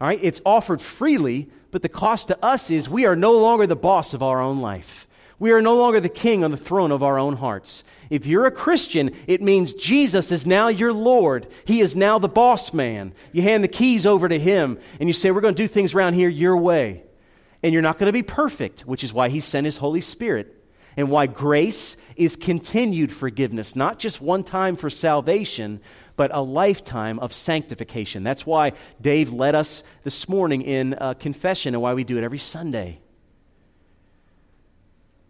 All 0.00 0.08
right, 0.08 0.18
it's 0.20 0.42
offered 0.44 0.80
freely, 0.80 1.48
but 1.70 1.80
the 1.80 1.88
cost 1.88 2.26
to 2.26 2.44
us 2.44 2.72
is 2.72 2.88
we 2.88 3.06
are 3.06 3.14
no 3.14 3.38
longer 3.38 3.68
the 3.68 3.76
boss 3.76 4.14
of 4.14 4.22
our 4.22 4.40
own 4.40 4.60
life. 4.60 5.06
We 5.38 5.52
are 5.52 5.62
no 5.62 5.76
longer 5.76 6.00
the 6.00 6.08
king 6.08 6.42
on 6.42 6.50
the 6.50 6.56
throne 6.56 6.90
of 6.90 7.04
our 7.04 7.20
own 7.20 7.36
hearts. 7.36 7.84
If 8.10 8.26
you're 8.26 8.46
a 8.46 8.50
Christian, 8.50 9.14
it 9.28 9.40
means 9.42 9.74
Jesus 9.74 10.32
is 10.32 10.44
now 10.44 10.68
your 10.68 10.92
Lord. 10.92 11.46
He 11.64 11.80
is 11.80 11.94
now 11.94 12.18
the 12.18 12.28
boss 12.28 12.72
man. 12.72 13.14
You 13.30 13.42
hand 13.42 13.62
the 13.62 13.68
keys 13.68 14.06
over 14.06 14.28
to 14.28 14.38
him 14.40 14.80
and 14.98 15.08
you 15.08 15.12
say, 15.12 15.30
We're 15.30 15.40
going 15.40 15.54
to 15.54 15.62
do 15.62 15.68
things 15.68 15.94
around 15.94 16.14
here 16.14 16.28
your 16.28 16.56
way. 16.56 17.04
And 17.62 17.72
you're 17.72 17.80
not 17.80 17.96
going 17.96 18.08
to 18.08 18.12
be 18.12 18.24
perfect, 18.24 18.80
which 18.80 19.04
is 19.04 19.12
why 19.12 19.28
he 19.28 19.38
sent 19.38 19.66
his 19.66 19.76
Holy 19.76 20.00
Spirit 20.00 20.62
and 20.96 21.10
why 21.10 21.26
grace 21.26 21.96
is 22.16 22.36
continued 22.36 23.12
forgiveness, 23.12 23.76
not 23.76 23.98
just 23.98 24.20
one 24.20 24.42
time 24.42 24.76
for 24.76 24.90
salvation, 24.90 25.80
but 26.16 26.30
a 26.34 26.40
lifetime 26.40 27.18
of 27.18 27.32
sanctification. 27.32 28.22
That's 28.22 28.46
why 28.46 28.72
Dave 29.00 29.32
led 29.32 29.54
us 29.54 29.82
this 30.04 30.28
morning 30.28 30.62
in 30.62 30.94
uh, 30.94 31.14
confession 31.14 31.74
and 31.74 31.82
why 31.82 31.94
we 31.94 32.04
do 32.04 32.18
it 32.18 32.24
every 32.24 32.38
Sunday. 32.38 32.98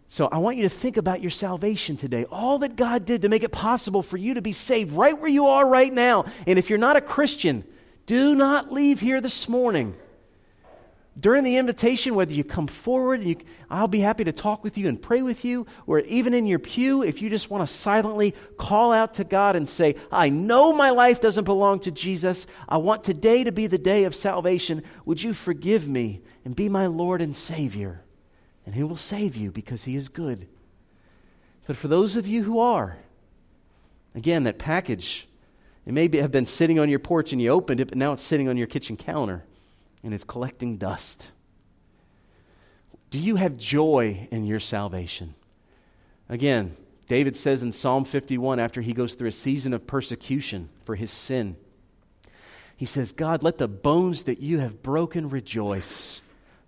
So 0.07 0.29
I 0.31 0.37
want 0.37 0.57
you 0.57 0.63
to 0.63 0.69
think 0.69 0.97
about 0.97 1.21
your 1.21 1.31
salvation 1.31 1.97
today. 1.97 2.25
All 2.25 2.59
that 2.59 2.75
God 2.75 3.05
did 3.05 3.23
to 3.23 3.29
make 3.29 3.43
it 3.43 3.51
possible 3.51 4.03
for 4.03 4.17
you 4.17 4.35
to 4.35 4.43
be 4.43 4.53
saved 4.53 4.93
right 4.93 5.19
where 5.19 5.29
you 5.29 5.47
are 5.47 5.67
right 5.67 5.91
now. 5.91 6.25
And 6.45 6.59
if 6.59 6.69
you're 6.69 6.77
not 6.77 6.95
a 6.95 7.01
Christian, 7.01 7.63
do 8.05 8.35
not 8.35 8.71
leave 8.71 8.99
here 8.99 9.21
this 9.21 9.49
morning 9.49 9.95
during 11.19 11.43
the 11.43 11.57
invitation, 11.57 12.15
whether 12.15 12.33
you 12.33 12.43
come 12.43 12.67
forward, 12.67 13.23
you, 13.23 13.37
I'll 13.69 13.87
be 13.87 13.99
happy 13.99 14.23
to 14.23 14.31
talk 14.31 14.63
with 14.63 14.77
you 14.77 14.87
and 14.87 15.01
pray 15.01 15.21
with 15.21 15.45
you, 15.45 15.67
or 15.85 15.99
even 15.99 16.33
in 16.33 16.45
your 16.45 16.59
pew, 16.59 17.03
if 17.03 17.21
you 17.21 17.29
just 17.29 17.49
want 17.49 17.67
to 17.67 17.73
silently 17.73 18.33
call 18.57 18.91
out 18.91 19.15
to 19.15 19.23
God 19.23 19.55
and 19.55 19.69
say, 19.69 19.95
I 20.11 20.29
know 20.29 20.73
my 20.73 20.89
life 20.89 21.21
doesn't 21.21 21.43
belong 21.43 21.79
to 21.81 21.91
Jesus. 21.91 22.47
I 22.67 22.77
want 22.77 23.03
today 23.03 23.43
to 23.43 23.51
be 23.51 23.67
the 23.67 23.77
day 23.77 24.05
of 24.05 24.15
salvation. 24.15 24.83
Would 25.05 25.21
you 25.21 25.33
forgive 25.33 25.87
me 25.87 26.21
and 26.43 26.55
be 26.55 26.69
my 26.69 26.87
Lord 26.87 27.21
and 27.21 27.35
Savior? 27.35 28.03
And 28.65 28.73
He 28.73 28.83
will 28.83 28.97
save 28.97 29.35
you 29.35 29.51
because 29.51 29.83
He 29.83 29.95
is 29.95 30.09
good. 30.09 30.47
But 31.67 31.77
for 31.77 31.87
those 31.87 32.17
of 32.17 32.27
you 32.27 32.43
who 32.43 32.59
are, 32.59 32.97
Again, 34.15 34.43
that 34.43 34.59
package, 34.59 35.27
it 35.85 35.93
may 35.93 36.07
be, 36.07 36.19
have 36.19 36.31
been 36.31 36.45
sitting 36.45 36.79
on 36.79 36.89
your 36.89 36.99
porch 36.99 37.31
and 37.33 37.41
you 37.41 37.49
opened 37.49 37.79
it, 37.79 37.89
but 37.89 37.97
now 37.97 38.13
it's 38.13 38.23
sitting 38.23 38.47
on 38.47 38.57
your 38.57 38.67
kitchen 38.67 38.95
counter 38.95 39.43
and 40.03 40.13
it's 40.13 40.23
collecting 40.23 40.77
dust. 40.77 41.31
Do 43.09 43.19
you 43.19 43.35
have 43.35 43.57
joy 43.57 44.27
in 44.31 44.45
your 44.45 44.59
salvation? 44.59 45.35
Again, 46.29 46.75
David 47.07 47.37
says 47.37 47.61
in 47.61 47.71
Psalm 47.71 48.05
51, 48.05 48.59
after 48.59 48.81
he 48.81 48.93
goes 48.93 49.15
through 49.15 49.29
a 49.29 49.33
season 49.33 49.73
of 49.73 49.85
persecution 49.85 50.69
for 50.85 50.95
his 50.95 51.11
sin, 51.11 51.55
he 52.75 52.85
says, 52.85 53.11
God, 53.11 53.43
let 53.43 53.59
the 53.59 53.67
bones 53.67 54.23
that 54.23 54.39
you 54.39 54.59
have 54.59 54.81
broken 54.81 55.29
rejoice. 55.29 56.21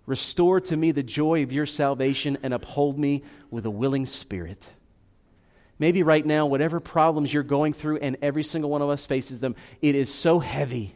Restore 0.06 0.60
to 0.60 0.76
me 0.76 0.92
the 0.92 1.02
joy 1.02 1.42
of 1.42 1.52
your 1.52 1.66
salvation 1.66 2.38
and 2.42 2.54
uphold 2.54 2.98
me 2.98 3.24
with 3.50 3.66
a 3.66 3.70
willing 3.70 4.06
spirit. 4.06 4.72
Maybe 5.78 6.02
right 6.02 6.24
now, 6.24 6.46
whatever 6.46 6.80
problems 6.80 7.34
you're 7.34 7.42
going 7.42 7.72
through, 7.72 7.98
and 7.98 8.16
every 8.22 8.44
single 8.44 8.70
one 8.70 8.82
of 8.82 8.88
us 8.88 9.04
faces 9.04 9.40
them, 9.40 9.56
it 9.82 9.94
is 9.94 10.12
so 10.12 10.38
heavy. 10.38 10.94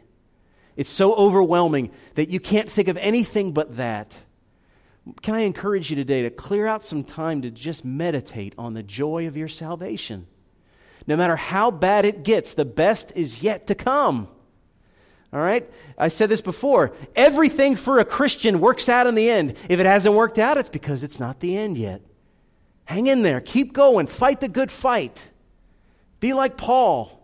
It's 0.76 0.90
so 0.90 1.14
overwhelming 1.14 1.90
that 2.14 2.28
you 2.28 2.40
can't 2.40 2.70
think 2.70 2.88
of 2.88 2.96
anything 2.96 3.52
but 3.52 3.76
that. 3.76 4.16
Can 5.22 5.34
I 5.34 5.40
encourage 5.40 5.90
you 5.90 5.96
today 5.96 6.22
to 6.22 6.30
clear 6.30 6.66
out 6.66 6.84
some 6.84 7.04
time 7.04 7.42
to 7.42 7.50
just 7.50 7.84
meditate 7.84 8.54
on 8.56 8.74
the 8.74 8.82
joy 8.82 9.26
of 9.26 9.36
your 9.36 9.48
salvation? 9.48 10.26
No 11.06 11.16
matter 11.16 11.36
how 11.36 11.70
bad 11.70 12.04
it 12.04 12.22
gets, 12.22 12.54
the 12.54 12.64
best 12.64 13.12
is 13.16 13.42
yet 13.42 13.66
to 13.68 13.74
come. 13.74 14.28
All 15.32 15.40
right? 15.40 15.68
I 15.96 16.08
said 16.08 16.28
this 16.28 16.40
before. 16.40 16.92
Everything 17.14 17.76
for 17.76 17.98
a 17.98 18.04
Christian 18.04 18.60
works 18.60 18.88
out 18.88 19.06
in 19.06 19.14
the 19.14 19.30
end. 19.30 19.56
If 19.68 19.80
it 19.80 19.86
hasn't 19.86 20.14
worked 20.14 20.38
out, 20.38 20.58
it's 20.58 20.70
because 20.70 21.02
it's 21.02 21.20
not 21.20 21.40
the 21.40 21.56
end 21.56 21.78
yet. 21.78 22.02
Hang 22.84 23.06
in 23.06 23.22
there. 23.22 23.40
Keep 23.40 23.72
going. 23.72 24.06
Fight 24.06 24.40
the 24.40 24.48
good 24.48 24.72
fight. 24.72 25.28
Be 26.18 26.32
like 26.32 26.56
Paul, 26.56 27.19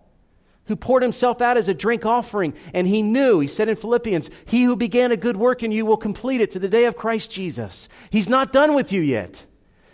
who 0.66 0.76
poured 0.76 1.02
himself 1.02 1.40
out 1.40 1.56
as 1.56 1.68
a 1.68 1.74
drink 1.74 2.04
offering, 2.04 2.54
and 2.74 2.86
he 2.86 3.02
knew, 3.02 3.40
he 3.40 3.48
said 3.48 3.68
in 3.68 3.76
Philippians, 3.76 4.30
He 4.44 4.64
who 4.64 4.76
began 4.76 5.12
a 5.12 5.16
good 5.16 5.36
work 5.36 5.62
in 5.62 5.72
you 5.72 5.86
will 5.86 5.96
complete 5.96 6.40
it 6.40 6.50
to 6.52 6.58
the 6.58 6.68
day 6.68 6.84
of 6.84 6.96
Christ 6.96 7.30
Jesus. 7.30 7.88
He's 8.10 8.28
not 8.28 8.52
done 8.52 8.74
with 8.74 8.92
you 8.92 9.00
yet. 9.00 9.46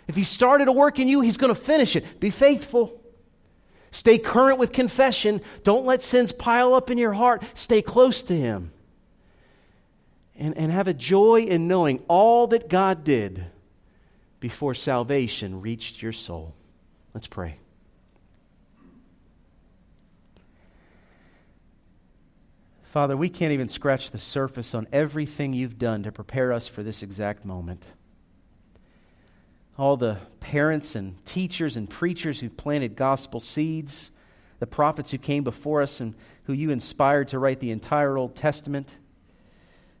If 0.07 0.15
he 0.15 0.23
started 0.23 0.67
a 0.67 0.73
work 0.73 0.99
in 0.99 1.07
you, 1.07 1.21
he's 1.21 1.37
going 1.37 1.53
to 1.53 1.59
finish 1.59 1.95
it. 1.95 2.19
Be 2.19 2.29
faithful. 2.29 2.99
Stay 3.93 4.17
current 4.17 4.57
with 4.57 4.71
confession. 4.71 5.39
Don't 5.61 5.85
let 5.85 6.01
sins 6.01 6.31
pile 6.31 6.73
up 6.73 6.89
in 6.89 6.97
your 6.97 7.13
heart. 7.13 7.43
Stay 7.53 7.83
close 7.83 8.23
to 8.23 8.35
Him. 8.35 8.71
And, 10.35 10.57
and 10.57 10.71
have 10.71 10.87
a 10.87 10.95
joy 10.95 11.41
in 11.41 11.67
knowing 11.67 12.01
all 12.07 12.47
that 12.47 12.69
God 12.69 13.03
did 13.03 13.45
before 14.39 14.73
salvation 14.73 15.61
reached 15.61 16.01
your 16.01 16.11
soul. 16.11 16.55
Let's 17.13 17.27
pray. 17.27 17.59
Father, 22.93 23.17
we 23.17 23.27
can't 23.27 23.51
even 23.51 23.69
scratch 23.69 24.11
the 24.11 24.19
surface 24.19 24.75
on 24.75 24.87
everything 24.91 25.51
you've 25.51 25.79
done 25.79 26.03
to 26.03 26.11
prepare 26.11 26.53
us 26.53 26.67
for 26.67 26.83
this 26.83 27.01
exact 27.01 27.43
moment. 27.43 27.83
All 29.79 29.97
the 29.97 30.19
parents 30.41 30.93
and 30.93 31.15
teachers 31.25 31.75
and 31.75 31.89
preachers 31.89 32.39
who've 32.39 32.55
planted 32.55 32.95
gospel 32.95 33.39
seeds, 33.39 34.11
the 34.59 34.67
prophets 34.67 35.09
who 35.09 35.17
came 35.17 35.43
before 35.43 35.81
us 35.81 36.01
and 36.01 36.13
who 36.43 36.53
you 36.53 36.69
inspired 36.69 37.29
to 37.29 37.39
write 37.39 37.59
the 37.59 37.71
entire 37.71 38.15
Old 38.15 38.35
Testament, 38.35 38.99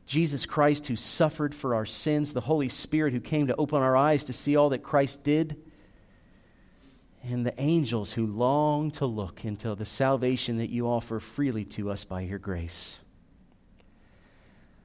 Jesus 0.05 0.45
Christ 0.45 0.85
who 0.85 0.95
suffered 0.95 1.55
for 1.55 1.73
our 1.73 1.87
sins, 1.87 2.33
the 2.33 2.41
Holy 2.41 2.69
Spirit 2.69 3.11
who 3.11 3.19
came 3.19 3.47
to 3.47 3.55
open 3.55 3.81
our 3.81 3.97
eyes 3.97 4.23
to 4.25 4.33
see 4.33 4.55
all 4.55 4.69
that 4.69 4.83
Christ 4.83 5.23
did, 5.23 5.59
and 7.23 7.45
the 7.45 7.59
angels 7.59 8.11
who 8.13 8.27
long 8.27 8.91
to 8.91 9.05
look 9.05 9.45
into 9.45 9.73
the 9.75 9.85
salvation 9.85 10.57
that 10.57 10.69
you 10.69 10.87
offer 10.87 11.19
freely 11.21 11.63
to 11.63 11.89
us 11.89 12.03
by 12.03 12.21
your 12.21 12.39
grace. 12.39 12.99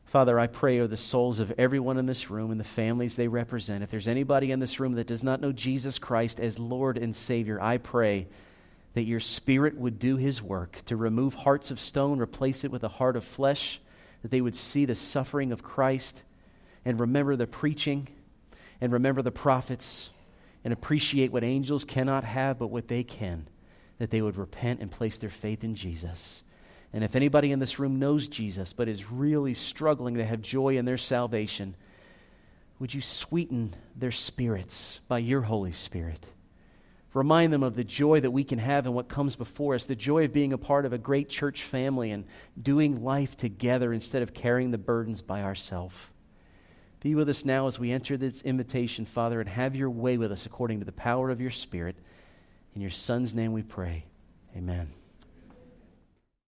Father, 0.05 0.39
I 0.39 0.47
pray 0.47 0.79
over 0.79 0.87
the 0.87 0.97
souls 0.97 1.41
of 1.41 1.53
everyone 1.59 1.99
in 1.99 2.07
this 2.07 2.31
room 2.31 2.51
and 2.51 2.59
the 2.59 2.65
families 2.65 3.17
they 3.17 3.29
represent. 3.29 3.83
If 3.83 3.91
there's 3.91 4.09
anybody 4.09 4.53
in 4.53 4.61
this 4.61 4.81
room 4.81 4.95
that 4.95 5.09
does 5.09 5.25
not 5.25 5.41
know 5.41 5.53
Jesus 5.53 5.99
Christ 5.99 6.41
as 6.41 6.59
Lord 6.59 6.97
and 6.97 7.15
Savior, 7.15 7.61
I 7.61 7.77
pray 7.77 8.29
that 8.95 9.03
your 9.03 9.21
Spirit 9.21 9.77
would 9.77 9.99
do 9.99 10.17
his 10.17 10.41
work 10.41 10.81
to 10.87 10.97
remove 10.97 11.35
hearts 11.35 11.71
of 11.71 11.81
stone, 11.81 12.21
replace 12.21 12.65
it 12.65 12.71
with 12.71 12.85
a 12.85 12.89
heart 12.89 13.17
of 13.17 13.25
flesh, 13.25 13.81
that 14.23 14.31
they 14.31 14.41
would 14.41 14.55
see 14.55 14.85
the 14.85 14.95
suffering 14.95 15.53
of 15.53 15.63
Christ 15.63 16.23
and 16.85 16.99
remember 16.99 17.37
the 17.37 17.47
preaching 17.47 18.09
and 18.81 18.93
remember 18.93 19.23
the 19.23 19.31
prophets 19.31 20.09
and 20.65 20.73
appreciate 20.73 21.33
what 21.33 21.45
angels 21.45 21.85
cannot 21.85 22.25
have 22.25 22.59
but 22.59 22.69
what 22.69 22.89
they 22.89 23.03
can, 23.03 23.49
that 23.99 24.11
they 24.11 24.23
would 24.23 24.37
repent 24.37 24.81
and 24.81 24.91
place 24.91 25.19
their 25.19 25.31
faith 25.31 25.65
in 25.65 25.75
Jesus. 25.75 26.43
And 26.93 27.05
if 27.05 27.15
anybody 27.15 27.53
in 27.53 27.59
this 27.59 27.79
room 27.79 27.99
knows 27.99 28.29
Jesus 28.29 28.73
but 28.73 28.89
is 28.89 29.11
really 29.11 29.55
struggling 29.55 30.17
to 30.17 30.25
have 30.25 30.41
joy 30.41 30.77
in 30.77 30.85
their 30.85 30.99
salvation, 30.99 31.77
would 32.79 32.95
you 32.95 33.01
sweeten 33.01 33.75
their 33.97 34.13
spirits 34.13 35.01
by 35.09 35.19
your 35.19 35.43
Holy 35.43 35.73
Spirit? 35.73 36.25
Remind 37.15 37.53
them 37.53 37.63
of 37.63 37.75
the 37.75 37.85
joy 37.85 38.21
that 38.21 38.31
we 38.31 38.45
can 38.45 38.59
have 38.59 38.87
in 38.87 38.93
what 38.93 39.09
comes 39.09 39.35
before 39.35 39.75
us, 39.75 39.87
the 39.87 39.97
joy 39.97 40.25
of 40.25 40.33
being 40.33 40.53
a 40.53 40.59
part 40.59 40.85
of 40.85 40.93
a 40.93 40.99
great 40.99 41.29
church 41.29 41.63
family 41.63 42.11
and 42.11 42.25
doing 42.61 43.03
life 43.03 43.37
together 43.37 43.93
instead 43.93 44.23
of 44.23 44.35
carrying 44.35 44.71
the 44.71 44.79
burdens 44.79 45.23
by 45.23 45.43
ourselves. 45.43 45.97
Be 47.01 47.15
with 47.15 47.29
us 47.29 47.45
now 47.45 47.67
as 47.69 47.79
we 47.79 47.93
enter 47.93 48.17
this 48.17 48.43
invitation, 48.43 49.05
Father, 49.05 49.41
and 49.41 49.49
have 49.49 49.77
your 49.77 49.91
way 49.91 50.17
with 50.17 50.33
us 50.33 50.47
according 50.47 50.81
to 50.81 50.85
the 50.85 50.93
power 50.93 51.31
of 51.31 51.41
your 51.41 51.51
Spirit. 51.51 51.97
In 52.75 52.81
your 52.81 52.91
Son's 52.91 53.35
name 53.35 53.53
we 53.53 53.63
pray. 53.63 54.05
Amen. 54.57 54.89